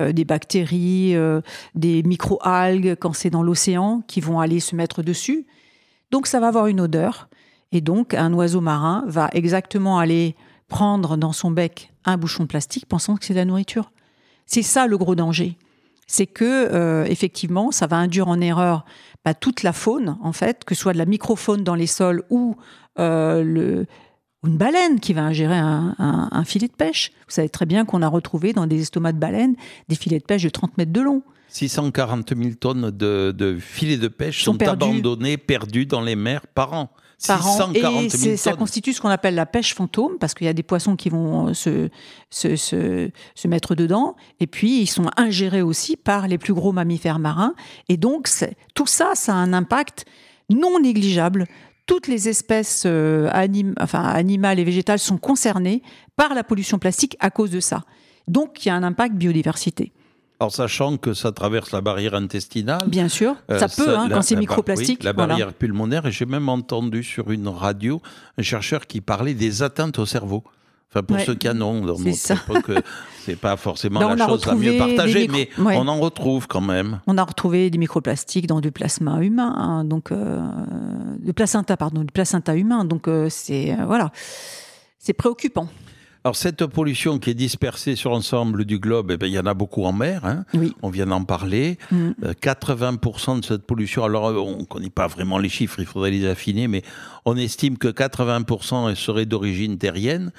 des 0.00 0.24
bactéries, 0.24 1.14
des 1.74 2.02
micro-algues 2.02 2.96
quand 2.98 3.14
c'est 3.14 3.30
dans 3.30 3.42
l'océan, 3.42 4.02
qui 4.06 4.20
vont 4.20 4.40
aller 4.40 4.60
se 4.60 4.74
mettre 4.74 5.02
dessus. 5.02 5.46
Donc 6.10 6.26
ça 6.26 6.40
va 6.40 6.48
avoir 6.48 6.66
une 6.66 6.80
odeur. 6.80 7.28
Et 7.72 7.80
donc 7.80 8.14
un 8.14 8.32
oiseau 8.32 8.60
marin 8.60 9.04
va 9.06 9.28
exactement 9.32 9.98
aller 9.98 10.36
prendre 10.68 11.16
dans 11.16 11.32
son 11.32 11.50
bec 11.50 11.92
un 12.04 12.16
bouchon 12.16 12.46
plastique 12.46 12.86
pensant 12.86 13.16
que 13.16 13.24
c'est 13.24 13.34
de 13.34 13.38
la 13.38 13.44
nourriture. 13.44 13.90
C'est 14.46 14.62
ça 14.62 14.86
le 14.86 14.96
gros 14.98 15.14
danger 15.14 15.56
c'est 16.08 16.28
que 16.28 17.04
effectivement, 17.08 17.72
ça 17.72 17.88
va 17.88 17.96
induire 17.96 18.28
en 18.28 18.40
erreur 18.40 18.84
toute 19.34 19.62
la 19.62 19.72
faune, 19.72 20.16
en 20.22 20.32
fait, 20.32 20.64
que 20.64 20.74
ce 20.74 20.82
soit 20.82 20.92
de 20.92 20.98
la 20.98 21.06
microfaune 21.06 21.64
dans 21.64 21.74
les 21.74 21.86
sols 21.86 22.22
ou 22.30 22.56
euh, 22.98 23.42
le, 23.42 23.86
une 24.46 24.56
baleine 24.56 25.00
qui 25.00 25.12
va 25.12 25.22
ingérer 25.22 25.56
un, 25.56 26.44
filet 26.44 26.68
de 26.68 26.72
pêche. 26.72 27.10
Vous 27.26 27.32
savez 27.34 27.48
très 27.48 27.66
bien 27.66 27.84
qu'on 27.84 28.02
a 28.02 28.08
retrouvé 28.08 28.52
dans 28.52 28.66
des 28.66 28.82
estomacs 28.82 29.16
de 29.16 29.20
baleines 29.20 29.56
des 29.88 29.96
filets 29.96 30.18
de 30.18 30.24
pêche 30.24 30.42
de 30.44 30.48
30 30.48 30.78
mètres 30.78 30.92
de 30.92 31.00
long. 31.00 31.22
640 31.48 32.36
000 32.36 32.54
tonnes 32.60 32.90
de, 32.90 33.58
filets 33.60 33.96
de 33.96 34.08
pêche 34.08 34.44
sont, 34.44 34.60
abandonnés, 34.62 35.36
perdus 35.36 35.86
dans 35.86 36.00
les 36.00 36.16
mers 36.16 36.46
par 36.46 36.72
an 36.72 36.90
par 37.26 37.46
an. 37.46 37.72
Et 37.72 38.36
ça 38.36 38.54
constitue 38.54 38.92
ce 38.92 39.00
qu'on 39.00 39.08
appelle 39.08 39.34
la 39.34 39.46
pêche 39.46 39.74
fantôme, 39.74 40.18
parce 40.18 40.34
qu'il 40.34 40.46
y 40.46 40.50
a 40.50 40.52
des 40.52 40.62
poissons 40.62 40.96
qui 40.96 41.08
vont 41.08 41.48
euh, 41.48 41.54
se, 41.54 41.88
se, 42.30 42.56
se, 42.56 43.48
mettre 43.48 43.74
dedans, 43.74 44.16
et 44.40 44.46
puis 44.46 44.80
ils 44.80 44.86
sont 44.86 45.10
ingérés 45.16 45.62
aussi 45.62 45.96
par 45.96 46.28
les 46.28 46.38
plus 46.38 46.54
gros 46.54 46.72
mammifères 46.72 47.18
marins. 47.18 47.54
Et 47.88 47.96
donc, 47.96 48.28
tout 48.74 48.86
ça, 48.86 49.12
ça 49.14 49.32
a 49.32 49.36
un 49.36 49.52
impact 49.52 50.04
non 50.50 50.80
négligeable. 50.80 51.46
Toutes 51.86 52.08
les 52.08 52.28
espèces 52.28 52.82
euh, 52.86 53.30
enfin, 53.80 54.02
animales 54.02 54.58
et 54.58 54.64
végétales 54.64 54.98
sont 54.98 55.18
concernées 55.18 55.82
par 56.16 56.34
la 56.34 56.42
pollution 56.42 56.78
plastique 56.78 57.16
à 57.20 57.30
cause 57.30 57.50
de 57.50 57.60
ça. 57.60 57.84
Donc, 58.28 58.64
il 58.64 58.68
y 58.68 58.70
a 58.70 58.74
un 58.74 58.82
impact 58.82 59.14
biodiversité. 59.14 59.92
Alors, 60.38 60.52
sachant 60.52 60.98
que 60.98 61.14
ça 61.14 61.32
traverse 61.32 61.72
la 61.72 61.80
barrière 61.80 62.14
intestinale. 62.14 62.88
Bien 62.88 63.08
sûr, 63.08 63.36
euh, 63.50 63.58
ça 63.58 63.68
peut, 63.68 63.96
hein, 63.96 64.08
quand 64.10 64.20
c'est 64.20 64.36
microplastique. 64.36 65.02
la 65.02 65.14
barrière 65.14 65.54
pulmonaire, 65.54 66.06
et 66.06 66.12
j'ai 66.12 66.26
même 66.26 66.48
entendu 66.48 67.02
sur 67.02 67.30
une 67.30 67.48
radio 67.48 68.02
un 68.36 68.42
chercheur 68.42 68.86
qui 68.86 69.00
parlait 69.00 69.34
des 69.34 69.62
atteintes 69.62 69.98
au 69.98 70.04
cerveau. 70.04 70.44
Enfin, 70.90 71.02
pour 71.02 71.18
ce 71.20 71.32
canon, 71.32 71.80
dans 71.80 71.98
notre 71.98 72.30
époque, 72.30 72.68
euh, 72.68 72.80
c'est 73.24 73.36
pas 73.36 73.56
forcément 73.56 73.98
la 74.00 74.26
chose 74.26 74.46
la 74.46 74.54
mieux 74.54 74.76
partagée, 74.78 75.26
mais 75.28 75.48
on 75.58 75.88
en 75.88 75.98
retrouve 75.98 76.46
quand 76.46 76.60
même. 76.60 77.00
On 77.06 77.16
a 77.16 77.24
retrouvé 77.24 77.70
des 77.70 77.78
microplastiques 77.78 78.46
dans 78.46 78.60
du 78.60 78.70
plasma 78.70 79.20
humain, 79.20 79.54
hein, 79.56 79.84
donc 79.84 80.12
euh, 80.12 80.40
du 81.18 81.32
placenta, 81.32 81.76
pardon, 81.76 82.02
du 82.02 82.12
placenta 82.12 82.54
humain. 82.54 82.84
Donc 82.84 83.08
c'est 83.30 83.74
voilà, 83.86 84.12
c'est 84.98 85.14
préoccupant. 85.14 85.68
Alors 86.26 86.34
cette 86.34 86.66
pollution 86.66 87.20
qui 87.20 87.30
est 87.30 87.34
dispersée 87.34 87.94
sur 87.94 88.10
l'ensemble 88.10 88.64
du 88.64 88.80
globe, 88.80 89.12
eh 89.12 89.16
ben, 89.16 89.28
il 89.28 89.32
y 89.32 89.38
en 89.38 89.46
a 89.46 89.54
beaucoup 89.54 89.84
en 89.84 89.92
mer, 89.92 90.24
hein. 90.24 90.44
on 90.82 90.90
vient 90.90 91.06
d'en 91.06 91.22
parler. 91.22 91.78
80% 91.92 91.94
mm. 91.94 93.30
euh, 93.30 93.38
de 93.38 93.44
cette 93.44 93.62
pollution, 93.62 94.02
alors 94.02 94.30
euh, 94.30 94.34
on 94.34 94.58
ne 94.58 94.64
connaît 94.64 94.90
pas 94.90 95.06
vraiment 95.06 95.38
les 95.38 95.48
chiffres, 95.48 95.78
il 95.78 95.86
faudrait 95.86 96.10
les 96.10 96.26
affiner, 96.26 96.66
mais 96.66 96.82
on 97.26 97.36
estime 97.36 97.78
que 97.78 97.86
80% 97.86 98.96
serait 98.96 99.24
d'origine 99.24 99.78
terrienne 99.78 100.32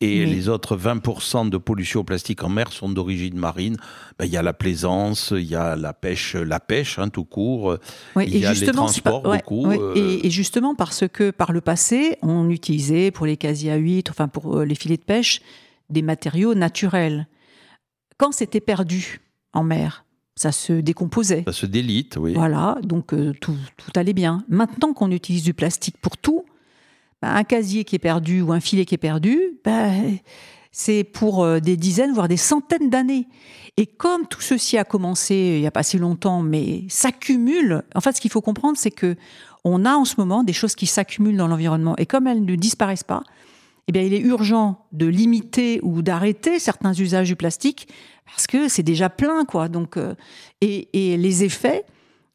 et 0.00 0.26
les 0.26 0.48
autres 0.48 0.76
20% 0.76 1.48
de 1.48 1.56
pollution 1.56 2.04
plastique 2.04 2.42
en 2.42 2.48
mer 2.48 2.72
sont 2.72 2.88
d'origine 2.88 3.38
marine. 3.38 3.76
Ben, 4.18 4.26
il 4.26 4.32
y 4.32 4.36
a 4.36 4.42
la 4.42 4.52
plaisance, 4.52 5.32
il 5.34 5.44
y 5.44 5.54
a 5.54 5.76
la 5.76 5.92
pêche, 5.92 6.34
la 6.34 6.60
pêche 6.60 6.98
hein, 6.98 7.08
tout 7.08 7.24
court. 7.24 7.78
il 8.16 8.36
y 8.36 8.44
a 8.44 8.52
les 8.52 8.66
transports 8.66 9.22
beaucoup. 9.22 9.70
Euh. 9.70 9.94
Et, 9.94 10.30
justement 10.30 10.74
parce 10.74 11.04
que 11.08 11.30
par 11.30 11.52
le 11.52 11.60
passé, 11.60 12.18
on 12.22 12.50
utilisait 12.50 13.10
pour 13.10 13.26
les 13.26 13.36
casiers 13.36 13.72
à 13.72 13.76
huîtres, 13.76 14.10
enfin 14.10 14.28
pour 14.28 14.58
euh, 14.58 14.64
les 14.64 14.74
filets 14.74 14.96
de 14.96 15.02
pêche, 15.02 15.40
des 15.90 16.02
matériaux 16.02 16.54
naturels. 16.54 17.26
Quand 18.18 18.32
c'était 18.32 18.60
perdu 18.60 19.20
en 19.52 19.62
mer, 19.62 20.04
ça 20.36 20.50
se 20.50 20.72
décomposait. 20.72 21.44
Ça 21.46 21.52
se 21.52 21.66
délite, 21.66 22.16
oui. 22.16 22.34
Voilà, 22.34 22.78
donc 22.82 23.14
euh, 23.14 23.32
tout, 23.40 23.56
tout 23.76 23.92
allait 23.94 24.12
bien. 24.12 24.44
Maintenant 24.48 24.92
qu'on 24.92 25.12
utilise 25.12 25.44
du 25.44 25.54
plastique 25.54 25.96
pour 25.98 26.16
tout, 26.18 26.44
bah, 27.22 27.34
un 27.34 27.44
casier 27.44 27.84
qui 27.84 27.96
est 27.96 28.00
perdu 28.00 28.42
ou 28.42 28.52
un 28.52 28.60
filet 28.60 28.84
qui 28.84 28.94
est 28.94 28.98
perdu, 28.98 29.38
bah, 29.64 29.90
c'est 30.72 31.04
pour 31.04 31.44
euh, 31.44 31.60
des 31.60 31.76
dizaines, 31.76 32.12
voire 32.12 32.28
des 32.28 32.36
centaines 32.36 32.90
d'années. 32.90 33.28
Et 33.76 33.86
comme 33.86 34.26
tout 34.26 34.40
ceci 34.40 34.78
a 34.78 34.84
commencé 34.84 35.34
il 35.34 35.60
n'y 35.60 35.66
a 35.66 35.70
pas 35.70 35.82
si 35.82 35.98
longtemps, 35.98 36.42
mais 36.42 36.84
s'accumule, 36.88 37.82
en 37.94 38.00
fait, 38.00 38.12
ce 38.12 38.20
qu'il 38.20 38.30
faut 38.30 38.40
comprendre, 38.40 38.76
c'est 38.76 38.90
que 38.90 39.16
on 39.64 39.84
a 39.84 39.94
en 39.94 40.04
ce 40.04 40.16
moment 40.18 40.44
des 40.44 40.52
choses 40.52 40.74
qui 40.74 40.86
s'accumulent 40.86 41.36
dans 41.36 41.48
l'environnement. 41.48 41.96
Et 41.96 42.06
comme 42.06 42.26
elles 42.26 42.44
ne 42.44 42.54
disparaissent 42.54 43.04
pas, 43.04 43.22
eh 43.88 43.92
bien, 43.92 44.02
il 44.02 44.14
est 44.14 44.20
urgent 44.20 44.86
de 44.92 45.06
limiter 45.06 45.80
ou 45.82 46.02
d'arrêter 46.02 46.58
certains 46.58 46.92
usages 46.92 47.28
du 47.28 47.36
plastique 47.36 47.88
parce 48.26 48.46
que 48.46 48.68
c'est 48.68 48.82
déjà 48.82 49.10
plein, 49.10 49.44
quoi. 49.44 49.68
Donc, 49.68 49.96
euh, 49.96 50.14
et, 50.60 50.88
les 50.92 51.44
effets 51.44 51.84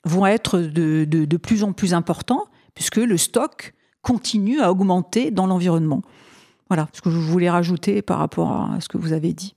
vont 0.05 0.25
être 0.25 0.59
de, 0.59 1.05
de, 1.05 1.37
plus 1.37 1.63
en 1.63 1.73
plus 1.73 1.93
importants 1.93 2.45
puisque 2.75 2.97
le 2.97 3.17
stock 3.17 3.73
continue 4.01 4.59
à 4.61 4.71
augmenter 4.71 5.31
dans 5.31 5.47
l'environnement. 5.47 6.01
Voilà 6.69 6.87
ce 6.93 7.01
que 7.01 7.09
je 7.09 7.17
voulais 7.17 7.49
rajouter 7.49 8.01
par 8.01 8.19
rapport 8.19 8.51
à 8.51 8.79
ce 8.79 8.87
que 8.87 8.97
vous 8.97 9.13
avez 9.13 9.33
dit. 9.33 9.55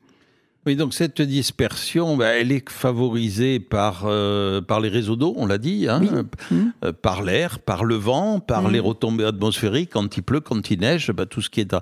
Oui, 0.64 0.76
donc 0.76 0.94
cette 0.94 1.20
dispersion, 1.20 2.16
bah, 2.16 2.28
elle 2.28 2.52
est 2.52 2.70
favorisée 2.70 3.58
par, 3.58 4.04
euh, 4.04 4.60
par 4.60 4.78
les 4.78 4.88
réseaux 4.88 5.16
d'eau, 5.16 5.34
on 5.36 5.44
l'a 5.44 5.58
dit, 5.58 5.88
hein, 5.88 6.00
euh, 6.84 6.92
par 6.92 7.22
l'air, 7.22 7.58
par 7.58 7.84
le 7.84 7.96
vent, 7.96 8.38
par 8.38 8.70
les 8.70 8.78
retombées 8.78 9.24
atmosphériques, 9.24 9.90
quand 9.92 10.16
il 10.16 10.22
pleut, 10.22 10.38
quand 10.38 10.70
il 10.70 10.78
neige, 10.78 11.10
bah, 11.10 11.26
tout 11.26 11.42
ce 11.42 11.50
qui 11.50 11.60
est 11.60 11.74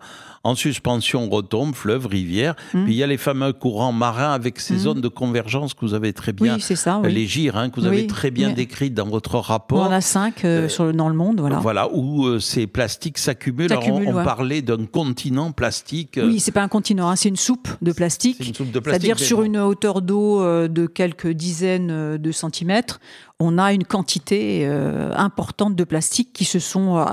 en 0.45 0.55
suspension 0.55 1.29
retombe, 1.29 1.75
fleuve, 1.75 2.07
rivière. 2.07 2.57
Puis 2.71 2.85
il 2.89 2.95
y 2.95 3.03
a 3.03 3.07
les 3.07 3.19
fameux 3.19 3.53
courants 3.53 3.93
marins 3.93 4.33
avec 4.33 4.59
ces 4.59 4.79
zones 4.79 5.03
de 5.03 5.09
convergence 5.09 5.75
que 5.75 5.81
vous 5.81 5.93
avez 5.93 6.15
très 6.15 6.33
bien, 6.33 6.59
ça, 6.59 7.03
les 7.05 7.27
gires, 7.27 7.59
hein, 7.59 7.69
que 7.69 7.81
vous 7.81 7.87
avez 7.87 8.07
très 8.07 8.31
bien 8.31 8.51
décrites 8.51 8.95
dans 8.95 9.09
votre 9.09 9.37
rapport. 9.39 9.81
On 9.81 9.89
en 9.89 9.93
a 9.93 10.01
cinq 10.01 10.47
euh, 10.47 10.71
sur 10.71 10.91
dans 10.95 11.11
le 11.11 11.15
monde, 11.15 11.41
voilà. 11.41 11.59
Voilà, 11.59 11.93
où 11.93 12.41
ces 12.41 12.67
plastiques 12.67 13.19
s'accumulent. 13.19 13.73
On, 14.07 14.25
parlait 14.25 14.63
d'un 14.63 14.87
continent 14.87 15.53
plastique. 15.53 16.19
Oui, 16.23 16.41
c'est 16.41 16.53
pas 16.53 16.63
un 16.63 16.69
continent, 16.69 17.11
hein, 17.11 17.17
c'est 17.17 17.29
une 17.29 17.37
soupe 17.37 17.69
de 17.83 17.93
plastique. 17.93 18.39
C'est-à-dire 18.73 19.19
sur 19.19 19.43
une 19.43 19.59
hauteur 19.59 20.03
d'eau 20.03 20.43
euh, 20.43 20.69
de 20.69 20.87
quelques 20.87 21.29
dizaines 21.29 21.91
euh, 21.91 22.19
de 22.19 22.33
centimètres, 22.33 23.01
on 23.39 23.59
a 23.59 23.73
une 23.73 23.85
quantité 23.85 24.67
euh, 24.67 25.13
importante 25.17 25.77
de 25.77 25.85
plastique 25.85 26.33
qui 26.33 26.45
se 26.45 26.59
sont 26.59 27.05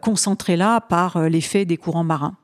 concentrés 0.00 0.56
là 0.56 0.80
par 0.80 1.28
l'effet 1.28 1.64
des 1.64 1.76
courants 1.76 2.04
marins. 2.04 2.36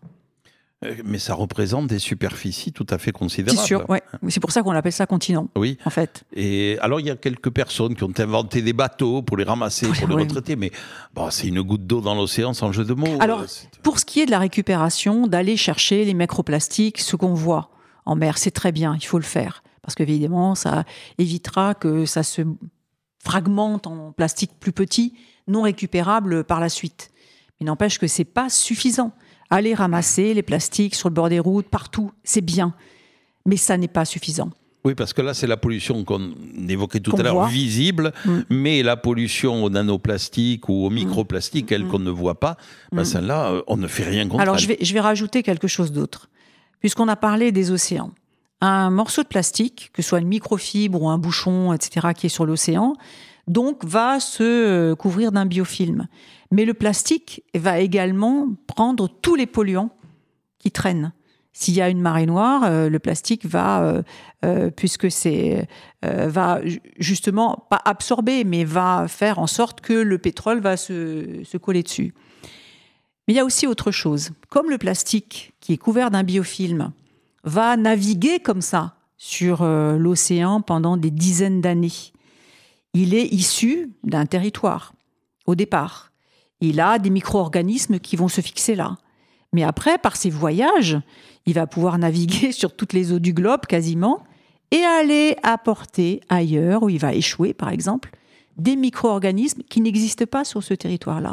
Mais 1.04 1.18
ça 1.18 1.34
représente 1.34 1.86
des 1.86 1.98
superficies 1.98 2.72
tout 2.72 2.86
à 2.90 2.98
fait 2.98 3.10
considérables. 3.10 3.58
C'est 3.58 3.66
sûr, 3.66 3.88
ouais. 3.88 4.02
C'est 4.28 4.40
pour 4.40 4.52
ça 4.52 4.62
qu'on 4.62 4.72
appelle 4.72 4.92
ça 4.92 5.06
continent. 5.06 5.48
Oui. 5.56 5.78
En 5.86 5.90
fait. 5.90 6.24
Et 6.34 6.76
alors, 6.80 7.00
il 7.00 7.06
y 7.06 7.10
a 7.10 7.16
quelques 7.16 7.50
personnes 7.50 7.94
qui 7.94 8.04
ont 8.04 8.12
inventé 8.18 8.60
des 8.60 8.74
bateaux 8.74 9.22
pour 9.22 9.38
les 9.38 9.44
ramasser, 9.44 9.86
pour 9.86 10.08
les 10.08 10.24
retraiter, 10.24 10.54
mais 10.54 10.70
bon, 11.14 11.30
c'est 11.30 11.48
une 11.48 11.62
goutte 11.62 11.86
d'eau 11.86 12.02
dans 12.02 12.14
l'océan 12.14 12.52
sans 12.52 12.72
jeu 12.72 12.84
de 12.84 12.92
mots. 12.92 13.16
Alors, 13.20 13.44
pour 13.82 13.98
ce 13.98 14.04
qui 14.04 14.20
est 14.20 14.26
de 14.26 14.30
la 14.30 14.38
récupération, 14.38 15.26
d'aller 15.26 15.56
chercher 15.56 16.04
les 16.04 16.14
microplastiques, 16.14 17.00
ce 17.00 17.16
qu'on 17.16 17.34
voit, 17.34 17.70
en 18.06 18.16
mer. 18.16 18.38
C'est 18.38 18.50
très 18.50 18.72
bien, 18.72 18.96
il 18.98 19.04
faut 19.04 19.18
le 19.18 19.24
faire. 19.24 19.62
parce 19.82 19.94
qu'évidemment, 19.94 20.54
ça 20.54 20.84
évitera 21.18 21.74
que 21.74 22.06
ça 22.06 22.22
se 22.22 22.42
fragmente 23.22 23.86
en 23.86 24.12
plastique 24.12 24.52
plus 24.58 24.72
petit, 24.72 25.12
non 25.48 25.62
récupérable 25.62 26.44
par 26.44 26.60
la 26.60 26.68
suite. 26.68 27.10
Mais 27.60 27.66
n'empêche 27.66 27.98
que 27.98 28.06
c'est 28.06 28.24
pas 28.24 28.48
suffisant. 28.48 29.12
Aller 29.50 29.74
ramasser 29.74 30.34
les 30.34 30.42
plastiques 30.42 30.94
sur 30.94 31.08
le 31.08 31.14
bord 31.14 31.28
des 31.28 31.38
routes, 31.38 31.68
partout, 31.68 32.10
c'est 32.24 32.40
bien, 32.40 32.74
mais 33.44 33.56
ça 33.56 33.76
n'est 33.76 33.88
pas 33.88 34.04
suffisant. 34.04 34.50
Oui, 34.84 34.94
parce 34.94 35.12
que 35.12 35.20
là, 35.20 35.34
c'est 35.34 35.48
la 35.48 35.56
pollution 35.56 36.04
qu'on 36.04 36.32
évoquait 36.68 37.00
tout 37.00 37.14
à 37.16 37.22
l'heure, 37.22 37.48
visible, 37.48 38.12
mm. 38.24 38.40
mais 38.50 38.84
la 38.84 38.96
pollution 38.96 39.64
au 39.64 39.70
nanoplastique 39.70 40.68
ou 40.68 40.86
au 40.86 40.90
mm. 40.90 40.94
microplastique, 40.94 41.72
elle 41.72 41.84
mm. 41.84 41.88
qu'on 41.88 41.98
ne 41.98 42.10
voit 42.10 42.38
pas, 42.38 42.56
ben 42.92 43.04
celle-là, 43.04 43.50
euh, 43.50 43.62
on 43.66 43.76
ne 43.76 43.88
fait 43.88 44.04
rien 44.04 44.28
contre 44.28 44.42
Alors, 44.42 44.58
je 44.58 44.68
vais, 44.68 44.78
je 44.80 44.94
vais 44.94 45.00
rajouter 45.00 45.42
quelque 45.42 45.66
chose 45.66 45.90
d'autre. 45.90 46.28
Puisqu'on 46.80 47.08
a 47.08 47.16
parlé 47.16 47.52
des 47.52 47.70
océans, 47.70 48.12
un 48.60 48.90
morceau 48.90 49.22
de 49.22 49.28
plastique, 49.28 49.90
que 49.92 50.02
ce 50.02 50.08
soit 50.08 50.20
une 50.20 50.28
microfibre 50.28 51.02
ou 51.02 51.08
un 51.08 51.18
bouchon, 51.18 51.72
etc., 51.72 52.08
qui 52.16 52.26
est 52.26 52.30
sur 52.30 52.46
l'océan, 52.46 52.94
donc 53.46 53.84
va 53.84 54.18
se 54.20 54.42
euh, 54.42 54.94
couvrir 54.94 55.32
d'un 55.32 55.46
biofilm. 55.46 56.08
Mais 56.50 56.64
le 56.64 56.74
plastique 56.74 57.44
va 57.54 57.78
également 57.78 58.48
prendre 58.66 59.08
tous 59.08 59.34
les 59.34 59.46
polluants 59.46 59.90
qui 60.58 60.70
traînent. 60.70 61.12
S'il 61.52 61.74
y 61.74 61.80
a 61.80 61.88
une 61.88 62.00
marée 62.00 62.26
noire, 62.26 62.64
euh, 62.64 62.88
le 62.88 62.98
plastique 62.98 63.46
va, 63.46 64.02
euh, 64.44 64.70
puisque 64.70 65.10
c'est, 65.10 65.68
va 66.02 66.60
justement 66.98 67.66
pas 67.70 67.80
absorber, 67.84 68.44
mais 68.44 68.64
va 68.64 69.06
faire 69.08 69.38
en 69.38 69.46
sorte 69.46 69.80
que 69.80 69.94
le 69.94 70.18
pétrole 70.18 70.60
va 70.60 70.76
se, 70.76 71.42
se 71.44 71.56
coller 71.56 71.82
dessus. 71.82 72.14
Mais 73.26 73.34
il 73.34 73.36
y 73.36 73.40
a 73.40 73.44
aussi 73.44 73.66
autre 73.66 73.90
chose. 73.90 74.30
Comme 74.48 74.70
le 74.70 74.78
plastique 74.78 75.52
qui 75.60 75.72
est 75.72 75.78
couvert 75.78 76.10
d'un 76.10 76.22
biofilm 76.22 76.92
va 77.44 77.76
naviguer 77.76 78.38
comme 78.40 78.62
ça 78.62 78.94
sur 79.16 79.64
l'océan 79.64 80.60
pendant 80.60 80.96
des 80.96 81.10
dizaines 81.10 81.60
d'années, 81.60 82.12
il 82.92 83.14
est 83.14 83.26
issu 83.26 83.92
d'un 84.04 84.26
territoire 84.26 84.94
au 85.46 85.54
départ. 85.54 86.12
Il 86.60 86.80
a 86.80 86.98
des 86.98 87.10
micro-organismes 87.10 87.98
qui 87.98 88.16
vont 88.16 88.28
se 88.28 88.40
fixer 88.40 88.74
là. 88.74 88.96
Mais 89.52 89.62
après, 89.62 89.98
par 89.98 90.16
ses 90.16 90.30
voyages, 90.30 90.98
il 91.44 91.54
va 91.54 91.66
pouvoir 91.66 91.98
naviguer 92.06 92.52
sur 92.52 92.74
toutes 92.74 92.92
les 92.92 93.12
eaux 93.12 93.18
du 93.18 93.32
globe 93.32 93.66
quasiment 93.66 94.24
et 94.70 94.82
aller 94.82 95.36
apporter 95.42 96.20
ailleurs, 96.28 96.82
où 96.82 96.88
il 96.88 96.98
va 96.98 97.14
échouer 97.14 97.54
par 97.54 97.68
exemple, 97.68 98.10
des 98.56 98.76
micro-organismes 98.76 99.62
qui 99.68 99.80
n'existent 99.80 100.26
pas 100.26 100.44
sur 100.44 100.62
ce 100.62 100.74
territoire-là. 100.74 101.32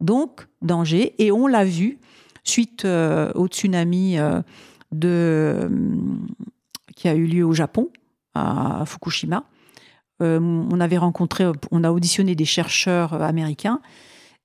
Donc, 0.00 0.46
danger. 0.62 1.14
Et 1.18 1.32
on 1.32 1.46
l'a 1.46 1.64
vu 1.64 1.98
suite 2.44 2.84
euh, 2.84 3.32
au 3.34 3.48
tsunami 3.48 4.18
euh, 4.18 4.42
de, 4.92 5.68
qui 6.94 7.08
a 7.08 7.14
eu 7.14 7.26
lieu 7.26 7.44
au 7.44 7.52
Japon, 7.52 7.90
à 8.34 8.84
Fukushima. 8.86 9.44
Euh, 10.22 10.38
on 10.40 10.80
avait 10.80 10.98
rencontré, 10.98 11.46
on 11.72 11.82
a 11.82 11.90
auditionné 11.90 12.34
des 12.34 12.44
chercheurs 12.44 13.14
américains 13.14 13.80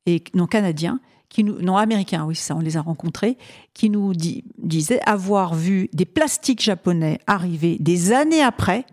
et 0.05 0.23
non 0.33 0.47
canadiens, 0.47 0.99
non 1.43 1.77
américains, 1.77 2.25
oui, 2.25 2.35
ça, 2.35 2.55
on 2.55 2.59
les 2.59 2.75
a 2.77 2.81
rencontrés, 2.81 3.37
qui 3.73 3.91
nous 3.91 4.13
disaient 4.13 5.01
avoir 5.05 5.53
vu 5.53 5.89
des 5.93 6.05
plastiques 6.05 6.63
japonais 6.63 7.19
arriver 7.27 7.77
des 7.79 8.13
années 8.13 8.41
après 8.41 8.85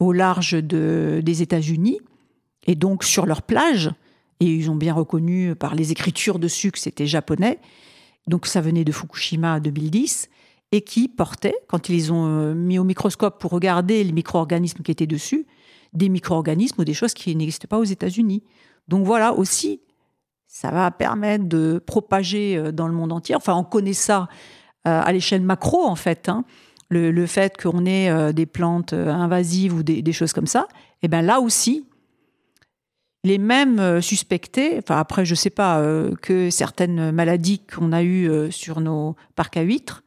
au 0.00 0.12
large 0.12 0.52
des 0.52 1.42
États-Unis 1.42 1.98
et 2.66 2.74
donc 2.74 3.04
sur 3.04 3.24
leur 3.24 3.40
plage. 3.40 3.90
Et 4.40 4.46
ils 4.46 4.70
ont 4.70 4.76
bien 4.76 4.94
reconnu 4.94 5.54
par 5.54 5.74
les 5.74 5.92
écritures 5.92 6.38
dessus 6.38 6.72
que 6.72 6.78
c'était 6.78 7.06
japonais. 7.06 7.60
Donc 8.26 8.46
ça 8.46 8.60
venait 8.60 8.84
de 8.84 8.92
Fukushima 8.92 9.60
2010 9.60 10.28
et 10.72 10.82
qui 10.82 11.08
portaient, 11.08 11.56
quand 11.66 11.88
ils 11.88 12.12
ont 12.12 12.26
euh, 12.26 12.54
mis 12.54 12.78
au 12.78 12.84
microscope 12.84 13.40
pour 13.40 13.50
regarder 13.50 14.04
les 14.04 14.12
micro-organismes 14.12 14.82
qui 14.82 14.92
étaient 14.92 15.06
dessus, 15.06 15.46
des 15.92 16.08
micro-organismes 16.08 16.80
ou 16.80 16.84
des 16.84 16.94
choses 16.94 17.14
qui 17.14 17.34
n'existent 17.34 17.66
pas 17.68 17.78
aux 17.78 17.84
États-Unis. 17.84 18.44
Donc 18.86 19.04
voilà 19.04 19.32
aussi, 19.34 19.80
ça 20.46 20.70
va 20.70 20.90
permettre 20.90 21.44
de 21.44 21.82
propager 21.84 22.56
euh, 22.56 22.72
dans 22.72 22.86
le 22.86 22.94
monde 22.94 23.12
entier. 23.12 23.34
Enfin, 23.34 23.54
on 23.54 23.64
connaît 23.64 23.92
ça 23.92 24.28
euh, 24.86 25.02
à 25.04 25.12
l'échelle 25.12 25.42
macro, 25.42 25.84
en 25.84 25.96
fait. 25.96 26.28
Hein. 26.28 26.44
Le, 26.88 27.26
fait 27.26 27.56
qu'on 27.60 27.86
ait 27.86 28.32
des 28.32 28.46
plantes 28.46 28.94
invasives 28.94 29.74
ou 29.74 29.84
des, 29.84 30.12
choses 30.12 30.32
comme 30.32 30.48
ça, 30.48 30.66
et 30.72 31.04
eh 31.04 31.08
bien 31.08 31.22
là 31.22 31.38
aussi, 31.38 31.86
les 33.24 33.38
mêmes 33.38 34.00
suspectés, 34.00 34.78
enfin 34.78 34.98
après 34.98 35.24
je 35.24 35.32
ne 35.32 35.36
sais 35.36 35.50
pas, 35.50 35.82
que 36.22 36.50
certaines 36.50 37.10
maladies 37.10 37.60
qu'on 37.60 37.92
a 37.92 38.02
eues 38.02 38.50
sur 38.50 38.80
nos 38.80 39.16
parcs 39.34 39.56
à 39.56 39.62
huîtres, 39.62 40.02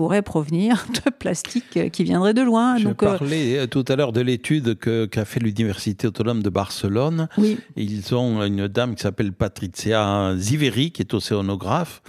pourrait 0.00 0.22
provenir 0.22 0.86
de 1.04 1.10
plastique 1.10 1.78
qui 1.92 2.04
viendrait 2.04 2.32
de 2.32 2.40
loin. 2.40 2.78
Je 2.78 2.84
Donc, 2.84 3.02
euh, 3.02 3.18
parlais 3.18 3.58
euh, 3.58 3.66
tout 3.66 3.84
à 3.86 3.96
l'heure 3.96 4.12
de 4.12 4.22
l'étude 4.22 4.78
qu'a 4.78 5.24
fait 5.26 5.40
l'Université 5.40 6.06
autonome 6.06 6.42
de 6.42 6.48
Barcelone. 6.48 7.28
Oui. 7.36 7.58
Ils 7.76 8.14
ont 8.14 8.42
une 8.42 8.66
dame 8.66 8.94
qui 8.94 9.02
s'appelle 9.02 9.34
Patricia 9.34 10.32
Ziveri, 10.38 10.90
qui 10.90 11.02
est 11.02 11.12
océanographe, 11.12 12.00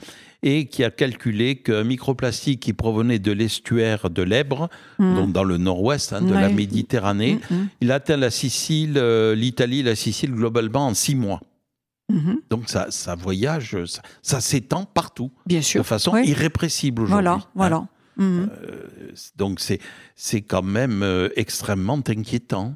et 0.43 0.65
qui 0.65 0.83
a 0.83 0.89
calculé 0.89 1.57
qu'un 1.57 1.83
microplastique 1.83 2.59
qui 2.59 2.73
provenait 2.73 3.19
de 3.19 3.31
l'estuaire 3.31 4.09
de 4.09 4.21
l'Ebre, 4.23 4.69
mmh. 4.97 5.15
donc 5.15 5.31
dans 5.33 5.43
le 5.43 5.57
nord-ouest 5.57 6.13
hein, 6.13 6.21
de 6.21 6.33
la 6.33 6.49
Méditerranée, 6.49 7.39
mmh, 7.49 7.55
il 7.81 7.91
atteint 7.91 8.17
la 8.17 8.31
Sicile, 8.31 8.93
euh, 8.97 9.35
l'Italie, 9.35 9.83
la 9.83 9.95
Sicile 9.95 10.31
globalement 10.31 10.87
en 10.87 10.93
six 10.93 11.15
mois. 11.15 11.41
Mhm. 12.11 12.41
Donc 12.49 12.69
ça, 12.69 12.87
ça 12.89 13.15
voyage, 13.15 13.77
ça, 14.21 14.41
s'étend 14.41 14.85
partout. 14.85 15.31
Bien 15.45 15.61
sûr. 15.61 15.81
De 15.81 15.87
façon 15.87 16.17
irrépressible 16.17 17.03
aujourd'hui. 17.03 17.23
Voilà, 17.23 17.47
voilà. 17.55 17.75
Hein. 17.77 17.89
Mhm. 18.17 18.49
Euh, 18.51 18.87
donc 19.37 19.59
c'est 19.59 19.79
c'est 20.15 20.41
quand 20.41 20.63
même 20.63 21.01
euh, 21.01 21.29
extrêmement 21.35 22.01
inquiétant. 22.07 22.75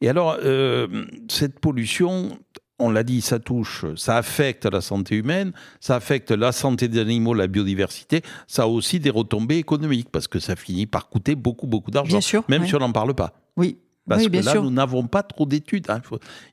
Et 0.00 0.08
alors 0.08 0.36
euh, 0.42 1.04
cette 1.28 1.58
pollution, 1.58 2.38
on 2.78 2.90
l'a 2.90 3.02
dit, 3.02 3.20
ça 3.20 3.38
touche, 3.38 3.84
ça 3.96 4.16
affecte 4.16 4.64
la 4.64 4.80
santé 4.80 5.16
humaine, 5.16 5.52
ça 5.80 5.96
affecte 5.96 6.30
la 6.30 6.52
santé 6.52 6.88
des 6.88 7.00
animaux, 7.00 7.34
la 7.34 7.46
biodiversité. 7.46 8.22
Ça 8.46 8.62
a 8.62 8.66
aussi 8.66 9.00
des 9.00 9.10
retombées 9.10 9.56
économiques 9.56 10.08
parce 10.10 10.28
que 10.28 10.38
ça 10.38 10.56
finit 10.56 10.86
par 10.86 11.08
coûter 11.08 11.34
beaucoup 11.34 11.66
beaucoup 11.66 11.90
d'argent. 11.90 12.20
Même 12.48 12.66
si 12.66 12.74
on 12.74 12.78
n'en 12.78 12.92
parle 12.92 13.14
pas. 13.14 13.32
Oui. 13.56 13.78
Parce 14.08 14.26
que 14.26 14.44
là, 14.44 14.54
nous 14.54 14.70
n'avons 14.70 15.06
pas 15.06 15.22
trop 15.22 15.44
d'études. 15.44 15.90
Hein. 15.90 16.00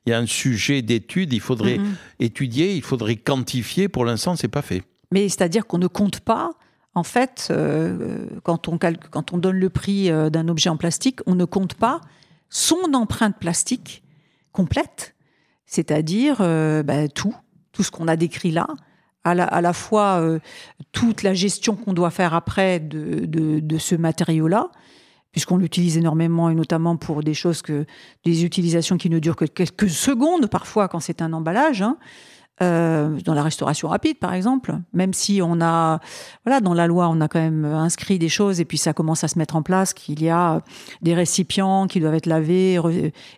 Il 0.04 0.10
y 0.10 0.12
a 0.12 0.18
un 0.18 0.26
sujet 0.26 0.82
d'études, 0.82 1.32
il 1.32 1.40
faudrait 1.40 1.80
étudier, 2.20 2.74
il 2.74 2.82
faudrait 2.82 3.16
quantifier. 3.16 3.88
Pour 3.88 4.04
l'instant, 4.04 4.36
c'est 4.36 4.48
pas 4.48 4.62
fait. 4.62 4.82
Mais 5.10 5.28
c'est-à-dire 5.28 5.66
qu'on 5.66 5.78
ne 5.78 5.86
compte 5.86 6.20
pas. 6.20 6.50
En 6.94 7.02
fait, 7.02 7.48
euh, 7.50 8.26
quand, 8.42 8.68
on 8.68 8.78
quand 8.78 9.32
on 9.32 9.38
donne 9.38 9.56
le 9.56 9.70
prix 9.70 10.10
euh, 10.10 10.30
d'un 10.30 10.48
objet 10.48 10.70
en 10.70 10.76
plastique, 10.76 11.20
on 11.26 11.34
ne 11.34 11.44
compte 11.44 11.74
pas 11.74 12.00
son 12.48 12.94
empreinte 12.94 13.38
plastique 13.38 14.02
complète, 14.52 15.14
c'est-à-dire 15.66 16.38
euh, 16.40 16.82
bah, 16.82 17.08
tout, 17.08 17.34
tout 17.72 17.82
ce 17.82 17.90
qu'on 17.90 18.08
a 18.08 18.16
décrit 18.16 18.50
là, 18.50 18.66
à 19.24 19.34
la, 19.34 19.72
fois 19.72 20.22
toute 20.92 21.24
la 21.24 21.34
gestion 21.34 21.74
qu'on 21.74 21.92
doit 21.92 22.12
faire 22.12 22.32
après 22.32 22.78
de 22.78 23.78
ce 23.78 23.96
matériau-là, 23.96 24.70
puisqu'on 25.36 25.58
l'utilise 25.58 25.98
énormément 25.98 26.48
et 26.48 26.54
notamment 26.54 26.96
pour 26.96 27.22
des 27.22 27.34
choses 27.34 27.60
que 27.60 27.84
des 28.24 28.46
utilisations 28.46 28.96
qui 28.96 29.10
ne 29.10 29.18
durent 29.18 29.36
que 29.36 29.44
quelques 29.44 29.90
secondes 29.90 30.46
parfois 30.46 30.88
quand 30.88 30.98
c'est 30.98 31.20
un 31.20 31.34
emballage. 31.34 31.82
Hein. 31.82 31.98
Euh, 32.62 33.20
dans 33.22 33.34
la 33.34 33.42
restauration 33.42 33.88
rapide, 33.88 34.18
par 34.18 34.32
exemple, 34.32 34.78
même 34.94 35.12
si 35.12 35.42
on 35.42 35.60
a, 35.60 36.00
voilà, 36.46 36.60
dans 36.62 36.72
la 36.72 36.86
loi, 36.86 37.10
on 37.10 37.20
a 37.20 37.28
quand 37.28 37.38
même 37.38 37.66
inscrit 37.66 38.18
des 38.18 38.30
choses 38.30 38.60
et 38.60 38.64
puis 38.64 38.78
ça 38.78 38.94
commence 38.94 39.24
à 39.24 39.28
se 39.28 39.38
mettre 39.38 39.56
en 39.56 39.62
place 39.62 39.92
qu'il 39.92 40.22
y 40.22 40.30
a 40.30 40.62
des 41.02 41.12
récipients 41.12 41.86
qui 41.86 42.00
doivent 42.00 42.14
être 42.14 42.24
lavés 42.24 42.80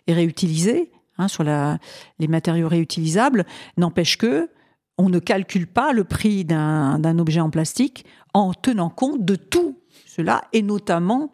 et 0.07 0.13
réutilisés 0.13 0.89
hein, 1.19 1.27
sur 1.27 1.43
la, 1.43 1.77
les 2.17 2.27
matériaux 2.27 2.67
réutilisables. 2.67 3.45
N'empêche 3.77 4.17
que 4.17 4.49
on 4.97 5.09
ne 5.09 5.19
calcule 5.19 5.65
pas 5.65 5.93
le 5.93 6.03
prix 6.03 6.43
d'un 6.43 7.19
objet 7.19 7.39
en 7.39 7.49
plastique 7.49 8.05
en 8.33 8.53
tenant 8.53 8.89
compte 8.89 9.23
de 9.23 9.35
tout 9.35 9.77
cela 10.05 10.43
et 10.51 10.61
notamment 10.61 11.31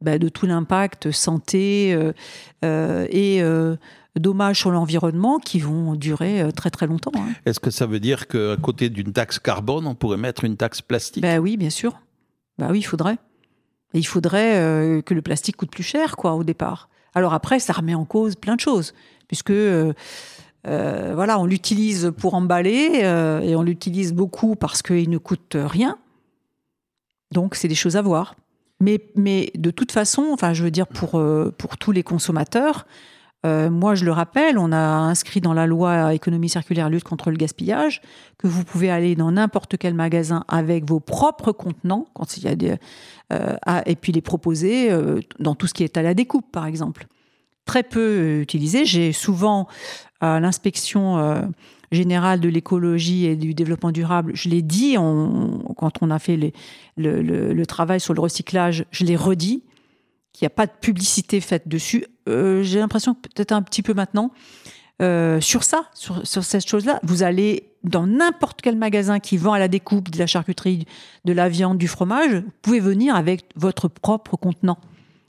bah, 0.00 0.18
de 0.18 0.28
tout 0.28 0.46
l'impact 0.46 1.10
santé 1.10 1.92
euh, 1.94 2.12
euh, 2.64 3.06
et 3.10 3.42
euh, 3.42 3.76
dommages 4.16 4.60
sur 4.60 4.70
l'environnement 4.70 5.38
qui 5.38 5.58
vont 5.58 5.96
durer 5.96 6.48
très 6.54 6.70
très 6.70 6.86
longtemps. 6.86 7.12
Hein. 7.16 7.32
Est-ce 7.44 7.58
que 7.58 7.70
ça 7.70 7.86
veut 7.86 8.00
dire 8.00 8.28
qu'à 8.28 8.56
côté 8.56 8.88
d'une 8.88 9.12
taxe 9.12 9.40
carbone, 9.40 9.86
on 9.86 9.96
pourrait 9.96 10.16
mettre 10.16 10.44
une 10.44 10.56
taxe 10.56 10.80
plastique? 10.80 11.22
Ben 11.22 11.40
oui, 11.40 11.56
bien 11.56 11.70
sûr. 11.70 12.00
Bah 12.58 12.68
oui, 12.70 12.78
il 12.78 12.84
faudrait. 12.84 13.16
il 13.94 14.06
faudrait 14.06 15.02
que 15.04 15.14
le 15.14 15.22
plastique 15.22 15.56
coûte 15.56 15.70
plus 15.70 15.82
cher, 15.82 16.16
quoi, 16.16 16.34
au 16.34 16.44
départ. 16.44 16.88
Alors 17.14 17.34
après, 17.34 17.58
ça 17.58 17.72
remet 17.72 17.94
en 17.94 18.04
cause 18.04 18.36
plein 18.36 18.56
de 18.56 18.60
choses, 18.60 18.94
puisque 19.28 19.52
voilà, 20.64 21.38
on 21.38 21.46
l'utilise 21.46 22.12
pour 22.16 22.34
emballer 22.34 23.00
et 23.42 23.56
on 23.56 23.62
l'utilise 23.62 24.12
beaucoup 24.12 24.56
parce 24.56 24.82
qu'il 24.82 25.10
ne 25.10 25.18
coûte 25.18 25.56
rien. 25.58 25.98
Donc, 27.32 27.54
c'est 27.54 27.68
des 27.68 27.74
choses 27.74 27.96
à 27.96 28.02
voir. 28.02 28.36
Mais, 28.80 29.00
mais 29.14 29.50
de 29.56 29.70
toute 29.70 29.92
façon, 29.92 30.30
enfin, 30.32 30.52
je 30.52 30.62
veux 30.62 30.70
dire, 30.70 30.86
pour, 30.86 31.18
euh, 31.18 31.54
pour 31.56 31.78
tous 31.78 31.92
les 31.92 32.02
consommateurs, 32.02 32.86
Euh, 33.44 33.70
moi, 33.70 33.94
je 33.94 34.04
le 34.04 34.12
rappelle, 34.12 34.56
on 34.56 34.70
a 34.70 34.78
inscrit 34.78 35.40
dans 35.40 35.52
la 35.52 35.66
loi 35.66 36.14
économie 36.14 36.48
circulaire 36.48 36.88
lutte 36.88 37.04
contre 37.04 37.30
le 37.30 37.36
gaspillage 37.36 38.00
que 38.38 38.46
vous 38.46 38.64
pouvez 38.64 38.90
aller 38.90 39.16
dans 39.16 39.32
n'importe 39.32 39.76
quel 39.78 39.94
magasin 39.94 40.44
avec 40.48 40.88
vos 40.88 41.00
propres 41.00 41.52
contenants, 41.52 42.06
quand 42.14 42.36
il 42.36 42.44
y 42.44 42.48
a 42.48 42.54
des, 42.54 42.76
euh, 43.32 43.56
et 43.86 43.96
puis 43.96 44.12
les 44.12 44.20
proposer 44.20 44.92
euh, 44.92 45.20
dans 45.40 45.54
tout 45.54 45.66
ce 45.66 45.74
qui 45.74 45.82
est 45.82 45.96
à 45.96 46.02
la 46.02 46.14
découpe, 46.14 46.50
par 46.52 46.66
exemple. 46.66 47.06
Très 47.64 47.82
peu 47.82 48.40
utilisé. 48.40 48.84
J'ai 48.84 49.12
souvent 49.12 49.68
à 50.20 50.38
l'inspection 50.38 51.42
générale 51.92 52.40
de 52.40 52.48
l'écologie 52.48 53.26
et 53.26 53.36
du 53.36 53.54
développement 53.54 53.92
durable, 53.92 54.32
je 54.34 54.48
l'ai 54.48 54.62
dit 54.62 54.94
quand 54.94 55.92
on 56.00 56.10
a 56.10 56.18
fait 56.18 56.52
le, 56.96 57.64
travail 57.64 58.00
sur 58.00 58.14
le 58.14 58.20
recyclage, 58.20 58.86
je 58.90 59.04
l'ai 59.04 59.16
redit, 59.16 59.62
qu'il 60.32 60.44
n'y 60.44 60.46
a 60.46 60.50
pas 60.50 60.66
de 60.66 60.72
publicité 60.80 61.40
faite 61.40 61.68
dessus. 61.68 62.06
Euh, 62.28 62.62
j'ai 62.62 62.78
l'impression 62.78 63.14
peut-être 63.14 63.52
un 63.52 63.62
petit 63.62 63.82
peu 63.82 63.94
maintenant, 63.94 64.30
euh, 65.00 65.40
sur 65.40 65.64
ça, 65.64 65.90
sur, 65.94 66.24
cette 66.24 66.68
chose-là, 66.68 67.00
vous 67.02 67.22
allez 67.22 67.68
dans 67.82 68.06
n'importe 68.06 68.60
quel 68.62 68.76
magasin 68.76 69.18
qui 69.18 69.36
vend 69.36 69.52
à 69.52 69.58
la 69.58 69.68
découpe 69.68 70.10
de 70.10 70.18
la 70.18 70.26
charcuterie, 70.26 70.86
de 71.24 71.32
la 71.32 71.48
viande, 71.48 71.78
du 71.78 71.88
fromage, 71.88 72.34
vous 72.34 72.52
pouvez 72.62 72.80
venir 72.80 73.16
avec 73.16 73.44
votre 73.56 73.88
propre 73.88 74.36
contenant 74.36 74.78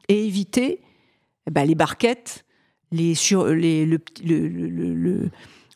et 0.10 0.28
éviter 0.28 0.82
eh 1.48 1.52
ben, 1.52 1.66
les 1.66 1.76
barquettes, 1.76 2.46
les, 2.92 3.16
sur, 3.16 3.48
les, 3.48 3.86
le, 3.86 4.00
le 4.24 5.32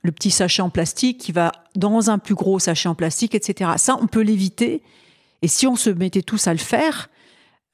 le 0.08 0.12
petit 0.12 0.32
sachet 0.32 0.62
en 0.62 0.70
plastique 0.70 1.18
qui 1.18 1.32
va 1.32 1.52
dans 1.76 2.10
un 2.10 2.18
plus 2.18 2.34
gros 2.34 2.60
sachet 2.60 2.90
en 2.90 2.96
plastique, 2.96 3.36
etc. 3.36 3.72
Ça, 3.78 3.98
on 4.02 4.08
peut 4.08 4.22
l'éviter. 4.22 4.82
Et 5.42 5.48
si 5.48 5.68
on 5.68 5.76
se 5.76 5.90
mettait 5.90 6.22
tous 6.22 6.48
à 6.48 6.54
le 6.54 6.60
faire, 6.60 7.10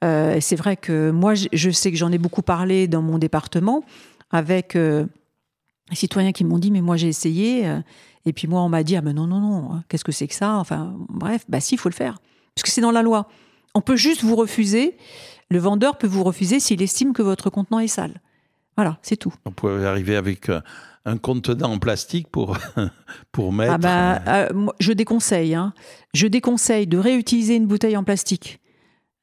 euh, 0.04 0.38
c'est 0.40 0.56
vrai 0.56 0.76
que 0.76 1.10
moi, 1.10 1.34
je 1.34 1.70
sais 1.70 1.90
que 1.90 1.96
j'en 1.96 2.12
ai 2.12 2.18
beaucoup 2.18 2.42
parlé 2.42 2.86
dans 2.86 3.02
mon 3.02 3.18
département 3.18 3.82
avec 4.30 4.76
euh, 4.76 5.06
des 5.90 5.96
citoyens 5.96 6.32
qui 6.32 6.44
m'ont 6.44 6.58
dit, 6.58 6.70
mais 6.70 6.80
moi 6.80 6.96
j'ai 6.96 7.08
essayé. 7.08 7.66
Euh, 7.66 7.80
et 8.26 8.32
puis 8.32 8.46
moi, 8.46 8.60
on 8.62 8.68
m'a 8.68 8.82
dit, 8.82 8.96
ah 8.96 9.00
ben 9.00 9.14
non, 9.14 9.26
non, 9.26 9.40
non, 9.40 9.72
hein, 9.72 9.84
qu'est-ce 9.88 10.04
que 10.04 10.12
c'est 10.12 10.28
que 10.28 10.34
ça? 10.34 10.56
Enfin, 10.56 10.94
bref, 11.08 11.44
bah 11.48 11.60
si, 11.60 11.74
il 11.74 11.78
faut 11.78 11.88
le 11.88 11.94
faire. 11.94 12.18
Parce 12.54 12.62
que 12.62 12.70
c'est 12.70 12.80
dans 12.80 12.90
la 12.90 13.02
loi. 13.02 13.28
On 13.74 13.80
peut 13.80 13.96
juste 13.96 14.22
vous 14.22 14.36
refuser. 14.36 14.96
Le 15.50 15.58
vendeur 15.58 15.98
peut 15.98 16.06
vous 16.06 16.22
refuser 16.22 16.60
s'il 16.60 16.80
estime 16.82 17.12
que 17.12 17.22
votre 17.22 17.50
contenant 17.50 17.80
est 17.80 17.88
sale. 17.88 18.20
Voilà, 18.76 18.98
c'est 19.02 19.16
tout. 19.16 19.32
On 19.44 19.52
peut 19.52 19.86
arriver 19.86 20.16
avec 20.16 20.50
un 21.06 21.16
contenant 21.18 21.72
en 21.72 21.78
plastique 21.78 22.28
pour, 22.28 22.56
pour 23.32 23.52
mettre. 23.52 23.74
Ah 23.74 23.78
bah, 23.78 24.22
euh, 24.26 24.66
je 24.80 24.92
déconseille. 24.92 25.54
Hein. 25.54 25.74
Je 26.14 26.26
déconseille 26.26 26.86
de 26.86 26.98
réutiliser 26.98 27.56
une 27.56 27.66
bouteille 27.66 27.96
en 27.96 28.04
plastique 28.04 28.60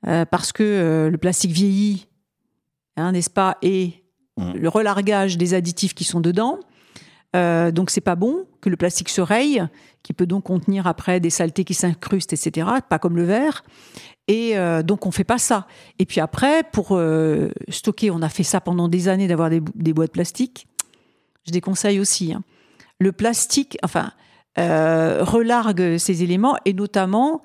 euh, 0.08 0.26
parce 0.26 0.52
que 0.52 0.64
euh, 0.64 1.10
le 1.10 1.18
plastique 1.18 1.52
vieillit, 1.52 2.08
hein, 2.98 3.12
n'est-ce 3.12 3.30
pas 3.30 3.58
Et 3.62 4.04
mmh. 4.38 4.54
le 4.54 4.70
relargage 4.70 5.38
des 5.38 5.54
additifs 5.54 5.94
qui 5.94 6.04
sont 6.04 6.22
dedans. 6.22 6.60
donc 7.34 7.90
c'est 7.90 8.02
pas 8.02 8.16
bon 8.16 8.46
que 8.60 8.70
le 8.70 8.78
plastique 8.78 9.10
se 9.10 9.22
raye, 9.22 9.64
qui 10.04 10.14
peut 10.14 10.26
donc 10.26 10.44
contenir 10.44 10.88
après 10.88 11.20
des 11.20 11.30
saletés 11.30 11.64
qui 11.64 11.74
s'incrustent, 11.74 12.34
etc. 12.34 12.68
Pas 12.90 13.00
comme 13.00 13.16
le 13.16 13.24
verre. 13.24 13.64
Et 14.28 14.56
donc 14.84 15.06
on 15.06 15.12
fait 15.12 15.24
pas 15.24 15.38
ça. 15.38 15.66
Et 15.98 16.06
puis 16.06 16.20
après, 16.20 16.64
pour 16.72 17.00
stocker, 17.70 18.12
on 18.12 18.22
a 18.22 18.30
fait 18.30 18.44
ça 18.44 18.60
pendant 18.60 18.90
des 18.90 19.08
années 19.08 19.30
d'avoir 19.30 19.50
des, 19.50 19.62
des 19.76 19.94
boîtes 19.94 20.12
plastiques 20.12 20.68
je 21.46 21.52
déconseille 21.52 22.00
aussi. 22.00 22.34
Hein. 22.34 22.44
Le 23.00 23.12
plastique, 23.12 23.78
enfin, 23.84 24.12
euh, 24.58 25.24
relargue 25.24 25.98
ces 25.98 26.24
éléments 26.24 26.56
et 26.66 26.74
notamment 26.74 27.42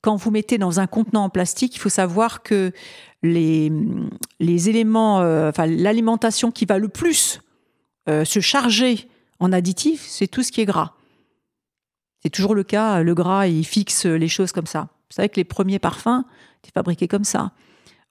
quand 0.00 0.16
vous 0.16 0.30
mettez 0.30 0.58
dans 0.58 0.80
un 0.80 0.86
contenant 0.86 1.24
en 1.24 1.30
plastique, 1.30 1.74
il 1.76 1.78
faut 1.78 1.88
savoir 1.88 2.42
que 2.42 2.72
les, 3.22 3.70
éléments, 4.40 5.20
euh, 5.20 5.48
enfin, 5.50 5.66
l'alimentation 5.66 6.50
qui 6.50 6.64
va 6.64 6.78
le 6.78 6.88
plus 6.88 7.40
euh, 8.08 8.24
se 8.24 8.40
charger 8.40 9.08
en 9.40 9.52
additifs, 9.52 10.04
c'est 10.06 10.28
tout 10.28 10.42
ce 10.42 10.52
qui 10.52 10.60
est 10.60 10.66
gras. 10.66 10.94
C'est 12.22 12.30
toujours 12.30 12.54
le 12.54 12.64
cas, 12.64 13.02
le 13.02 13.14
gras, 13.14 13.46
il 13.46 13.64
fixe 13.64 14.06
les 14.06 14.28
choses 14.28 14.52
comme 14.52 14.66
ça. 14.66 14.88
Vous 15.10 15.14
savez 15.14 15.28
que 15.28 15.36
les 15.36 15.44
premiers 15.44 15.78
parfums 15.78 16.24
étaient 16.62 16.72
fabriqués 16.72 17.08
comme 17.08 17.24
ça. 17.24 17.52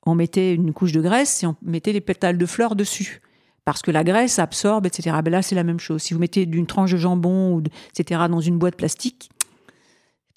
On 0.06 0.16
mettait 0.16 0.54
une 0.54 0.74
couche 0.74 0.94
de 0.94 1.02
graisse 1.02 1.44
et 1.44 1.48
on 1.48 1.56
mettait 1.62 1.92
les 1.92 2.02
pétales 2.02 2.38
de 2.38 2.46
fleurs 2.46 2.76
dessus 2.76 3.22
parce 3.66 3.82
que 3.82 3.92
la 3.92 4.06
graisse 4.06 4.40
absorbe, 4.40 4.86
etc. 4.86 5.18
Ben 5.22 5.30
là, 5.30 5.42
c'est 5.42 5.54
la 5.54 5.66
même 5.66 5.82
chose. 5.82 6.02
Si 6.02 6.14
vous 6.14 6.22
mettez 6.22 6.46
d'une 6.46 6.66
tranche 6.66 6.94
de 6.94 6.98
jambon, 6.98 7.62
etc., 7.94 8.22
dans 8.30 8.40
une 8.40 8.58
boîte 8.58 8.78
plastique, 8.78 9.30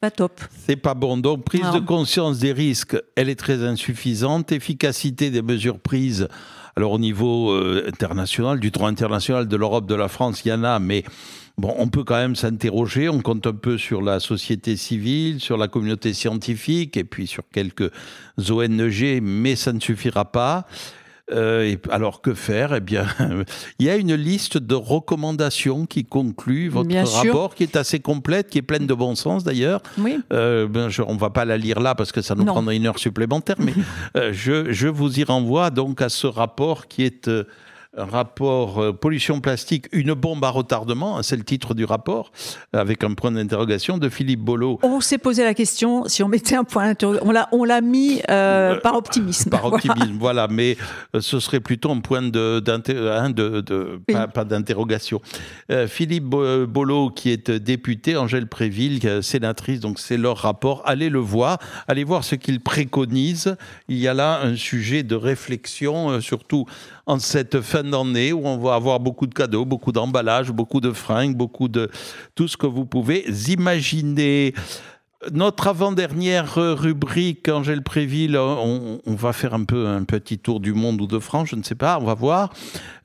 pas 0.00 0.10
top. 0.10 0.40
C'est 0.66 0.76
pas 0.76 0.94
bon. 0.94 1.18
Donc, 1.18 1.44
prise 1.44 1.70
de 1.74 1.78
conscience 1.78 2.38
des 2.38 2.52
risques, 2.52 2.96
elle 3.16 3.28
est 3.28 3.38
très 3.38 3.62
insuffisante. 3.64 4.50
Efficacité 4.50 5.30
des 5.30 5.42
mesures 5.42 5.78
prises. 5.78 6.28
Alors, 6.74 6.92
au 6.92 6.98
niveau 6.98 7.50
euh, 7.50 7.84
international, 7.86 8.60
du 8.60 8.70
droit 8.70 8.88
international 8.88 9.46
de 9.46 9.56
l'Europe, 9.56 9.86
de 9.86 9.94
la 9.94 10.08
France, 10.08 10.42
il 10.44 10.48
y 10.48 10.52
en 10.52 10.64
a, 10.64 10.78
mais 10.78 11.04
bon, 11.58 11.74
on 11.76 11.88
peut 11.88 12.04
quand 12.04 12.16
même 12.16 12.34
s'interroger. 12.34 13.10
On 13.10 13.20
compte 13.20 13.46
un 13.46 13.52
peu 13.52 13.76
sur 13.76 14.00
la 14.00 14.20
société 14.20 14.76
civile, 14.76 15.40
sur 15.40 15.58
la 15.58 15.68
communauté 15.68 16.14
scientifique 16.14 16.96
et 16.96 17.04
puis 17.04 17.26
sur 17.26 17.42
quelques 17.52 17.90
ONG, 18.48 19.20
mais 19.20 19.54
ça 19.54 19.74
ne 19.74 19.80
suffira 19.80 20.32
pas. 20.32 20.66
Euh, 21.32 21.76
alors 21.90 22.20
que 22.20 22.34
faire? 22.34 22.74
Eh 22.74 22.80
bien, 22.80 23.06
il 23.78 23.86
y 23.86 23.90
a 23.90 23.96
une 23.96 24.14
liste 24.14 24.58
de 24.58 24.74
recommandations 24.74 25.86
qui 25.86 26.04
conclut 26.04 26.68
votre 26.68 26.94
rapport, 26.94 27.54
qui 27.54 27.62
est 27.62 27.76
assez 27.76 28.00
complète, 28.00 28.48
qui 28.48 28.58
est 28.58 28.62
pleine 28.62 28.86
de 28.86 28.94
bon 28.94 29.14
sens 29.14 29.44
d'ailleurs. 29.44 29.82
Oui. 29.98 30.18
Euh, 30.32 30.66
ben, 30.66 30.88
on 31.06 31.14
ne 31.14 31.18
va 31.18 31.30
pas 31.30 31.44
la 31.44 31.56
lire 31.56 31.80
là 31.80 31.94
parce 31.94 32.12
que 32.12 32.22
ça 32.22 32.34
nous 32.34 32.44
prendrait 32.44 32.76
une 32.76 32.86
heure 32.86 32.98
supplémentaire, 32.98 33.56
mais 33.58 33.74
euh, 34.16 34.32
je, 34.32 34.72
je, 34.72 34.88
vous 34.88 35.20
y 35.20 35.24
renvoie 35.24 35.70
donc 35.70 36.02
à 36.02 36.08
ce 36.08 36.26
rapport 36.26 36.88
qui 36.88 37.04
est 37.04 37.28
un 37.28 37.44
rapport 37.96 38.78
euh, 38.78 38.92
pollution 38.92 39.40
plastique, 39.40 39.86
une 39.92 40.14
bombe 40.14 40.44
à 40.44 40.50
retardement, 40.50 41.18
hein, 41.18 41.22
c'est 41.22 41.36
le 41.36 41.42
titre 41.42 41.74
du 41.74 41.84
rapport, 41.84 42.30
avec 42.72 43.02
un 43.02 43.14
point 43.14 43.32
d'interrogation 43.32 43.98
de 43.98 44.08
Philippe 44.08 44.40
Bolo. 44.40 44.78
On 44.82 45.00
s'est 45.00 45.18
posé 45.18 45.42
la 45.42 45.54
question 45.54 46.04
si 46.06 46.22
on 46.22 46.28
mettait 46.28 46.54
un 46.54 46.64
point 46.64 46.86
d'interrogation. 46.86 47.26
On 47.28 47.32
l'a, 47.32 47.48
on 47.52 47.64
l'a 47.64 47.80
mis 47.80 48.20
euh, 48.30 48.74
euh, 48.74 48.80
par 48.80 48.94
optimisme. 48.94 49.50
Par 49.50 49.64
optimisme, 49.72 50.16
voilà. 50.18 50.46
Mais 50.48 50.76
ce 51.18 51.40
serait 51.40 51.60
plutôt 51.60 51.90
un 51.90 52.00
point 52.00 52.22
de, 52.22 52.62
hein, 52.68 53.30
de, 53.30 53.60
de 53.60 54.00
pas, 54.06 54.44
d'interrogation. 54.44 55.20
Philippe 55.88 56.24
Bolo, 56.24 57.10
qui 57.10 57.30
est 57.30 57.50
député, 57.50 58.16
Angèle 58.16 58.46
Préville, 58.46 59.22
sénatrice, 59.22 59.80
donc 59.80 59.98
c'est 59.98 60.16
leur 60.16 60.38
rapport. 60.38 60.82
Allez 60.84 61.08
le 61.08 61.18
voir, 61.18 61.58
allez 61.88 62.04
voir 62.04 62.24
ce 62.24 62.34
qu'ils 62.34 62.60
préconisent. 62.60 63.56
Il 63.88 63.98
y 63.98 64.08
a 64.08 64.14
là 64.14 64.40
un 64.42 64.56
sujet 64.56 65.02
de 65.02 65.14
réflexion, 65.14 66.20
surtout 66.20 66.66
en 67.10 67.18
cette 67.18 67.60
fin 67.60 67.82
d'année 67.82 68.32
où 68.32 68.46
on 68.46 68.56
va 68.58 68.74
avoir 68.74 69.00
beaucoup 69.00 69.26
de 69.26 69.34
cadeaux, 69.34 69.64
beaucoup 69.64 69.90
d'emballages, 69.90 70.52
beaucoup 70.52 70.80
de 70.80 70.92
fringues, 70.92 71.36
beaucoup 71.36 71.66
de 71.66 71.90
tout 72.36 72.46
ce 72.46 72.56
que 72.56 72.66
vous 72.66 72.86
pouvez 72.86 73.28
imaginer. 73.48 74.54
Notre 75.32 75.66
avant-dernière 75.66 76.54
rubrique, 76.54 77.48
Angèle 77.48 77.82
Préville, 77.82 78.38
on, 78.38 79.00
va 79.06 79.34
faire 79.34 79.52
un 79.52 79.64
peu 79.64 79.86
un 79.86 80.04
petit 80.04 80.38
tour 80.38 80.60
du 80.60 80.72
monde 80.72 80.98
ou 81.02 81.06
de 81.06 81.18
France, 81.18 81.48
je 81.50 81.56
ne 81.56 81.62
sais 81.62 81.74
pas, 81.74 81.98
on 82.00 82.04
va 82.04 82.14
voir. 82.14 82.54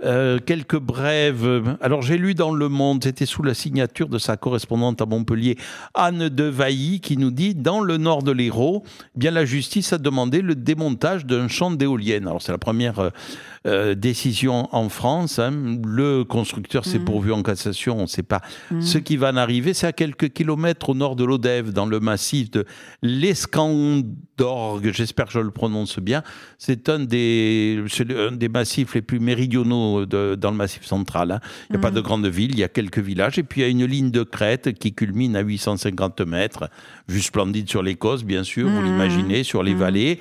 Euh, 0.04 0.40
quelques 0.40 0.80
brèves. 0.80 1.76
Alors 1.82 2.04
j'ai 2.04 2.18
lu 2.18 2.34
dans 2.34 2.54
Le 2.54 2.70
Monde, 2.70 3.04
c'était 3.04 3.26
sous 3.26 3.44
la 3.44 3.54
signature 3.54 4.08
de 4.08 4.18
sa 4.18 4.38
correspondante 4.38 5.02
à 5.02 5.06
Montpellier, 5.06 5.58
Anne 5.94 6.30
de 6.30 6.44
Vailly, 6.44 7.02
qui 7.02 7.18
nous 7.18 7.32
dit 7.32 7.54
dans 7.54 7.82
le 7.82 7.98
nord 7.98 8.24
de 8.24 8.32
l'Hérault, 8.32 8.84
eh 8.86 9.20
bien 9.20 9.32
la 9.32 9.44
justice 9.44 9.92
a 9.92 9.98
demandé 9.98 10.42
le 10.42 10.56
démontage 10.56 11.26
d'un 11.26 11.50
champ 11.50 11.72
d'éoliennes. 11.72 12.28
Alors 12.28 12.42
c'est 12.42 12.54
la 12.54 12.58
première 12.58 13.12
euh, 13.66 13.96
décision 13.96 14.70
en 14.72 14.90
France. 14.90 15.40
Hein. 15.40 15.80
Le 15.86 16.24
constructeur 16.24 16.86
s'est 16.86 17.00
mm. 17.00 17.06
pourvu 17.06 17.32
en 17.32 17.42
cassation, 17.42 17.98
on 17.98 18.04
ne 18.04 18.08
sait 18.08 18.22
pas 18.22 18.42
mm. 18.70 18.82
ce 18.82 18.98
qui 19.00 19.18
va 19.18 19.32
en 19.32 19.38
arriver. 19.38 19.74
C'est 19.74 19.88
à 19.88 19.92
quelques 19.92 20.30
kilomètres 20.34 20.90
au 20.90 20.94
nord 20.94 21.16
de 21.16 21.24
l'Odève, 21.24 21.72
dans 21.72 21.88
le 21.88 22.00
massif 22.00 22.52
de 22.52 22.66
l'Escandorgue, 23.02 24.92
j'espère 24.94 25.26
que 25.26 25.32
je 25.32 25.40
le 25.40 25.50
prononce 25.50 25.98
bien. 25.98 26.22
C'est 26.60 26.90
un 26.90 27.00
des, 27.00 27.84
un 28.16 28.34
des 28.34 28.50
massifs 28.50 28.94
les 28.94 29.02
plus 29.02 29.20
méridionaux 29.20 30.06
de, 30.06 30.36
dans 30.36 30.52
le 30.52 30.58
massif 30.58 30.86
central. 30.86 31.32
Hein. 31.32 31.40
Il 31.70 31.74
n'y 31.74 31.78
a 31.80 31.82
pas 31.82 31.92
mm. 31.92 31.96
de 31.96 32.02
grande 32.02 32.28
ville, 32.28 32.52
il 32.52 32.60
y 32.60 32.64
a 32.64 32.70
quelques 32.70 33.00
villages. 33.00 33.40
Et 33.40 33.44
puis 33.44 33.62
il 33.62 33.64
y 33.64 33.68
a 33.68 33.70
une 33.70 33.86
ligne 33.86 34.12
de 34.12 34.22
crête 34.22 34.78
qui 34.78 34.94
culmine 34.94 35.36
à 35.36 35.42
850 35.42 36.22
mètres, 36.22 36.70
vue 37.08 37.22
splendide 37.22 37.68
sur 37.68 37.82
l'Écosse, 37.82 38.24
bien 38.24 38.44
sûr, 38.44 38.70
vous 38.70 38.84
l'imaginez, 38.84 39.44
sur 39.44 39.64
les 39.64 39.74
vallées. 39.74 40.20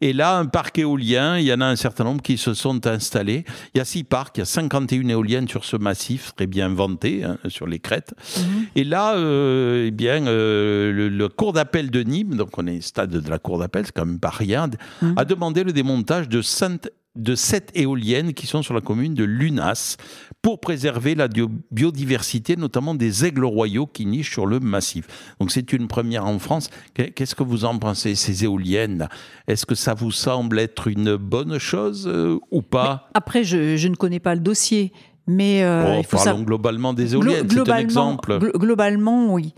Et 0.00 0.12
là, 0.12 0.36
un 0.36 0.46
parc 0.46 0.78
éolien, 0.78 1.38
il 1.38 1.44
y 1.44 1.52
en 1.52 1.60
a 1.60 1.66
un 1.66 1.76
certain 1.76 2.04
nombre 2.04 2.22
qui 2.22 2.38
se 2.38 2.54
sont 2.54 2.86
installés. 2.86 3.44
Il 3.74 3.78
y 3.78 3.80
a 3.80 3.84
six 3.84 4.04
parcs, 4.04 4.36
il 4.36 4.40
y 4.40 4.42
a 4.42 4.46
51 4.46 5.08
éoliennes 5.08 5.48
sur 5.48 5.64
ce 5.64 5.76
massif, 5.76 6.32
très 6.36 6.46
bien 6.46 6.68
vanté, 6.68 7.24
hein, 7.24 7.38
sur 7.48 7.66
les 7.66 7.78
crêtes. 7.78 8.14
Mhm. 8.36 8.66
Et 8.76 8.84
là, 8.84 9.14
euh, 9.16 9.86
eh 9.86 9.90
bien, 9.90 10.26
euh, 10.26 10.92
le, 10.92 11.28
cours 11.28 11.52
d'appel 11.52 11.90
de 11.90 12.02
Nîmes, 12.02 12.36
donc 12.36 12.56
on 12.58 12.66
est 12.66 12.78
au 12.78 12.82
stade 12.82 13.10
de 13.10 13.30
la 13.30 13.38
cour 13.38 13.58
d'appel, 13.58 13.86
c'est 13.86 13.92
quand 13.92 14.06
même 14.06 14.20
pas 14.20 14.30
rien, 14.30 14.68
mhm. 15.02 15.14
a 15.16 15.24
demandé 15.24 15.64
le 15.64 15.72
démontage 15.72 16.28
de 16.28 16.42
Sainte 16.42 16.88
de 17.16 17.34
sept 17.34 17.70
éoliennes 17.74 18.34
qui 18.34 18.46
sont 18.46 18.62
sur 18.62 18.74
la 18.74 18.80
commune 18.80 19.14
de 19.14 19.24
Lunas 19.24 19.96
pour 20.42 20.60
préserver 20.60 21.14
la 21.14 21.28
biodiversité, 21.70 22.56
notamment 22.56 22.94
des 22.94 23.24
aigles 23.24 23.44
royaux 23.44 23.86
qui 23.86 24.06
nichent 24.06 24.32
sur 24.32 24.46
le 24.46 24.60
massif. 24.60 25.06
Donc 25.40 25.50
c'est 25.50 25.72
une 25.72 25.88
première 25.88 26.26
en 26.26 26.38
France. 26.38 26.70
Qu'est-ce 26.94 27.34
que 27.34 27.42
vous 27.42 27.64
en 27.64 27.78
pensez, 27.78 28.14
ces 28.14 28.44
éoliennes? 28.44 29.08
Est-ce 29.48 29.66
que 29.66 29.74
ça 29.74 29.94
vous 29.94 30.12
semble 30.12 30.58
être 30.58 30.88
une 30.88 31.16
bonne 31.16 31.58
chose 31.58 32.06
euh, 32.06 32.38
ou 32.50 32.62
pas? 32.62 33.10
Après, 33.14 33.44
je, 33.44 33.88
ne 33.88 33.96
connais 33.96 34.20
pas 34.20 34.34
le 34.34 34.40
dossier, 34.40 34.92
Mais 35.26 35.64
euh, 35.64 35.98
il 35.98 36.04
faut 36.04 36.16
parlons 36.16 36.42
globalement 36.42 36.92
des 36.92 37.14
éoliennes, 37.14 37.48
c'est 37.50 37.68
un 37.68 37.76
exemple. 37.78 38.38
globalement, 38.38 39.32
oui. 39.32 39.52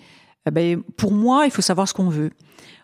Eh 0.46 0.50
ben, 0.50 0.82
pour 0.96 1.12
moi, 1.12 1.44
il 1.44 1.50
faut 1.50 1.60
savoir 1.60 1.86
ce 1.86 1.92
qu'on 1.92 2.08
veut. 2.08 2.30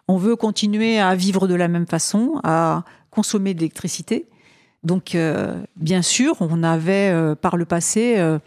On 0.06 0.18
veut 0.18 0.36
continuer 0.36 0.98
à 0.98 1.14
vivre 1.14 1.48
de 1.48 1.54
la 1.54 1.68
même 1.68 1.86
façon, 1.86 2.40
à 2.44 2.84
consommer 3.10 3.54
de 3.54 3.60
l'électricité. 3.60 4.26
Donc, 4.84 5.14
euh, 5.14 5.62
bien 5.76 6.02
sûr, 6.02 6.36
on 6.40 6.62
avait 6.62 7.10
euh, 7.10 7.34
par 7.34 7.56
le 7.56 7.64
passé 7.64 8.14
euh, 8.18 8.38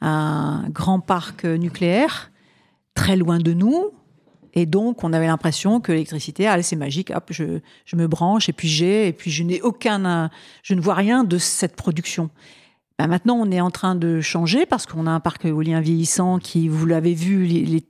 un 0.00 0.64
grand 0.70 1.00
parc 1.00 1.44
nucléaire 1.44 2.30
très 2.94 3.16
loin 3.16 3.38
de 3.38 3.52
nous. 3.52 3.90
Et 4.54 4.66
donc, 4.66 5.04
on 5.04 5.12
avait 5.12 5.26
l'impression 5.26 5.80
que 5.80 5.92
l'électricité, 5.92 6.46
allez, 6.46 6.62
c'est 6.62 6.76
magique, 6.76 7.12
hop, 7.14 7.24
je, 7.30 7.60
je, 7.84 7.96
me 7.96 8.08
branche, 8.08 8.48
et 8.48 8.52
puis 8.52 8.66
j'ai, 8.66 9.06
et 9.08 9.12
puis 9.12 9.30
je 9.30 9.44
n'ai 9.44 9.60
aucun, 9.62 10.28
je 10.64 10.74
ne 10.74 10.80
vois 10.80 10.94
rien 10.94 11.22
de 11.22 11.38
cette 11.38 11.76
production. 11.76 12.30
Ben 12.98 13.06
maintenant, 13.06 13.36
on 13.36 13.50
est 13.52 13.60
en 13.60 13.70
train 13.70 13.94
de 13.94 14.20
changer 14.20 14.66
parce 14.66 14.86
qu'on 14.86 15.06
a 15.06 15.10
un 15.10 15.20
parc 15.20 15.44
éolien 15.44 15.80
vieillissant 15.80 16.38
qui, 16.38 16.68
vous 16.68 16.84
l'avez 16.84 17.14
vu, 17.14 17.44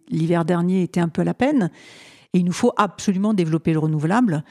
l'hiver 0.09 0.45
dernier 0.45 0.83
était 0.83 1.01
un 1.01 1.09
peu 1.09 1.23
à 1.23 1.25
la 1.25 1.35
peine. 1.35 1.71
Et 2.33 2.39
il 2.39 2.45
nous 2.45 2.53
faut 2.53 2.73
absolument 2.77 3.35
développer 3.35 3.73
le 3.73 3.81
renouvelable. 3.81 4.45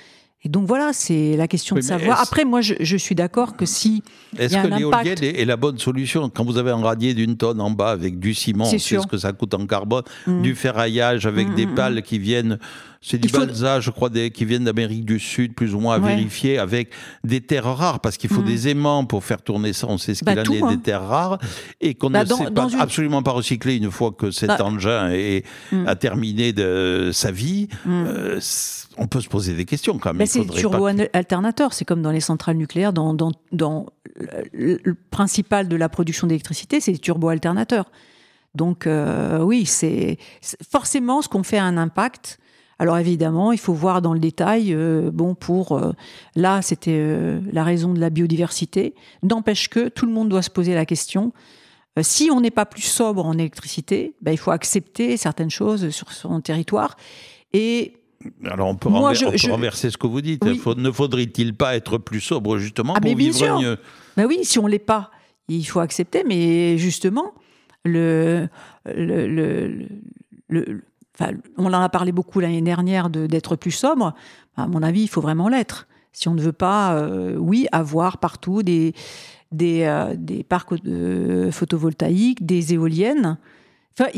Et 0.44 0.48
donc 0.48 0.68
voilà, 0.68 0.94
c'est 0.94 1.36
la 1.36 1.50
question 1.50 1.76
de 1.76 1.82
savoir. 1.82 2.22
Après, 2.22 2.46
moi, 2.46 2.62
je, 2.62 2.98
suis 2.98 3.16
d'accord 3.16 3.58
que 3.58 3.66
si. 3.66 4.04
Est-ce 4.38 4.56
que 4.56 4.68
l'éolienne 4.68 5.18
est, 5.22 5.44
la 5.44 5.58
bonne 5.58 5.78
solution 5.78 6.30
Quand 6.30 6.46
vous 6.46 6.58
avez 6.58 6.72
un 6.72 6.82
radier 6.82 7.14
d'une 7.14 7.36
tonne 7.36 7.60
en 7.60 7.72
bas 7.72 7.92
avec 7.92 8.20
du 8.20 8.34
ciment, 8.34 8.66
c'est 8.66 8.80
ce 8.80 9.06
que 9.06 9.18
ça 9.18 9.34
coûte 9.34 9.54
en 9.54 9.66
carbone, 9.66 10.04
mmh. 10.28 10.42
du 10.42 10.56
ferraillage 10.56 11.26
avec 11.26 11.50
mmh, 11.50 11.56
des 11.56 11.66
mmh, 11.66 11.76
pales 11.76 12.02
qui 12.04 12.20
viennent 12.20 12.58
c'est 13.02 13.18
du 13.18 13.30
balsa, 13.30 13.80
je 13.80 13.92
crois, 13.92 14.10
des, 14.10 14.30
qui 14.30 14.44
viennent 14.44 14.66
d'Amérique 14.66 15.06
du 15.06 15.20
Sud, 15.20 15.56
plus 15.56 15.74
ou 15.74 15.80
moins 15.80 15.96
à 15.96 16.00
vérifier, 16.00 16.58
avec 16.58 16.92
des 17.24 17.40
terres 17.40 17.64
rares, 17.64 18.02
parce 18.02 18.18
qu'il 18.18 18.30
faut 18.30 18.42
mm. 18.42 18.46
des 18.46 18.68
aimants 18.68 19.06
pour 19.06 19.24
faire 19.24 19.42
tourner 19.42 19.72
ça. 19.72 19.88
On 19.88 19.98
sait 19.98 20.16
ce 20.16 20.24
qu'il 20.24 20.36
bah, 20.36 20.42
en 20.42 20.54
est 20.54 20.62
hein. 20.62 20.72
des 20.72 20.80
terres 20.80 21.08
rares, 21.08 21.40
et 21.80 21.94
qu'on 21.94 22.10
bah, 22.10 22.24
ne 22.26 22.30
sait 22.30 22.52
pas, 22.52 22.68
absolument 22.78 23.24
pas 23.24 23.32
recycler 23.32 23.78
une 23.78 23.90
fois 23.90 24.12
que 24.12 24.32
cet 24.32 24.50
bah. 24.50 24.58
engin 24.66 25.12
est, 25.12 25.46
a 25.86 25.96
terminé 25.96 26.52
de 26.52 27.12
sa 27.14 27.32
vie. 27.32 27.70
Mm. 27.86 28.04
Euh, 28.08 28.40
on 28.98 29.08
peut 29.08 29.22
se 29.22 29.30
poser 29.30 29.54
des 29.54 29.66
questions 29.66 29.98
quand 29.98 30.14
même. 30.14 30.28
c'est 30.28 30.46
turbo-alternateur, 30.46 31.74
c'est 31.74 31.86
comme 31.86 32.02
dans 32.02 32.12
les 32.12 32.20
centrales 32.20 32.58
nucléaires, 32.58 32.92
dans, 32.92 33.14
dans, 33.14 33.32
dans 33.54 33.86
le 34.52 34.94
principal 35.10 35.70
de 35.70 35.76
la 35.78 35.88
production 35.88 36.28
d'électricité, 36.28 36.82
c'est 36.82 36.92
les 36.92 36.98
turbo-alternateurs. 36.98 37.90
Donc 38.56 38.88
euh, 38.88 39.42
oui, 39.42 39.66
c'est 39.66 40.18
forcément 40.70 41.22
ce 41.22 41.30
qu'on 41.30 41.44
fait 41.44 41.58
a 41.58 41.64
un 41.64 41.78
impact. 41.78 42.40
Alors 42.80 42.98
évidemment, 42.98 43.52
il 43.52 43.58
faut 43.58 43.74
voir 43.74 44.02
dans 44.02 44.14
le 44.14 44.20
détail. 44.20 44.74
Euh, 44.74 45.12
bon, 45.14 45.36
pour 45.36 45.74
euh, 45.74 45.92
là, 46.36 46.62
c'était 46.62 46.96
euh, 46.96 47.42
la 47.52 47.66
raison 47.66 47.94
de 47.94 48.00
la 48.00 48.10
biodiversité. 48.10 48.96
N'empêche 49.22 49.68
que 49.68 49.90
tout 49.90 50.06
le 50.06 50.14
monde 50.14 50.30
doit 50.30 50.42
se 50.42 50.50
poser 50.50 50.74
la 50.74 50.86
question. 50.86 51.34
si 52.02 52.30
on 52.32 52.40
n'est 52.40 52.52
pas 52.52 52.66
plus 52.66 52.82
sobre 52.82 53.26
en 53.26 53.34
électricité, 53.34 54.16
ben, 54.22 54.32
il 54.32 54.38
faut 54.38 54.52
accepter 54.52 55.18
certaines 55.18 55.50
choses 55.50 55.90
sur 55.90 56.14
son 56.14 56.40
territoire. 56.40 56.96
Et 57.52 57.94
alors 58.46 58.70
on 58.70 58.76
peut, 58.76 58.90
renverser 58.90 59.90
ce 59.90 59.98
que 59.98 60.08
vous 60.08 60.22
dites. 60.22 60.44
ne 60.44 60.92
faudrait-il 60.92 61.56
pas 61.56 61.76
être 61.76 61.98
plus 61.98 62.22
sobre 62.22 62.58
justement 62.58 62.94
ah, 62.96 63.02
pour 63.02 63.16
vivre 63.16 63.60
mieux? 63.60 63.78
Ben 64.16 64.26
Oui, 64.26 64.40
si 64.44 64.58
on 64.58 64.68
l'est 64.68 64.80
pas, 64.80 65.12
il 65.50 65.66
faut 65.66 65.82
accepter. 65.82 66.24
Mais 66.26 66.78
justement, 66.78 67.34
le, 67.84 68.48
le, 68.86 69.88
le 70.48 70.82
on 71.58 71.66
en 71.66 71.74
a 71.74 71.90
parlé 71.90 72.12
beaucoup 72.12 72.40
l'année 72.40 72.62
dernière 72.62 73.10
d'être 73.10 73.56
plus 73.56 73.72
sobre. 73.72 74.14
À 74.56 74.68
mon 74.68 74.84
avis, 74.84 75.04
il 75.04 75.08
faut 75.08 75.22
vraiment 75.22 75.50
l'être. 75.50 75.88
Si 76.12 76.28
on 76.28 76.34
ne 76.34 76.42
veut 76.42 76.54
pas, 76.54 76.96
euh, 76.96 77.36
oui, 77.38 77.68
avoir 77.72 78.18
partout 78.18 78.64
des, 78.64 78.94
des, 79.52 79.84
euh, 79.84 80.16
parcs 80.48 80.74
photovoltaïques, 81.52 82.46
des 82.46 82.74
éoliennes. 82.74 83.38
Enfin, 83.98 84.10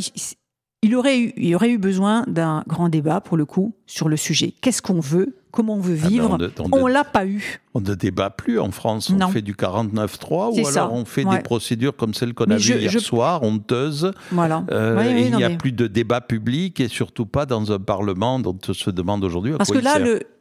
il, 0.82 0.96
aurait 0.96 1.20
eu, 1.20 1.34
il 1.38 1.56
aurait 1.56 1.72
eu 1.72 1.78
besoin 1.78 2.24
d'un 2.28 2.64
grand 2.68 2.90
débat, 2.90 3.22
pour 3.22 3.38
le 3.38 3.46
coup, 3.46 3.76
sur 3.86 4.10
le 4.10 4.18
sujet. 4.18 4.54
Qu'est-ce 4.62 4.82
qu'on 4.82 5.00
veut 5.00 5.41
Comment 5.52 5.76
on 5.76 5.80
veut 5.80 5.98
ah 6.00 6.04
ben, 6.04 6.10
vivre 6.10 6.38
On 6.72 6.88
ne 6.88 6.92
l'a 6.92 7.04
pas 7.04 7.26
eu. 7.26 7.62
On 7.74 7.82
ne 7.82 7.94
débat 7.94 8.30
plus 8.30 8.60
en 8.60 8.72
France. 8.72 9.12
On 9.12 9.28
fait 9.28 9.42
du 9.42 9.54
49-3 9.54 10.62
ou 10.62 10.68
alors 10.68 10.94
on 10.94 11.06
fait 11.06 11.26
des 11.26 11.40
procédures 11.40 11.96
comme 11.96 12.14
celle 12.14 12.34
qu'on 12.34 12.50
a 12.50 12.58
vues 12.58 12.80
hier 12.80 13.00
soir, 13.00 13.44
honteuses. 13.44 14.12
Voilà. 14.32 14.64
Euh, 14.72 15.04
il 15.18 15.36
n'y 15.36 15.44
a 15.44 15.50
plus 15.52 15.72
de 15.72 15.88
débat 15.88 16.22
public 16.22 16.80
et 16.80 16.88
surtout 16.88 17.26
pas 17.26 17.46
dans 17.46 17.72
un 17.72 17.80
Parlement 17.80 18.40
dont 18.40 18.58
on 18.68 18.74
se 18.74 18.90
demande 18.90 19.24
aujourd'hui 19.24 19.54
Parce 19.58 19.72
que 19.72 19.80
là, 19.80 19.98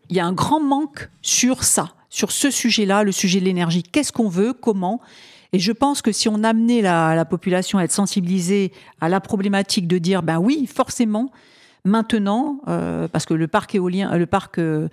il 0.09 0.17
y 0.17 0.21
a 0.21 0.27
un 0.27 0.33
grand 0.33 0.61
manque 0.61 1.11
sur 1.23 1.65
ça, 1.65 1.95
sur 2.09 2.33
ce 2.33 2.51
sujet-là, 2.51 3.03
le 3.03 3.13
sujet 3.13 3.41
de 3.41 3.45
l'énergie. 3.45 3.83
Qu'est-ce 3.83 4.13
qu'on 4.13 4.29
veut 4.29 4.53
Comment? 4.53 5.01
Et 5.53 5.59
je 5.59 5.73
pense 5.73 6.01
que 6.03 6.13
si 6.13 6.29
on 6.29 6.45
amenait 6.45 6.81
la, 6.81 7.17
la, 7.17 7.25
population 7.25 7.79
à 7.79 7.85
être 7.85 7.93
sensibilisée 7.93 8.73
à 9.01 9.09
la 9.09 9.21
problématique 9.21 9.89
de 9.89 9.99
dire, 9.99 10.23
ben 10.23 10.39
oui, 10.39 10.69
forcément, 10.73 11.33
maintenant, 11.85 12.61
euh, 12.69 13.09
parce 13.09 13.27
que 13.27 13.35
le 13.35 13.49
parc 13.49 13.75
éolien, 13.75 14.17
le 14.17 14.27
parc 14.27 14.59
euh, 14.59 14.89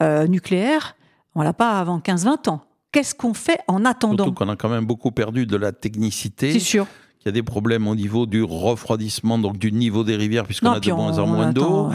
euh, 0.00 0.26
nucléaire, 0.26 0.96
on 1.34 1.42
l'a 1.42 1.52
pas 1.52 1.78
avant 1.78 1.98
15-20 1.98 2.50
ans. 2.50 2.60
Qu'est-ce 2.92 3.14
qu'on 3.14 3.34
fait 3.34 3.60
en 3.68 3.84
attendant 3.84 4.24
Surtout 4.24 4.34
qu'on 4.34 4.48
a 4.50 4.56
quand 4.56 4.68
même 4.68 4.84
beaucoup 4.84 5.12
perdu 5.12 5.46
de 5.46 5.56
la 5.56 5.72
technicité. 5.72 6.52
C'est 6.52 6.60
sûr. 6.60 6.86
Il 7.24 7.26
y 7.26 7.28
a 7.28 7.32
des 7.32 7.42
problèmes 7.44 7.86
au 7.86 7.94
niveau 7.94 8.26
du 8.26 8.42
refroidissement, 8.42 9.38
donc 9.38 9.56
du 9.56 9.70
niveau 9.70 10.02
des 10.02 10.16
rivières, 10.16 10.44
puisqu'on 10.44 10.72
a 10.72 10.80
de 10.80 10.92
moins 10.92 11.18
en 11.18 11.26
moins 11.26 11.52
d'eau. 11.52 11.90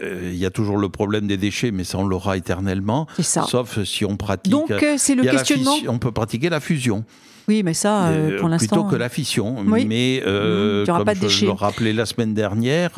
il 0.00 0.36
y 0.36 0.46
a 0.46 0.50
toujours 0.50 0.78
le 0.78 0.88
problème 0.88 1.26
des 1.26 1.36
déchets, 1.36 1.72
mais 1.72 1.82
ça, 1.82 1.98
on 1.98 2.06
l'aura 2.06 2.36
éternellement. 2.36 3.08
Ça. 3.18 3.42
Sauf 3.42 3.82
si 3.82 4.04
on 4.04 4.16
pratique. 4.16 4.52
Donc, 4.52 4.72
c'est 4.96 5.16
le 5.16 5.24
questionnement. 5.24 5.74
on 5.88 5.98
peut 5.98 6.12
pratiquer 6.12 6.48
la 6.48 6.60
fusion. 6.60 7.04
Oui, 7.48 7.62
mais 7.62 7.74
ça, 7.74 8.10
pour 8.38 8.48
l'instant. 8.48 8.76
Plutôt 8.76 8.88
que 8.88 8.96
la 8.96 9.08
fission. 9.08 9.62
Mais, 9.64 10.22
mmh. 10.24 10.86
comme 10.86 11.04
pas 11.04 11.14
de 11.16 11.28
je 11.28 11.46
le 11.46 11.50
rappelais 11.50 11.92
la 11.92 12.06
semaine 12.06 12.32
dernière, 12.32 12.92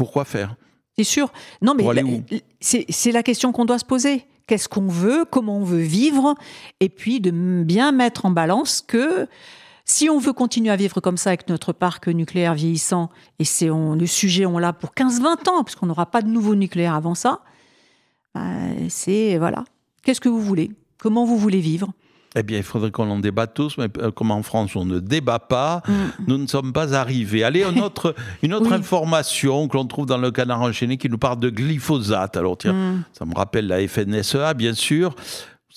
pourquoi 0.00 0.24
faire 0.24 0.54
C'est 0.96 1.04
sûr. 1.04 1.30
Non, 1.60 1.74
mais 1.74 1.84
c'est 2.58 3.12
la 3.12 3.22
question 3.22 3.52
qu'on 3.52 3.66
doit 3.66 3.78
se 3.78 3.84
poser. 3.84 4.24
Qu'est-ce 4.46 4.66
qu'on 4.66 4.86
veut 4.86 5.26
Comment 5.30 5.58
on 5.58 5.62
veut 5.62 5.82
vivre 5.82 6.36
Et 6.80 6.88
puis 6.88 7.20
de 7.20 7.30
bien 7.30 7.92
mettre 7.92 8.24
en 8.24 8.30
balance 8.30 8.80
que 8.80 9.28
si 9.84 10.08
on 10.08 10.18
veut 10.18 10.32
continuer 10.32 10.70
à 10.70 10.76
vivre 10.76 11.02
comme 11.02 11.18
ça 11.18 11.28
avec 11.28 11.50
notre 11.50 11.74
parc 11.74 12.08
nucléaire 12.08 12.54
vieillissant, 12.54 13.10
et 13.38 13.44
c'est 13.44 13.66
le 13.66 14.06
sujet, 14.06 14.46
on 14.46 14.56
l'a 14.56 14.72
pour 14.72 14.92
15-20 14.94 15.50
ans, 15.50 15.64
parce 15.64 15.76
qu'on 15.76 15.84
n'aura 15.84 16.06
pas 16.06 16.22
de 16.22 16.28
nouveau 16.28 16.54
nucléaire 16.54 16.94
avant 16.94 17.14
ça, 17.14 17.42
bah, 18.34 18.40
c'est 18.88 19.36
voilà. 19.36 19.64
Qu'est-ce 20.02 20.22
que 20.22 20.30
vous 20.30 20.40
voulez? 20.40 20.70
Comment 20.96 21.26
vous 21.26 21.36
voulez 21.36 21.60
vivre? 21.60 21.92
Eh 22.36 22.42
bien, 22.44 22.58
il 22.58 22.62
faudrait 22.62 22.92
qu'on 22.92 23.10
en 23.10 23.18
débatte 23.18 23.54
tous, 23.54 23.76
mais 23.76 23.88
euh, 23.98 24.12
comme 24.12 24.30
en 24.30 24.42
France, 24.42 24.76
on 24.76 24.84
ne 24.84 25.00
débat 25.00 25.40
pas, 25.40 25.82
mm. 25.88 25.92
nous 26.28 26.38
ne 26.38 26.46
sommes 26.46 26.72
pas 26.72 26.94
arrivés. 26.94 27.42
Allez, 27.42 27.64
une 27.70 27.80
autre, 27.80 28.14
une 28.42 28.54
autre 28.54 28.72
information 28.72 29.66
que 29.66 29.76
l'on 29.76 29.86
trouve 29.86 30.06
dans 30.06 30.18
le 30.18 30.30
canard 30.30 30.62
enchaîné 30.62 30.96
qui 30.96 31.08
nous 31.08 31.18
parle 31.18 31.40
de 31.40 31.50
glyphosate. 31.50 32.36
Alors, 32.36 32.56
tiens, 32.56 32.72
mm. 32.72 33.04
ça 33.12 33.24
me 33.24 33.34
rappelle 33.34 33.66
la 33.66 33.86
FNSEA, 33.86 34.54
bien 34.54 34.74
sûr. 34.74 35.14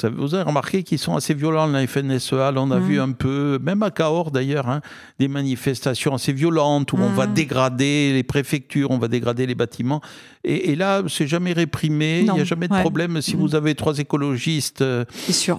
Vous 0.01 0.33
avez 0.33 0.43
remarqué 0.43 0.81
qu'ils 0.81 0.97
sont 0.97 1.15
assez 1.15 1.35
violents, 1.35 1.67
la 1.67 1.85
FNSEA. 1.85 2.51
on 2.55 2.71
a 2.71 2.79
vu 2.79 2.97
mm. 2.97 3.01
un 3.01 3.11
peu, 3.11 3.59
même 3.61 3.81
à 3.83 3.89
Cahors 3.89 4.31
d'ailleurs, 4.31 4.67
hein, 4.69 4.81
des 5.19 5.27
manifestations 5.27 6.13
assez 6.13 6.33
violentes 6.33 6.93
où 6.93 6.97
on 6.99 7.09
va 7.09 7.25
dégrader 7.27 8.11
les 8.13 8.23
préfectures, 8.23 8.91
on 8.91 8.97
va 8.97 9.07
dégrader 9.07 9.45
les 9.45 9.55
bâtiments. 9.55 10.01
Et, 10.45 10.75
là, 10.75 11.03
c'est 11.07 11.27
jamais 11.27 11.53
réprimé, 11.53 12.19
il 12.19 12.33
n'y 12.33 12.41
a 12.41 12.43
jamais 12.43 12.67
de 12.67 12.73
problème. 12.73 13.21
Si 13.21 13.35
vous 13.35 13.55
avez 13.55 13.75
trois 13.75 13.99
écologistes 13.99 14.81
euh, 14.81 15.05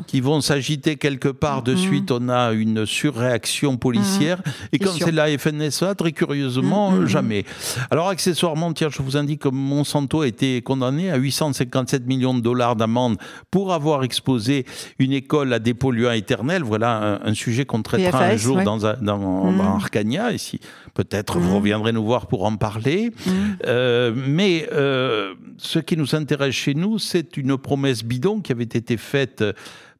qui 0.07 0.21
vont 0.21 0.43
s'agiter 0.43 0.97
quelque 0.97 1.29
part, 1.29 1.63
de 1.63 1.75
suite, 1.75 2.11
on 2.11 2.29
a 2.29 2.53
une 2.53 2.85
surréaction 2.85 3.79
policière. 3.79 4.43
Et 4.73 4.79
quand 4.79 4.93
c'est 4.99 5.13
la 5.13 5.27
FNSEA, 5.39 5.95
très 5.95 6.13
curieusement, 6.13 7.07
jamais. 7.07 7.45
Alors, 7.91 8.09
accessoirement, 8.09 8.73
tiens, 8.75 8.89
je 8.91 9.01
vous 9.01 9.17
indique 9.17 9.43
que 9.43 9.49
Monsanto 9.49 10.21
a 10.21 10.27
été 10.27 10.61
condamné 10.63 11.11
à 11.11 11.17
857 11.17 12.07
millions 12.07 12.35
de 12.35 12.41
dollars 12.41 12.77
d'amende 12.77 13.17
pour 13.51 13.73
avoir 13.73 14.05
exposé 14.05 14.67
une 14.99 15.13
école 15.13 15.53
à 15.53 15.59
des 15.59 15.75
polluants 15.75 16.13
éternels. 16.13 16.63
Voilà 16.63 17.21
un, 17.25 17.35
sujet 17.35 17.65
qu'on 17.65 17.83
traitera 17.83 18.25
un 18.25 18.37
jour 18.37 18.63
dans, 18.63 18.79
dans, 18.79 19.53
mmh. 19.53 19.61
Arcania. 19.61 20.33
Et 20.33 20.39
si 20.39 20.61
peut-être 20.95 21.39
vous 21.39 21.53
mmh. 21.53 21.57
reviendrez 21.57 21.93
nous 21.93 22.05
voir 22.05 22.27
pour 22.27 22.45
en 22.45 22.57
parler. 22.57 23.11
Mmh. 23.27 23.31
Euh, 23.67 24.13
mais 24.15 24.69
euh, 24.75 25.35
ce 25.57 25.79
qui 25.79 25.97
nous 25.97 26.15
intéresse 26.15 26.55
chez 26.55 26.75
nous, 26.75 26.99
c'est 26.99 27.37
une 27.37 27.57
promesse 27.57 28.03
bidon 28.05 28.41
qui 28.41 28.53
avait 28.53 28.65
été 28.65 28.97
faite 28.97 29.45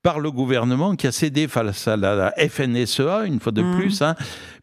par 0.05 0.21
le 0.21 0.31
gouvernement 0.31 0.97
qui 0.97 1.07
a 1.07 1.13
cédé 1.13 1.49
face 1.49 1.89
à 1.89 1.97
la 1.97 2.31
FNSEA, 2.37 3.25
une 3.25 3.41
fois 3.41 3.53
de 3.53 3.63
plus, 3.75 4.03
hein, 4.03 4.15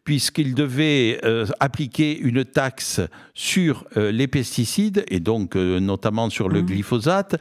puisqu'il 0.04 0.54
devait 0.54 1.18
euh, 1.24 1.46
appliquer 1.58 2.16
une 2.16 2.44
taxe 2.44 3.00
sur 3.34 3.84
euh, 3.96 4.12
les 4.12 4.28
pesticides 4.28 5.04
et 5.08 5.18
donc 5.18 5.56
euh, 5.56 5.80
notamment 5.80 6.30
sur 6.30 6.48
le 6.48 6.62
mmh. 6.62 6.66
glyphosate. 6.66 7.40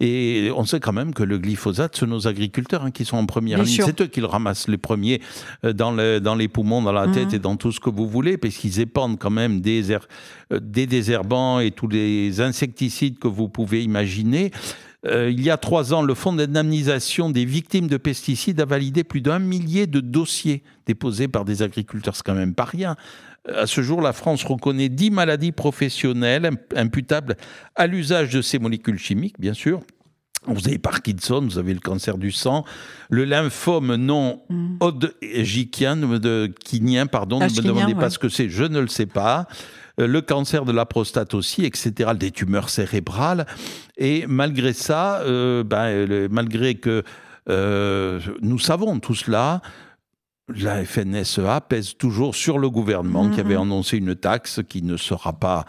Et 0.00 0.50
on 0.56 0.64
sait 0.64 0.80
quand 0.80 0.94
même 0.94 1.12
que 1.12 1.22
le 1.22 1.36
glyphosate, 1.36 1.94
c'est 1.94 2.06
nos 2.06 2.26
agriculteurs 2.26 2.84
hein, 2.84 2.90
qui 2.90 3.04
sont 3.04 3.18
en 3.18 3.26
première 3.26 3.62
ligne. 3.62 3.82
C'est 3.84 4.00
eux 4.00 4.06
qui 4.06 4.20
le 4.20 4.26
ramassent 4.26 4.66
les 4.66 4.78
premiers 4.78 5.20
dans, 5.62 5.92
dans 6.20 6.34
les 6.34 6.48
poumons, 6.48 6.80
dans 6.80 6.92
la 6.92 7.06
tête 7.06 7.32
mmh. 7.32 7.36
et 7.36 7.38
dans 7.38 7.56
tout 7.56 7.70
ce 7.70 7.80
que 7.80 7.90
vous 7.90 8.08
voulez, 8.08 8.38
parce 8.38 8.54
qu'ils 8.54 8.80
épandent 8.80 9.18
quand 9.18 9.30
même 9.30 9.60
des, 9.60 9.98
des 10.50 10.86
désherbants 10.86 11.60
et 11.60 11.70
tous 11.70 11.88
les 11.88 12.40
insecticides 12.40 13.18
que 13.18 13.28
vous 13.28 13.50
pouvez 13.50 13.84
imaginer. 13.84 14.52
Euh, 15.04 15.30
il 15.30 15.42
y 15.42 15.50
a 15.50 15.56
trois 15.56 15.92
ans, 15.92 16.02
le 16.02 16.14
Fonds 16.14 16.32
d'indemnisation 16.32 17.30
des 17.30 17.44
victimes 17.44 17.88
de 17.88 17.96
pesticides 17.96 18.60
a 18.60 18.64
validé 18.64 19.02
plus 19.02 19.20
d'un 19.20 19.38
millier 19.38 19.86
de 19.86 20.00
dossiers 20.00 20.62
déposés 20.86 21.28
par 21.28 21.44
des 21.44 21.62
agriculteurs. 21.62 22.14
C'est 22.14 22.24
quand 22.24 22.34
même 22.34 22.54
pas 22.54 22.64
rien. 22.64 22.96
À 23.52 23.66
ce 23.66 23.82
jour, 23.82 24.00
la 24.00 24.12
France 24.12 24.44
reconnaît 24.44 24.88
10 24.88 25.10
maladies 25.10 25.50
professionnelles 25.50 26.50
imputables 26.76 27.36
à 27.74 27.88
l'usage 27.88 28.30
de 28.30 28.40
ces 28.40 28.60
molécules 28.60 28.98
chimiques, 28.98 29.40
bien 29.40 29.54
sûr. 29.54 29.80
Vous 30.46 30.66
avez 30.66 30.78
Parkinson, 30.78 31.40
vous 31.40 31.58
avez 31.58 31.72
le 31.72 31.80
cancer 31.80 32.18
du 32.18 32.32
sang, 32.32 32.64
le 33.10 33.24
lymphome 33.24 33.94
non 33.94 34.42
mm. 34.48 34.76
hodgkinien, 34.80 35.96
de, 35.96 37.06
pardon, 37.06 37.38
ne 37.38 37.44
me 37.44 37.62
demandez 37.62 37.94
pas 37.94 38.10
ce 38.10 38.18
que 38.18 38.28
c'est, 38.28 38.48
je 38.48 38.64
ne 38.64 38.80
le 38.80 38.88
sais 38.88 39.06
pas. 39.06 39.46
Euh, 40.00 40.06
le 40.06 40.20
cancer 40.20 40.64
de 40.64 40.72
la 40.72 40.86
prostate 40.86 41.34
aussi, 41.34 41.64
etc., 41.64 42.12
des 42.14 42.30
tumeurs 42.30 42.68
cérébrales. 42.68 43.46
Et 43.96 44.26
malgré 44.26 44.72
ça, 44.72 45.20
euh, 45.20 45.64
ben, 45.64 46.28
malgré 46.30 46.76
que 46.76 47.02
euh, 47.48 48.20
nous 48.40 48.58
savons 48.58 48.98
tout 49.00 49.14
cela, 49.14 49.60
la 50.48 50.84
FNSEA 50.84 51.60
pèse 51.60 51.96
toujours 51.96 52.34
sur 52.34 52.58
le 52.58 52.68
gouvernement 52.70 53.30
qui 53.30 53.40
avait 53.40 53.54
mm-hmm. 53.54 53.62
annoncé 53.62 53.96
une 53.96 54.14
taxe 54.14 54.60
qui 54.68 54.82
ne 54.82 54.96
sera 54.96 55.32
pas 55.32 55.64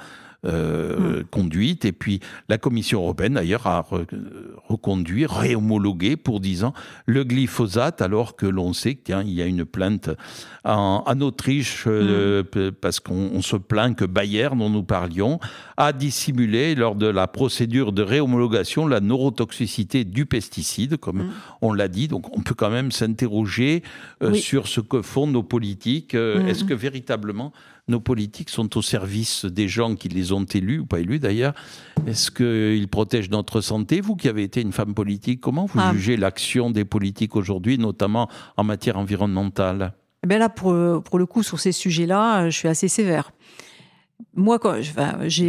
euh, 0.46 1.22
mm. 1.22 1.24
conduite. 1.32 1.86
Et 1.86 1.94
puis 1.94 2.20
la 2.50 2.58
Commission 2.58 3.02
européenne, 3.02 3.36
d'ailleurs, 3.36 3.66
a 3.66 3.86
reconduit, 4.68 5.26
réhomologué 5.26 6.18
pour 6.18 6.41
10 6.41 6.66
ans 6.66 6.74
le 7.06 7.24
glyphosate, 7.24 8.02
alors 8.02 8.36
que 8.36 8.46
l'on 8.46 8.74
sait 8.74 8.96
qu'il 8.96 9.30
y 9.30 9.41
a 9.41 9.46
une 9.46 9.64
plainte 9.64 10.10
en, 10.66 11.22
Autriche, 11.22 11.86
euh, 11.88 12.44
mm. 12.44 12.72
parce 12.72 13.00
qu'on 13.00 13.41
se 13.41 13.56
plaint 13.56 13.96
que 13.96 14.04
Bayer, 14.04 14.50
dont 14.58 14.70
nous 14.70 14.84
parlions, 14.84 15.39
a 15.78 15.94
dissimulé 15.94 16.76
lors 16.76 16.96
de 16.96 17.08
la 17.08 17.28
procédure 17.28 17.94
de 17.94 18.02
réhomologation 18.02 18.86
la 18.86 19.00
neurotoxicité 19.00 20.04
du 20.04 20.26
pesticide, 20.26 20.98
comme 20.98 21.24
mm. 21.24 21.32
on 21.62 21.72
l'a 21.72 21.88
dit. 21.88 22.10
Donc 22.10 22.36
on 22.38 22.41
peut 22.41 22.56
quand 22.56 22.70
même 22.70 22.91
s'interroger 22.91 23.82
euh, 24.22 24.34
sur 24.34 24.68
ce 24.68 24.82
que 24.82 25.02
font 25.02 25.28
nos 25.28 25.44
politiques. 25.44 26.16
Est-ce 26.16 26.66
que 26.66 26.74
véritablement 26.74 27.54
nos 27.88 28.00
politiques 28.00 28.50
sont 28.50 28.78
au 28.78 28.82
service 28.82 29.46
des 29.46 29.68
gens 29.68 29.96
qui 29.96 30.10
les 30.10 30.32
ont 30.32 30.46
élus, 30.46 30.80
ou 30.80 30.86
pas 30.86 31.00
élus 31.00 31.20
d'ailleurs. 31.20 31.54
Est-ce 32.08 32.32
qu'ils 32.32 32.88
protègent 32.88 33.30
notre 33.30 33.62
santé 33.62 34.02
Vous 34.02 34.16
qui 34.16 34.30
avez 34.30 34.44
été 34.44 34.62
une 34.62 34.72
femme 34.72 34.94
politique, 34.94 35.42
comment 35.42 35.66
vous 35.66 35.80
ah. 35.80 35.92
jugez 35.94 36.18
l'action 36.18 36.72
des 36.72 36.86
politiques 36.86 37.36
aujourd'hui, 37.36 37.78
notamment 37.78 38.30
en 38.58 38.64
matière 38.64 38.98
environnementale? 38.98 39.94
Eh 40.24 40.28
bien 40.28 40.38
Là, 40.38 40.50
pour, 40.50 41.04
pour 41.04 41.20
le 41.20 41.26
coup, 41.26 41.44
sur 41.44 41.60
ces 41.60 41.74
sujets-là, 41.74 42.50
je 42.50 42.58
suis 42.58 42.68
assez 42.68 42.88
sévère 42.88 43.32
moi, 44.36 44.59
quand, 44.59 44.82
je 44.82 45.41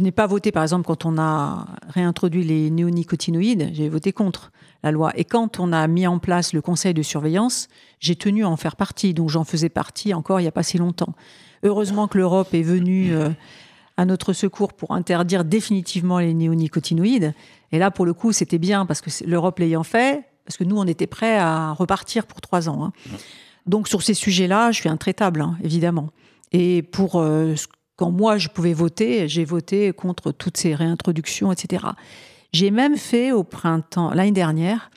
n'ai 0.00 0.12
pas 0.12 0.26
voté, 0.26 0.52
par 0.52 0.62
exemple, 0.62 0.86
quand 0.86 1.04
on 1.04 1.18
a 1.18 1.66
réintroduit 1.88 2.44
les 2.44 2.70
néonicotinoïdes, 2.70 3.70
j'ai 3.72 3.88
voté 3.88 4.12
contre 4.12 4.52
la 4.82 4.92
loi. 4.92 5.12
Et 5.16 5.24
quand 5.24 5.58
on 5.58 5.72
a 5.72 5.86
mis 5.88 6.06
en 6.06 6.18
place 6.18 6.52
le 6.52 6.60
conseil 6.60 6.94
de 6.94 7.02
surveillance, 7.02 7.68
j'ai 8.00 8.16
tenu 8.16 8.44
à 8.44 8.48
en 8.48 8.56
faire 8.56 8.76
partie. 8.76 9.14
Donc 9.14 9.30
j'en 9.30 9.44
faisais 9.44 9.68
partie 9.68 10.14
encore 10.14 10.40
il 10.40 10.44
n'y 10.44 10.48
a 10.48 10.52
pas 10.52 10.62
si 10.62 10.78
longtemps. 10.78 11.14
Heureusement 11.62 12.06
que 12.06 12.18
l'Europe 12.18 12.52
est 12.52 12.62
venue 12.62 13.14
euh, 13.14 13.30
à 13.96 14.04
notre 14.04 14.32
secours 14.32 14.74
pour 14.74 14.92
interdire 14.92 15.44
définitivement 15.44 16.18
les 16.18 16.34
néonicotinoïdes. 16.34 17.34
Et 17.72 17.78
là, 17.78 17.90
pour 17.90 18.04
le 18.04 18.12
coup, 18.12 18.32
c'était 18.32 18.58
bien 18.58 18.86
parce 18.86 19.00
que 19.00 19.10
l'Europe 19.24 19.58
l'ayant 19.58 19.82
fait, 19.82 20.24
parce 20.44 20.56
que 20.56 20.64
nous, 20.64 20.76
on 20.76 20.86
était 20.86 21.06
prêts 21.06 21.38
à 21.38 21.72
repartir 21.72 22.26
pour 22.26 22.40
trois 22.40 22.68
ans. 22.68 22.84
Hein. 22.84 22.92
Donc 23.66 23.88
sur 23.88 24.02
ces 24.02 24.14
sujets-là, 24.14 24.72
je 24.72 24.80
suis 24.80 24.88
intraitable, 24.88 25.40
hein, 25.40 25.56
évidemment. 25.62 26.10
Et 26.56 26.82
pour 26.82 27.16
euh, 27.16 27.54
quand 27.96 28.12
moi 28.12 28.38
je 28.38 28.48
pouvais 28.48 28.74
voter, 28.74 29.28
j'ai 29.28 29.44
voté 29.44 29.92
contre 29.92 30.30
toutes 30.30 30.56
ces 30.56 30.72
réintroductions, 30.72 31.50
etc. 31.50 31.84
J'ai 32.52 32.70
même 32.70 32.96
fait 32.96 33.32
au 33.32 33.42
printemps 33.42 34.14
l'année 34.14 34.30
dernière 34.30 34.88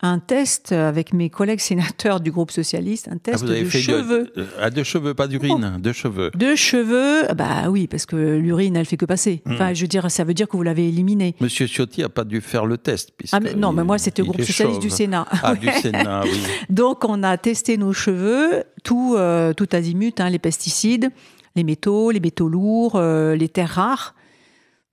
un 0.00 0.20
test 0.20 0.72
avec 0.72 1.12
mes 1.12 1.28
collègues 1.28 1.60
sénateurs 1.60 2.20
du 2.20 2.30
groupe 2.30 2.50
socialiste, 2.52 3.08
un 3.08 3.16
ah, 3.16 3.18
test 3.22 3.44
de 3.44 3.68
cheveux. 3.68 4.30
De, 4.36 4.46
ah, 4.60 4.70
de 4.70 4.82
cheveux, 4.82 5.14
pas 5.14 5.26
d'urine, 5.26 5.74
oh. 5.76 5.80
de 5.80 5.92
cheveux. 5.92 6.30
De 6.34 6.54
cheveux, 6.54 7.26
bah 7.34 7.68
oui, 7.68 7.88
parce 7.88 8.06
que 8.06 8.16
l'urine, 8.36 8.76
elle 8.76 8.86
fait 8.86 8.96
que 8.96 9.06
passer. 9.06 9.42
Hmm. 9.44 9.52
Enfin, 9.52 9.74
je 9.74 9.82
veux 9.82 9.88
dire, 9.88 10.08
ça 10.10 10.22
veut 10.22 10.34
dire 10.34 10.46
que 10.46 10.56
vous 10.56 10.62
l'avez 10.62 10.88
éliminé. 10.88 11.34
Monsieur 11.40 11.66
Ciotti 11.66 12.02
n'a 12.02 12.08
pas 12.08 12.24
dû 12.24 12.40
faire 12.40 12.64
le 12.64 12.78
test. 12.78 13.12
Ah, 13.32 13.40
non, 13.40 13.72
mais 13.72 13.82
moi, 13.82 13.98
c'était 13.98 14.22
au 14.22 14.26
groupe 14.26 14.42
socialiste 14.42 14.80
du 14.80 14.90
Sénat. 14.90 15.26
Ah, 15.42 15.54
du 15.54 15.68
Sénat, 15.68 16.22
oui. 16.24 16.42
Donc, 16.70 17.04
on 17.04 17.22
a 17.22 17.36
testé 17.36 17.76
nos 17.76 17.92
cheveux, 17.92 18.64
tout, 18.84 19.14
euh, 19.16 19.52
tout 19.52 19.68
azimut, 19.72 20.20
hein, 20.20 20.30
les 20.30 20.38
pesticides, 20.38 21.10
les 21.56 21.64
métaux, 21.64 22.12
les 22.12 22.20
métaux 22.20 22.48
lourds, 22.48 22.94
euh, 22.94 23.34
les 23.34 23.48
terres 23.48 23.70
rares. 23.70 24.14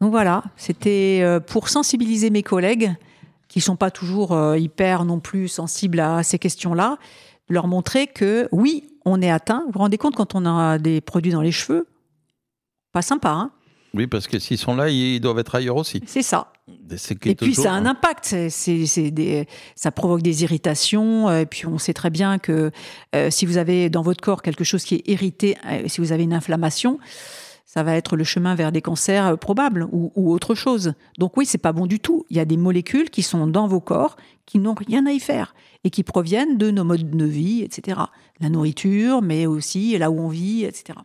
Donc 0.02 0.12
voilà, 0.12 0.44
c'était 0.58 1.22
euh, 1.22 1.40
pour 1.40 1.70
sensibiliser 1.70 2.30
mes 2.30 2.44
collègues 2.44 2.94
qui 3.56 3.62
sont 3.62 3.78
pas 3.78 3.90
toujours 3.90 4.34
euh, 4.34 4.58
hyper 4.58 5.06
non 5.06 5.22
plus 5.22 5.48
sensibles 5.48 6.02
à 6.02 6.24
ces 6.24 6.38
questions-là, 6.38 6.98
leur 7.48 7.68
montrer 7.68 8.06
que 8.06 8.50
oui, 8.52 8.84
on 9.06 9.22
est 9.22 9.32
atteint. 9.32 9.64
Vous 9.68 9.72
vous 9.72 9.80
rendez 9.80 9.98
compte 9.98 10.14
quand 10.14 10.36
on 10.36 10.46
a 10.46 10.78
des 10.78 11.00
produits 11.00 11.32
dans 11.32 11.40
les 11.40 11.54
cheveux? 11.54 11.88
Pas 12.92 13.02
sympa, 13.02 13.30
hein? 13.30 13.52
Oui, 13.94 14.08
parce 14.08 14.28
que 14.28 14.40
s'ils 14.40 14.58
sont 14.58 14.76
là, 14.76 14.90
ils 14.90 15.22
doivent 15.22 15.40
être 15.40 15.56
ailleurs 15.56 15.78
aussi. 15.78 16.02
C'est 16.06 16.22
ça. 16.22 16.52
Et 17.24 17.36
puis 17.36 17.56
ça 17.56 17.72
a 17.72 17.76
un 17.78 17.86
impact, 17.86 18.36
c'est, 18.50 19.46
ça 19.78 19.92
provoque 19.92 20.22
des 20.22 20.44
irritations. 20.44 21.30
Euh, 21.30 21.40
et 21.40 21.46
puis 21.46 21.66
on 21.66 21.78
sait 21.78 21.94
très 21.94 22.10
bien 22.10 22.40
que 22.40 22.72
euh, 23.16 23.30
si 23.32 23.46
vous 23.46 23.56
avez 23.56 23.90
dans 23.90 24.02
votre 24.02 24.22
corps 24.22 24.42
quelque 24.42 24.66
chose 24.66 24.84
qui 24.84 24.96
est 24.96 25.08
irrité, 25.10 25.56
si 25.88 26.02
vous 26.02 26.12
avez 26.12 26.24
une 26.24 26.34
inflammation, 26.34 27.00
ça 27.76 27.84
va 27.84 27.96
être 27.96 28.16
le 28.16 28.24
chemin 28.24 28.56
vers 28.56 28.72
des 28.72 28.82
cancers 28.82 29.28
euh, 29.28 29.36
probables 29.36 29.86
ou, 29.92 30.12
autre 30.32 30.56
chose. 30.56 30.94
Donc 31.18 31.36
oui, 31.36 31.46
c'est 31.46 31.58
pas 31.58 31.74
bon 31.74 31.88
du 31.88 32.00
tout. 32.00 32.26
Il 32.30 32.38
y 32.38 32.40
a 32.40 32.46
des 32.46 32.58
molécules 32.58 33.10
qui 33.10 33.22
sont 33.22 33.48
dans 33.48 33.68
vos 33.68 33.82
corps 33.82 34.16
qui 34.46 34.60
n'ont 34.60 34.76
rien 34.76 35.06
à 35.06 35.12
y 35.12 35.20
faire 35.20 35.54
et 35.84 35.90
qui 35.90 36.04
proviennent 36.04 36.58
de 36.58 36.72
nos 36.72 36.86
modes 36.86 37.10
de 37.10 37.26
vie, 37.26 37.64
etc. 37.64 38.00
La 38.40 38.50
nourriture, 38.50 39.22
mais 39.22 39.46
aussi 39.46 39.98
là 39.98 40.10
où 40.10 40.20
on 40.20 40.30
vit, 40.30 40.64
etc. 40.64 41.00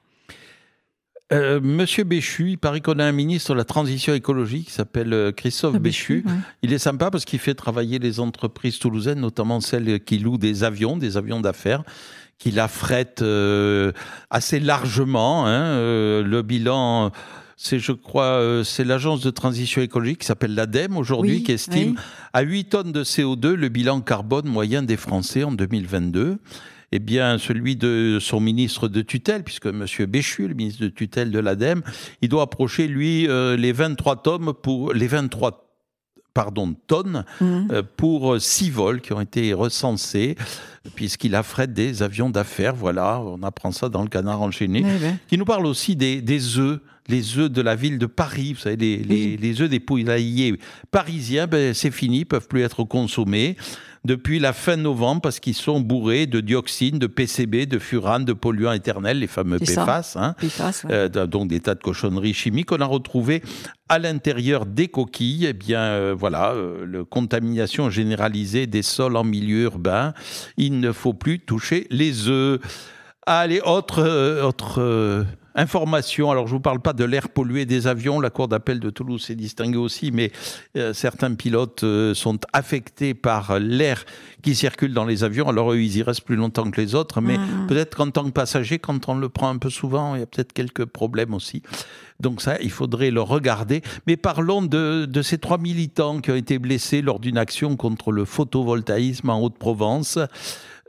Euh, 1.32 1.60
Monsieur 1.60 2.04
Béchu, 2.04 2.50
il 2.50 2.58
paraît 2.58 2.80
qu'on 2.80 2.98
a 2.98 3.04
un 3.04 3.12
ministre 3.12 3.52
de 3.52 3.58
la 3.58 3.64
transition 3.64 4.14
écologique 4.14 4.66
qui 4.66 4.72
s'appelle 4.72 5.12
euh, 5.12 5.32
Christophe 5.32 5.74
ah, 5.76 5.80
Béchu. 5.80 6.24
Il 6.62 6.72
est 6.72 6.78
sympa 6.78 7.10
parce 7.10 7.24
qu'il 7.24 7.38
fait 7.38 7.54
travailler 7.54 7.98
les 7.98 8.20
entreprises 8.20 8.78
toulousaines, 8.78 9.20
notamment 9.20 9.60
celles 9.60 10.00
qui 10.00 10.18
louent 10.18 10.38
des 10.38 10.64
avions, 10.64 10.96
des 10.96 11.16
avions 11.16 11.40
d'affaires 11.40 11.82
qui 12.40 12.58
affrète 12.58 13.22
euh, 13.22 13.92
assez 14.30 14.58
largement. 14.58 15.46
Hein, 15.46 15.62
euh, 15.62 16.22
le 16.24 16.42
bilan, 16.42 17.12
c'est, 17.56 17.78
je 17.78 17.92
crois, 17.92 18.24
euh, 18.24 18.64
c'est 18.64 18.82
l'agence 18.82 19.20
de 19.20 19.30
transition 19.30 19.82
écologique 19.82 20.20
qui 20.20 20.26
s'appelle 20.26 20.54
l'ADEME 20.54 20.96
aujourd'hui, 20.96 21.42
qui 21.44 21.52
estime 21.52 21.96
à 22.32 22.40
8 22.40 22.64
tonnes 22.64 22.92
de 22.92 23.04
CO2 23.04 23.52
le 23.52 23.68
bilan 23.68 24.00
carbone 24.00 24.46
moyen 24.46 24.82
des 24.82 24.96
Français 24.96 25.44
en 25.44 25.52
2022 25.52 26.38
eh 26.92 26.98
bien, 26.98 27.38
celui 27.38 27.76
de 27.76 28.18
son 28.20 28.40
ministre 28.40 28.88
de 28.88 29.00
tutelle, 29.00 29.44
puisque 29.44 29.66
M. 29.66 29.86
Béchu, 30.08 30.48
le 30.48 30.54
ministre 30.54 30.82
de 30.82 30.88
tutelle 30.88 31.30
de 31.30 31.38
l'ADEME, 31.38 31.82
il 32.20 32.28
doit 32.28 32.42
approcher, 32.42 32.88
lui, 32.88 33.28
les 33.28 33.70
23 33.70 34.22
tonnes 34.24 34.52
pour 34.54 34.92
les 34.92 35.06
23 35.06 35.70
pardon, 36.34 36.74
tonnes 36.86 37.24
mmh. 37.40 37.68
euh, 37.72 37.82
pour 37.96 38.40
six 38.40 38.70
vols 38.70 39.00
qui 39.00 39.12
ont 39.12 39.20
été 39.20 39.52
recensés, 39.52 40.36
puisqu'il 40.94 41.34
affrète 41.34 41.72
des 41.72 42.02
avions 42.02 42.30
d'affaires. 42.30 42.74
Voilà, 42.74 43.20
on 43.20 43.42
apprend 43.42 43.72
ça 43.72 43.88
dans 43.88 44.02
le 44.02 44.08
canard 44.08 44.42
enchaîné. 44.42 44.80
Eh 44.84 44.98
ben. 44.98 45.18
Qui 45.28 45.38
nous 45.38 45.44
parle 45.44 45.66
aussi 45.66 45.96
des, 45.96 46.20
des 46.22 46.58
œufs 46.58 46.80
les 47.08 47.38
œufs 47.38 47.50
de 47.50 47.60
la 47.60 47.74
ville 47.74 47.98
de 47.98 48.06
Paris, 48.06 48.52
vous 48.52 48.60
savez, 48.60 48.76
les, 48.76 49.36
les, 49.36 49.60
œufs 49.60 49.68
des 49.68 49.80
poulaillers 49.80 50.56
parisiens, 50.92 51.48
ben, 51.48 51.74
c'est 51.74 51.90
fini, 51.90 52.24
peuvent 52.24 52.46
plus 52.46 52.62
être 52.62 52.84
consommés 52.84 53.56
depuis 54.04 54.38
la 54.38 54.52
fin 54.52 54.76
novembre 54.76 55.20
parce 55.20 55.40
qu'ils 55.40 55.54
sont 55.54 55.80
bourrés 55.80 56.26
de 56.26 56.40
dioxine, 56.40 56.98
de 56.98 57.06
PCB, 57.06 57.66
de 57.66 57.78
furane, 57.78 58.24
de 58.24 58.32
polluants 58.32 58.72
éternels, 58.72 59.18
les 59.18 59.26
fameux 59.26 59.58
PFAS, 59.58 60.16
hein, 60.16 60.34
euh, 60.90 61.08
donc 61.26 61.48
des 61.48 61.60
tas 61.60 61.74
de 61.74 61.82
cochonneries 61.82 62.34
chimiques. 62.34 62.72
On 62.72 62.80
a 62.80 62.86
retrouvé 62.86 63.42
à 63.88 63.98
l'intérieur 63.98 64.66
des 64.66 64.88
coquilles, 64.88 65.46
eh 65.46 65.52
bien 65.52 65.80
euh, 65.80 66.14
voilà, 66.16 66.52
euh, 66.52 66.86
la 66.86 67.04
contamination 67.04 67.90
généralisée 67.90 68.66
des 68.66 68.82
sols 68.82 69.16
en 69.16 69.24
milieu 69.24 69.64
urbain. 69.64 70.14
Il 70.56 70.80
ne 70.80 70.92
faut 70.92 71.14
plus 71.14 71.40
toucher 71.40 71.86
les 71.90 72.28
œufs. 72.28 72.60
Allez, 73.26 73.60
autre, 73.60 74.42
autre 74.42 75.26
Information, 75.54 76.30
alors 76.30 76.46
je 76.46 76.52
ne 76.52 76.56
vous 76.56 76.62
parle 76.62 76.80
pas 76.80 76.92
de 76.92 77.04
l'air 77.04 77.28
pollué 77.28 77.66
des 77.66 77.86
avions, 77.86 78.20
la 78.20 78.30
Cour 78.30 78.48
d'appel 78.48 78.80
de 78.80 78.90
Toulouse 78.90 79.24
s'est 79.24 79.34
distinguée 79.34 79.78
aussi, 79.78 80.10
mais 80.12 80.30
euh, 80.76 80.92
certains 80.92 81.34
pilotes 81.34 81.84
euh, 81.84 82.14
sont 82.14 82.38
affectés 82.52 83.14
par 83.14 83.58
l'air 83.58 84.04
qui 84.42 84.54
circule 84.54 84.94
dans 84.94 85.04
les 85.04 85.24
avions, 85.24 85.48
alors 85.48 85.72
eux, 85.72 85.80
ils 85.80 85.96
y 85.96 86.02
restent 86.02 86.22
plus 86.22 86.36
longtemps 86.36 86.70
que 86.70 86.80
les 86.80 86.94
autres, 86.94 87.20
mais 87.20 87.36
mmh. 87.36 87.66
peut-être 87.68 87.96
qu'en 87.96 88.10
tant 88.10 88.24
que 88.24 88.30
passager, 88.30 88.78
quand 88.78 89.08
on 89.08 89.14
le 89.14 89.28
prend 89.28 89.48
un 89.48 89.58
peu 89.58 89.70
souvent, 89.70 90.14
il 90.14 90.20
y 90.20 90.22
a 90.22 90.26
peut-être 90.26 90.52
quelques 90.52 90.84
problèmes 90.84 91.34
aussi. 91.34 91.62
Donc 92.20 92.42
ça, 92.42 92.60
il 92.60 92.70
faudrait 92.70 93.10
le 93.10 93.22
regarder. 93.22 93.82
Mais 94.06 94.16
parlons 94.16 94.62
de, 94.62 95.06
de 95.06 95.22
ces 95.22 95.38
trois 95.38 95.58
militants 95.58 96.20
qui 96.20 96.30
ont 96.30 96.36
été 96.36 96.58
blessés 96.58 97.02
lors 97.02 97.18
d'une 97.18 97.38
action 97.38 97.76
contre 97.76 98.12
le 98.12 98.24
photovoltaïsme 98.24 99.30
en 99.30 99.42
Haute-Provence. 99.42 100.18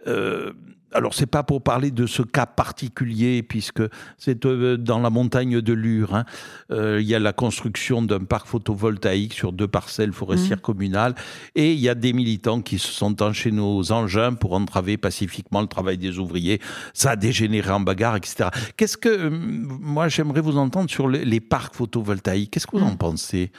Euh, 0.08 0.52
alors 0.94 1.14
c'est 1.14 1.26
pas 1.26 1.44
pour 1.44 1.62
parler 1.62 1.92
de 1.92 2.06
ce 2.06 2.22
cas 2.22 2.46
particulier 2.46 3.44
puisque 3.44 3.84
c'est 4.18 4.46
euh, 4.46 4.78
dans 4.78 5.00
la 5.00 5.10
montagne 5.10 5.62
de 5.62 5.74
Lure. 5.74 6.16
Hein. 6.16 6.26
Euh, 6.72 7.00
il 7.02 7.08
y 7.08 7.16
a 7.16 7.20
la 7.20 7.34
construction 7.34 8.02
d'un 8.02 8.20
parc 8.20 8.48
photovoltaïque 8.48 9.34
sur 9.34 9.54
deux 9.54 9.68
parcelles 9.68 10.14
forestières 10.14 10.58
mmh. 10.58 10.62
communales 10.62 11.16
et 11.56 11.74
il 11.74 11.80
y 11.80 11.90
a 11.90 11.96
des 11.96 12.14
militants 12.14 12.62
qui 12.62 12.80
se 12.80 12.92
sont 12.92 13.22
enchaînés 13.22 13.62
aux 13.62 13.92
engins 13.92 14.34
pour 14.34 14.54
entraver 14.54 14.98
pacifiquement 14.98 15.62
le 15.62 15.68
travail 15.68 15.98
des 15.98 16.18
ouvriers. 16.18 16.60
Ça 16.94 17.12
a 17.12 17.16
dégénéré 17.16 17.72
en 17.72 17.80
bagarre, 17.80 18.16
etc. 18.18 18.50
Qu'est-ce 18.78 18.98
que 18.98 19.10
euh, 19.10 19.30
moi 19.32 20.08
j'aimerais 20.08 20.42
vous 20.42 20.58
entendre 20.58 20.90
sur 20.90 21.08
les, 21.08 21.40
parcs 21.40 21.76
photovoltaïques 21.76 22.52
Qu'est-ce 22.52 22.68
que 22.68 22.78
vous 22.78 22.84
en 22.84 22.94
mmh. 22.94 22.98
pensez? 22.98 23.52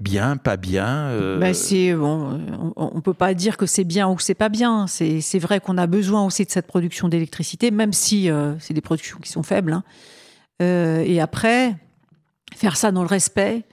Bien, 0.00 0.36
pas 0.36 0.56
bien 0.56 1.08
euh... 1.08 1.38
Ben 1.38 1.54
c'est 1.54 1.94
bon, 1.94 2.40
on, 2.76 2.94
ne 2.94 3.00
peut 3.00 3.14
pas 3.14 3.34
dire 3.34 3.56
que 3.56 3.66
c'est 3.66 3.84
bien 3.84 4.08
ou 4.08 4.14
que 4.14 4.22
c'est 4.22 4.34
pas 4.34 4.48
bien. 4.48 4.86
C'est 4.86 5.38
vrai 5.38 5.60
qu'on 5.60 5.78
a 5.78 5.86
besoin 5.86 6.24
aussi 6.24 6.44
de 6.44 6.50
cette 6.50 6.66
production 6.66 7.08
d'électricité, 7.08 7.70
même 7.70 7.92
si 7.92 8.30
euh, 8.30 8.58
c'est 8.58 8.74
des 8.74 8.80
productions 8.80 9.18
qui 9.18 9.30
sont 9.30 9.42
faibles. 9.42 9.72
Hein. 9.72 9.84
Euh, 10.62 11.02
et 11.04 11.20
après, 11.20 11.76
faire 12.54 12.76
ça 12.76 12.92
dans 12.92 13.02
le 13.02 13.08
respect 13.08 13.64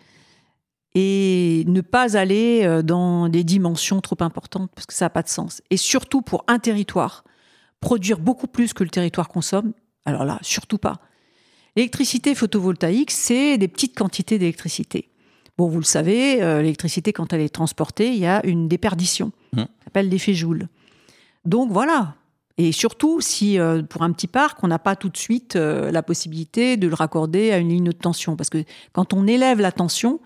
et 0.95 1.63
ne 1.67 1.81
pas 1.81 2.17
aller 2.17 2.61
euh, 2.63 2.81
dans 2.81 3.29
des 3.29 3.43
dimensions 3.43 4.01
trop 4.01 4.17
importantes 4.19 4.69
parce 4.75 4.85
que 4.85 4.93
ça 4.93 5.05
n'a 5.05 5.09
pas 5.09 5.23
de 5.23 5.29
sens. 5.29 5.61
Et 5.69 5.77
surtout 5.77 6.21
pour 6.21 6.43
un 6.47 6.59
territoire, 6.59 7.23
produire 7.79 8.19
beaucoup 8.19 8.47
plus 8.47 8.73
que 8.73 8.83
le 8.83 8.89
territoire 8.89 9.29
consomme. 9.29 9.73
Alors 10.05 10.25
là, 10.25 10.39
surtout 10.41 10.77
pas. 10.77 10.99
L'électricité 11.75 12.35
photovoltaïque, 12.35 13.11
c'est 13.11 13.57
des 13.57 13.67
petites 13.67 13.97
quantités 13.97 14.37
d'électricité. 14.37 15.09
Bon, 15.57 15.67
vous 15.67 15.79
le 15.79 15.85
savez, 15.85 16.41
euh, 16.41 16.61
l'électricité, 16.61 17.13
quand 17.13 17.31
elle 17.31 17.41
est 17.41 17.53
transportée, 17.53 18.09
il 18.09 18.17
y 18.17 18.25
a 18.25 18.43
une 18.45 18.67
déperdition. 18.67 19.31
Mmh. 19.53 19.59
Ça 19.59 19.67
s'appelle 19.85 20.09
l'effet 20.09 20.33
Joule. 20.33 20.67
Donc 21.45 21.71
voilà. 21.71 22.15
Et 22.57 22.71
surtout, 22.71 23.21
si 23.21 23.59
euh, 23.59 23.83
pour 23.83 24.01
un 24.01 24.11
petit 24.11 24.27
parc, 24.27 24.63
on 24.63 24.67
n'a 24.67 24.79
pas 24.79 24.95
tout 24.95 25.09
de 25.09 25.17
suite 25.17 25.55
euh, 25.55 25.91
la 25.91 26.01
possibilité 26.01 26.77
de 26.77 26.87
le 26.87 26.95
raccorder 26.95 27.51
à 27.51 27.57
une 27.59 27.69
ligne 27.69 27.85
de 27.85 27.91
tension. 27.91 28.35
Parce 28.35 28.49
que 28.49 28.63
quand 28.93 29.13
on 29.13 29.27
élève 29.27 29.59
la 29.59 29.71
tension, 29.71 30.19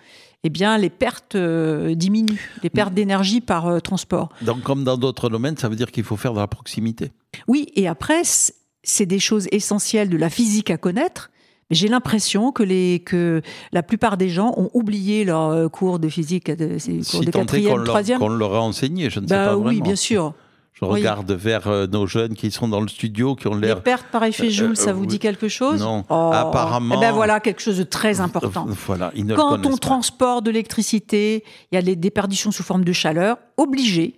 eh 0.43 0.49
bien, 0.49 0.77
les 0.77 0.89
pertes 0.89 1.35
diminuent, 1.35 2.39
les 2.63 2.69
pertes 2.69 2.91
mmh. 2.91 2.95
d'énergie 2.95 3.41
par 3.41 3.81
transport. 3.81 4.29
Donc, 4.43 4.61
comme 4.61 4.85
dans 4.85 4.97
d'autres 4.97 5.29
domaines, 5.29 5.57
ça 5.57 5.67
veut 5.67 5.75
dire 5.75 5.91
qu'il 5.91 6.03
faut 6.03 6.15
faire 6.15 6.33
de 6.33 6.39
la 6.39 6.47
proximité. 6.47 7.11
Oui, 7.47 7.67
et 7.75 7.87
après, 7.87 8.21
c'est 8.23 9.05
des 9.05 9.19
choses 9.19 9.47
essentielles 9.51 10.09
de 10.09 10.17
la 10.17 10.29
physique 10.29 10.69
à 10.69 10.77
connaître 10.77 11.31
j'ai 11.69 11.87
l'impression 11.87 12.51
que, 12.51 12.63
les, 12.63 13.01
que 13.05 13.41
la 13.71 13.83
plupart 13.83 14.17
des 14.17 14.29
gens 14.29 14.53
ont 14.57 14.69
oublié 14.73 15.25
leur 15.25 15.49
euh, 15.49 15.67
cours 15.67 15.99
de 15.99 16.07
physique, 16.07 16.49
de, 16.49 16.77
cours 17.09 17.23
de 17.23 17.31
quatrième, 17.31 17.83
troisième. 17.83 18.19
Qu'on 18.19 18.29
leur 18.29 18.55
a 18.55 18.61
enseigné, 18.61 19.09
je 19.09 19.19
ne 19.19 19.27
sais 19.27 19.35
bah 19.35 19.45
pas 19.47 19.55
vraiment. 19.55 19.69
Oui, 19.69 19.81
bien 19.81 19.95
sûr. 19.95 20.33
Je 20.79 20.85
regarde 20.85 21.31
vers 21.31 21.67
euh, 21.67 21.87
nos 21.87 22.05
jeunes 22.05 22.35
qui 22.35 22.51
sont 22.51 22.67
dans 22.67 22.81
le 22.81 22.87
studio, 22.87 23.35
qui 23.35 23.47
ont 23.47 23.55
l'air. 23.55 23.77
Les 23.77 23.81
pertes 23.81 24.05
par 24.11 24.23
effet 24.23 24.51
Joule, 24.51 24.77
ça 24.77 24.91
euh, 24.91 24.93
vous 24.93 25.07
dit 25.07 25.17
quelque 25.17 25.47
chose 25.47 25.81
Non, 25.81 26.05
oh. 26.07 26.31
apparemment. 26.31 26.95
Eh 26.95 27.01
ben 27.01 27.11
voilà, 27.11 27.39
quelque 27.39 27.61
chose 27.61 27.79
de 27.79 27.83
très 27.83 28.21
important. 28.21 28.67
Voilà, 28.85 29.11
ils 29.15 29.25
ne 29.25 29.35
Quand 29.35 29.65
on 29.65 29.75
transporte 29.77 30.45
de 30.45 30.51
l'électricité, 30.51 31.43
il 31.71 31.75
y 31.75 31.77
a 31.79 31.81
des 31.81 31.95
déperditions 31.95 32.51
sous 32.51 32.61
forme 32.61 32.85
de 32.85 32.93
chaleur, 32.93 33.37
obligé. 33.57 34.15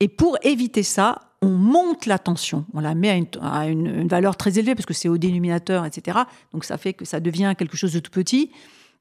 Et 0.00 0.08
pour 0.08 0.38
éviter 0.42 0.82
ça, 0.82 1.20
on 1.42 1.50
monte 1.50 2.06
la 2.06 2.18
tension, 2.18 2.64
on 2.72 2.80
la 2.80 2.94
met 2.94 3.28
à 3.40 3.66
une, 3.66 4.08
valeur 4.08 4.36
très 4.36 4.58
élevée 4.58 4.74
parce 4.74 4.86
que 4.86 4.94
c'est 4.94 5.08
au 5.08 5.18
dénominateur, 5.18 5.84
etc. 5.84 6.20
Donc 6.52 6.64
ça 6.64 6.78
fait 6.78 6.94
que 6.94 7.04
ça 7.04 7.20
devient 7.20 7.54
quelque 7.56 7.76
chose 7.76 7.92
de 7.92 8.00
tout 8.00 8.10
petit. 8.10 8.50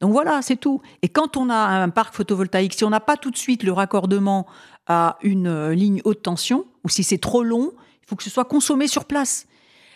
Donc 0.02 0.12
voilà, 0.12 0.42
c'est 0.42 0.58
tout. 0.58 0.82
Et 1.02 1.10
quand 1.10 1.38
on 1.38 1.50
a 1.50 1.56
un 1.56 1.90
parc 1.90 2.14
photovoltaïque, 2.14 2.74
si 2.74 2.84
on 2.84 2.90
n'a 2.90 3.00
pas 3.00 3.16
tout 3.16 3.32
de 3.32 3.38
suite 3.38 3.64
le 3.64 3.72
raccordement 3.72 4.46
à 4.88 5.18
une 5.22 5.48
euh, 5.48 5.74
ligne 5.74 6.02
haute 6.04 6.24
tension, 6.24 6.66
ou 6.84 6.90
si 6.90 7.04
c'est 7.04 7.18
trop 7.18 7.44
long, 7.44 7.72
il 8.02 8.08
faut 8.08 8.16
que 8.16 8.24
ce 8.24 8.30
soit 8.30 8.46
consommé 8.46 8.88
sur 8.88 9.06
place. 9.06 9.48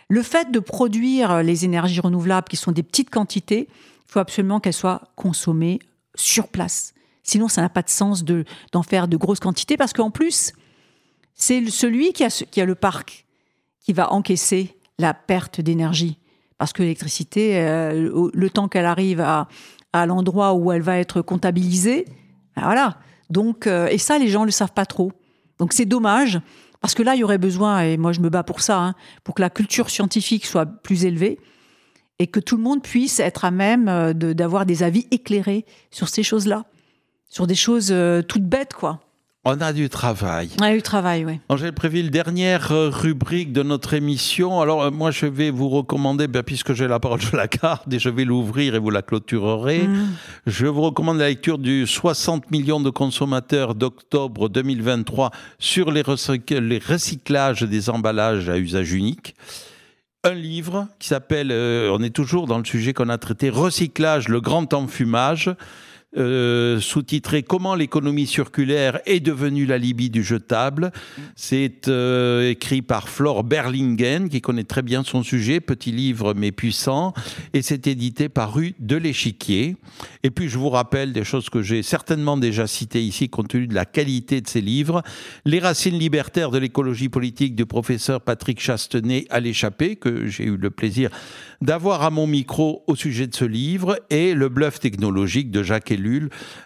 Le 0.08 0.24
fait 0.24 0.52
de 0.52 0.60
produire 0.60 1.44
les 1.44 1.66
énergies 1.66 2.00
renouvelables, 2.00 2.48
qui 2.48 2.56
sont 2.56 2.72
des 2.72 2.84
petites 2.84 3.10
quantités, 3.10 3.68
il 3.70 4.12
faut 4.12 4.20
absolument 4.20 4.62
qu'elles 4.62 4.72
soient 4.72 5.02
consommées 5.18 5.80
sur 6.16 6.48
place. 6.48 6.94
Sinon, 7.24 7.50
ça 7.50 7.62
n'a 7.62 7.68
pas 7.68 7.82
de 7.82 7.90
sens 7.90 8.24
d'en 8.24 8.84
faire 8.84 9.10
de 9.10 9.18
grosses 9.18 9.42
quantités, 9.42 9.76
parce 9.76 9.92
qu'en 9.92 10.12
plus, 10.12 10.54
c'est 11.38 11.64
celui 11.70 12.14
qui 12.14 12.24
a, 12.24 12.66
le 12.66 12.76
parc 12.76 13.26
qui 13.80 13.94
va 13.94 14.12
encaisser 14.12 14.76
la 14.98 15.14
perte 15.14 15.62
d'énergie. 15.62 16.18
Parce 16.58 16.74
que 16.74 16.82
l'électricité, 16.82 17.60
euh, 17.60 18.30
le 18.34 18.50
temps 18.50 18.68
qu'elle 18.68 18.88
arrive 18.88 19.22
à, 19.22 19.48
l'endroit 20.06 20.54
où 20.54 20.72
elle 20.72 20.82
va 20.82 20.98
être 20.98 21.22
comptabilisée, 21.22 22.06
ben 22.56 22.64
voilà. 22.64 23.00
Donc, 23.32 23.66
euh, 23.66 23.88
et 23.88 23.98
ça, 23.98 24.20
les 24.20 24.28
gens 24.28 24.42
ne 24.42 24.48
le 24.48 24.52
savent 24.52 24.74
pas 24.74 24.86
trop. 24.86 25.12
Donc 25.58 25.74
c'est 25.74 25.86
dommage, 25.86 26.40
parce 26.82 26.94
que 26.94 27.02
là, 27.02 27.16
il 27.16 27.20
y 27.20 27.24
aurait 27.24 27.40
besoin, 27.40 27.82
et 27.82 27.98
moi 27.98 28.12
je 28.12 28.20
me 28.20 28.30
bats 28.30 28.44
pour 28.44 28.62
ça, 28.62 28.80
hein, 28.80 28.96
pour 29.24 29.34
que 29.34 29.42
la 29.42 29.50
culture 29.50 29.90
scientifique 29.90 30.46
soit 30.46 30.68
plus 30.68 31.06
élevée 31.06 31.40
et 32.20 32.28
que 32.28 32.40
tout 32.40 32.58
le 32.58 32.64
monde 32.64 32.84
puisse 32.84 33.20
être 33.20 33.44
à 33.44 33.50
même 33.50 33.88
euh, 33.88 34.14
d'avoir 34.14 34.68
des 34.68 34.84
avis 34.84 35.08
éclairés 35.10 35.66
sur 35.90 36.10
ces 36.10 36.22
choses-là, 36.22 36.66
sur 37.28 37.48
des 37.48 37.56
choses 37.56 37.94
toutes 38.28 38.46
bêtes, 38.46 38.74
quoi. 38.74 39.00
On 39.50 39.62
a 39.62 39.72
du 39.72 39.88
travail. 39.88 40.50
On 40.60 40.64
a 40.64 40.74
du 40.74 40.82
travail, 40.82 41.24
oui. 41.24 41.40
Angèle 41.48 41.72
Préville, 41.72 42.12
dernière 42.12 42.74
euh, 42.74 42.90
rubrique 42.90 43.54
de 43.54 43.64
notre 43.64 43.94
émission. 43.94 44.60
Alors, 44.60 44.84
euh, 44.84 44.92
moi, 44.92 45.10
je 45.10 45.26
vais 45.26 45.52
vous 45.52 45.70
recommander, 45.70 46.28
ben, 46.28 46.44
puisque 46.44 46.74
j'ai 46.74 46.86
la 46.86 47.00
parole, 47.00 47.22
je 47.22 47.34
la 47.34 47.48
garde 47.48 47.94
et 47.94 47.98
je 47.98 48.10
vais 48.10 48.26
l'ouvrir 48.26 48.76
et 48.76 48.80
vous 48.80 48.90
la 48.90 49.02
clôturerez. 49.02 49.88
Mm. 49.88 50.08
Je 50.48 50.66
vous 50.66 50.82
recommande 50.82 51.20
la 51.20 51.30
lecture 51.30 51.60
du 51.60 51.88
60 51.88 52.52
millions 52.52 52.82
de 52.82 52.90
consommateurs 52.90 53.74
d'octobre 53.74 54.50
2023 54.50 55.32
sur 55.60 55.92
les, 55.92 56.04
les 56.50 56.80
recyclages 56.80 57.64
des 57.64 57.90
emballages 57.90 58.50
à 58.50 58.58
usage 58.58 58.92
unique 58.92 59.34
un 60.24 60.34
livre 60.34 60.88
qui 61.00 61.08
s'appelle, 61.08 61.52
euh, 61.52 61.90
on 61.94 62.04
est 62.04 62.14
toujours 62.14 62.48
dans 62.48 62.58
le 62.58 62.66
sujet 62.66 62.94
qu'on 62.94 63.08
a 63.08 63.18
traité, 63.18 63.50
Recyclage, 63.50 64.28
le 64.28 64.42
grand 64.42 64.74
enfumage, 64.74 65.52
euh, 66.18 66.80
sous-titré 66.80 67.44
Comment 67.44 67.76
l'économie 67.76 68.26
circulaire 68.26 69.00
est 69.06 69.20
devenue 69.20 69.66
la 69.66 69.78
Libye 69.78 70.10
du 70.10 70.24
jetable. 70.24 70.92
C'est 71.36 71.88
euh, 71.88 72.50
écrit 72.50 72.82
par 72.82 73.08
Flore 73.08 73.44
Berlingen, 73.44 74.30
qui 74.30 74.42
connaît 74.42 74.64
très 74.64 74.82
bien 74.82 75.04
son 75.04 75.22
sujet, 75.22 75.60
petit 75.60 75.92
livre 75.92 76.34
mais 76.34 76.52
puissant, 76.52 77.14
et 77.54 77.62
c'est 77.62 77.88
édité 77.88 78.30
par 78.30 78.54
Rue 78.54 78.74
de 78.80 78.96
l'Échiquier. 78.96 79.78
Et 80.24 80.32
puis 80.32 80.50
je 80.50 80.58
vous 80.58 80.70
rappelle 80.70 81.14
des 81.14 81.24
choses 81.24 81.50
que 81.50 81.62
j'ai 81.62 81.84
certainement 81.84 82.38
déjà 82.38 82.66
citées 82.66 83.04
ici, 83.04 83.30
compte 83.30 83.50
tenu 83.50 83.68
de 83.68 83.76
la 83.76 83.86
qualité 83.86 84.42
de 84.42 84.48
ces 84.48 84.62
livres. 84.62 85.04
Les 85.46 85.60
racines 85.60 85.98
libertaires 85.98 86.52
de 86.52 86.58
l'écologie 86.58 87.10
politique 87.10 87.56
du 87.56 87.66
professeur 87.66 88.22
Patrick 88.22 88.60
Chastenay 88.60 89.28
à 89.30 89.40
l'échappée, 89.40 89.96
que 89.96 90.26
j'ai 90.26 90.46
eu 90.46 90.58
le 90.58 90.70
plaisir 90.72 91.10
d'avoir 91.62 92.04
à 92.04 92.10
mon 92.10 92.28
micro 92.28 92.84
au 92.88 92.96
sujet 92.96 93.28
de 93.28 93.36
ce 93.36 93.46
livre, 93.46 94.00
et 94.10 94.34
Le 94.34 94.50
bluff 94.50 94.80
technologique 94.80 95.52
de 95.52 95.64
Jacques 95.64 95.92
Ellul, 95.92 96.07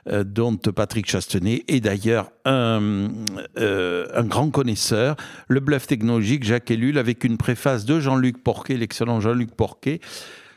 euh, 0.08 0.24
dont 0.24 0.58
Patrick 0.58 1.10
Chastenay 1.10 1.64
est 1.68 1.82
d'ailleurs 1.82 2.32
un, 2.46 3.10
euh, 3.58 4.08
un, 4.14 4.24
grand 4.24 4.50
connaisseur. 4.50 5.16
Le 5.48 5.60
bluff 5.60 5.88
technologique, 5.88 6.44
Jacques 6.44 6.72
Ellul, 6.72 6.98
avec 6.98 7.24
une 7.24 7.38
préface 7.38 7.86
de 7.86 8.00
Jean-Luc 8.00 8.44
Porquet, 8.44 8.78
l'excellent 8.78 9.20
Jean-Luc 9.20 9.52
Porquet. 9.56 10.00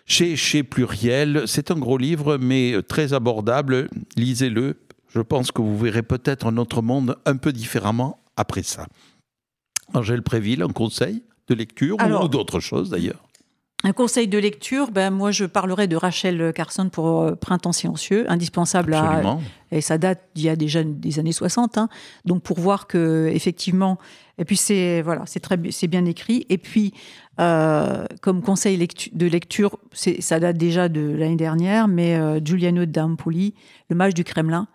Chez, 0.07 0.37
chez 0.37 0.62
Pluriel, 0.62 1.45
c'est 1.47 1.70
un 1.70 1.76
gros 1.78 1.99
livre, 1.99 2.37
mais 2.37 2.74
très 2.87 3.14
abordable. 3.14 3.89
Lisez-le. 4.16 4.76
Je 5.09 5.20
pense 5.20 5.51
que 5.51 5.62
vous 5.62 5.78
verrez 5.78 6.03
peut-être 6.03 6.47
un 6.47 6.57
autre 6.57 6.82
monde 6.82 7.16
un 7.24 7.37
peu 7.37 7.53
différemment 7.53 8.18
après 8.37 8.62
ça. 8.62 8.87
Angèle 9.95 10.22
Préville, 10.22 10.62
un 10.62 10.68
conseil 10.68 11.22
de 11.49 11.55
lecture 11.55 11.97
ou 12.01 12.28
d'autres 12.28 12.61
choses 12.61 12.91
d'ailleurs? 12.91 13.22
Un 13.85 13.93
conseil 13.93 14.28
de 14.28 14.39
lecture, 14.39 14.91
ben 14.91 15.11
moi 15.11 15.30
je 15.30 15.45
parlerai 15.45 15.87
de 15.87 15.95
Rachel 15.95 16.55
Carson 16.55 16.89
pour 16.89 17.20
euh, 17.20 17.35
Printemps 17.35 17.72
silencieux, 17.72 18.24
indispensable 18.30 18.95
à 18.95 19.39
et 19.70 19.82
ça 19.82 19.99
date 19.99 20.22
d'il 20.35 20.45
y 20.45 20.49
a 20.49 20.57
déjà 20.57 20.82
des 20.82 21.18
années 21.18 21.32
60. 21.32 21.76
Hein. 21.76 21.89
donc 22.24 22.43
pour 22.43 22.59
voir 22.59 22.87
que 22.87 23.30
effectivement, 23.32 23.99
et 24.39 24.47
puis 24.47 24.57
c'est 24.57 25.03
voilà, 25.03 25.24
c'est 25.26 25.41
très 25.41 25.59
c'est 25.70 25.87
bien 25.87 26.07
écrit. 26.07 26.47
Et 26.49 26.57
puis 26.57 26.95
euh, 27.41 28.07
comme 28.22 28.41
conseil 28.41 28.78
de 28.78 29.26
lecture, 29.26 29.78
ça 29.93 30.41
date 30.41 30.57
déjà 30.57 30.89
de 30.89 31.03
l'année 31.03 31.37
dernière, 31.37 31.87
mais 31.87 32.16
euh, 32.16 32.41
Giuliano 32.43 32.87
D'Ampoli, 32.87 33.55
Le 33.91 33.97
Mage 33.97 34.14
du 34.14 34.24
Kremlin. 34.24 34.66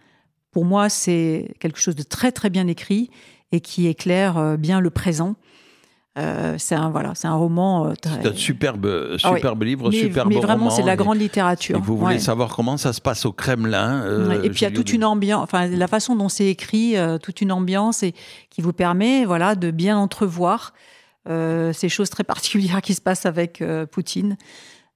Pour 0.52 0.66
moi, 0.66 0.88
c'est 0.88 1.56
quelque 1.60 1.80
chose 1.80 1.96
de 1.96 2.04
très 2.04 2.32
très 2.32 2.52
bien 2.52 2.68
écrit 2.68 3.10
et 3.52 3.60
qui 3.60 3.88
éclaire 3.88 4.58
bien 4.60 4.80
le 4.80 4.92
présent. 4.92 5.36
Euh, 6.18 6.56
c'est 6.58 6.76
un 6.76 6.90
voilà, 6.90 7.14
c'est 7.16 7.28
un 7.28 7.36
roman. 7.36 7.88
Euh, 7.88 7.94
c'est 8.04 8.28
un 8.28 8.34
superbe, 8.34 8.86
euh, 8.88 9.18
ah 9.24 9.36
superbe 9.36 9.64
livre, 9.64 9.90
mais, 9.92 9.98
superbe 9.98 10.30
mais 10.30 10.40
vraiment, 10.40 10.70
c'est 10.70 10.82
de 10.82 10.88
la 10.88 10.96
grande 10.96 11.20
littérature. 11.20 11.78
Et 11.78 11.82
vous 11.82 11.98
voulez 11.98 12.20
savoir 12.20 12.56
comment 12.56 12.78
ça 12.78 12.94
se 12.94 13.02
passe 13.02 13.26
au 13.26 13.32
Kremlin 13.32 14.04
Et 14.44 14.50
puis 14.50 14.62
il 14.62 14.64
y 14.64 14.68
a 14.68 14.72
toute 14.72 14.92
une 14.92 15.06
ambiance, 15.06 15.44
enfin 15.44 15.68
la 15.68 15.88
façon 15.88 16.16
dont 16.16 16.30
c'est 16.30 16.48
écrit, 16.48 16.96
toute 17.22 17.42
une 17.42 17.52
ambiance 17.52 18.04
et 18.04 18.14
qui 18.50 18.62
vous 18.62 18.74
permet 18.74 19.26
voilà 19.26 19.56
de 19.56 19.72
bien 19.72 19.98
entrevoir 19.98 20.74
ces 21.28 21.90
choses 21.90 22.10
très 22.10 22.24
particulières 22.24 22.82
qui 22.82 22.96
se 22.96 23.02
passent 23.02 23.26
avec 23.26 23.64
Poutine. 23.92 24.36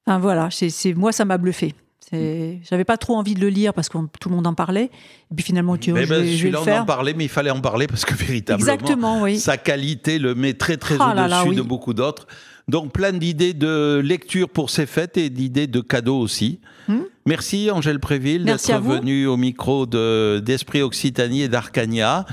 Enfin 0.05 0.17
voilà, 0.17 0.49
c'est 0.51 0.93
moi 0.93 1.11
ça 1.11 1.25
m'a 1.25 1.37
bluffé. 1.37 1.75
J'avais 2.11 2.83
pas 2.83 2.97
trop 2.97 3.15
envie 3.15 3.33
de 3.33 3.39
le 3.39 3.49
lire 3.49 3.73
parce 3.73 3.89
que 3.89 3.97
tout 4.19 4.29
le 4.29 4.35
monde 4.35 4.47
en 4.47 4.53
parlait. 4.53 4.85
Et 5.31 5.35
puis 5.35 5.43
finalement, 5.43 5.77
tu 5.77 5.93
ben, 5.93 6.05
je, 6.05 6.47
le 6.47 6.57
faire. 6.59 6.79
on 6.79 6.81
en 6.81 6.85
parlait, 6.85 7.13
mais 7.13 7.25
il 7.25 7.29
fallait 7.29 7.49
en 7.49 7.61
parler 7.61 7.87
parce 7.87 8.05
que 8.05 8.13
véritablement, 8.13 9.25
sa 9.37 9.57
qualité 9.57 10.19
le 10.19 10.35
met 10.35 10.53
très 10.53 10.77
très 10.77 10.95
au-dessus 10.95 11.55
de 11.55 11.61
beaucoup 11.61 11.93
d'autres. 11.93 12.27
Donc 12.67 12.93
plein 12.93 13.11
d'idées 13.11 13.53
de 13.53 14.01
lecture 14.03 14.47
pour 14.47 14.69
ces 14.69 14.85
fêtes 14.85 15.17
et 15.17 15.29
d'idées 15.29 15.67
de 15.67 15.81
cadeaux 15.81 16.19
aussi. 16.19 16.59
Hmm. 16.87 17.01
Merci 17.25 17.69
Angèle 17.71 17.99
Préville 17.99 18.45
d'être 18.45 18.79
venue 18.79 19.27
au 19.27 19.37
micro 19.37 19.85
d'Esprit 19.85 20.81
Occitanie 20.81 21.41
et 21.41 21.49
d'Arcania. 21.49 22.25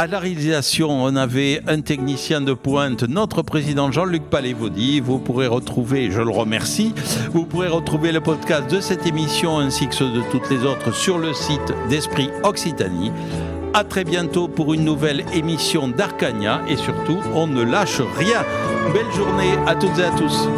À 0.00 0.06
la 0.06 0.18
réalisation, 0.18 0.88
on 0.90 1.14
avait 1.14 1.60
un 1.66 1.82
technicien 1.82 2.40
de 2.40 2.54
pointe, 2.54 3.02
notre 3.02 3.42
président 3.42 3.92
Jean-Luc 3.92 4.22
Palévaudy. 4.30 4.98
Vous 4.98 5.18
pourrez 5.18 5.46
retrouver, 5.46 6.10
je 6.10 6.22
le 6.22 6.30
remercie, 6.30 6.94
vous 7.32 7.44
pourrez 7.44 7.68
retrouver 7.68 8.10
le 8.10 8.22
podcast 8.22 8.70
de 8.70 8.80
cette 8.80 9.06
émission 9.06 9.58
ainsi 9.58 9.88
que 9.88 9.94
ceux 9.94 10.10
de 10.10 10.22
toutes 10.32 10.48
les 10.48 10.64
autres 10.64 10.94
sur 10.94 11.18
le 11.18 11.34
site 11.34 11.74
d'Esprit 11.90 12.30
Occitanie. 12.44 13.12
À 13.74 13.84
très 13.84 14.04
bientôt 14.04 14.48
pour 14.48 14.72
une 14.72 14.86
nouvelle 14.86 15.22
émission 15.34 15.86
d'Arcania 15.86 16.62
et 16.66 16.76
surtout, 16.76 17.18
on 17.34 17.46
ne 17.46 17.62
lâche 17.62 18.00
rien. 18.16 18.42
Belle 18.94 19.12
journée 19.14 19.52
à 19.66 19.74
toutes 19.74 19.98
et 19.98 20.04
à 20.04 20.10
tous. 20.12 20.48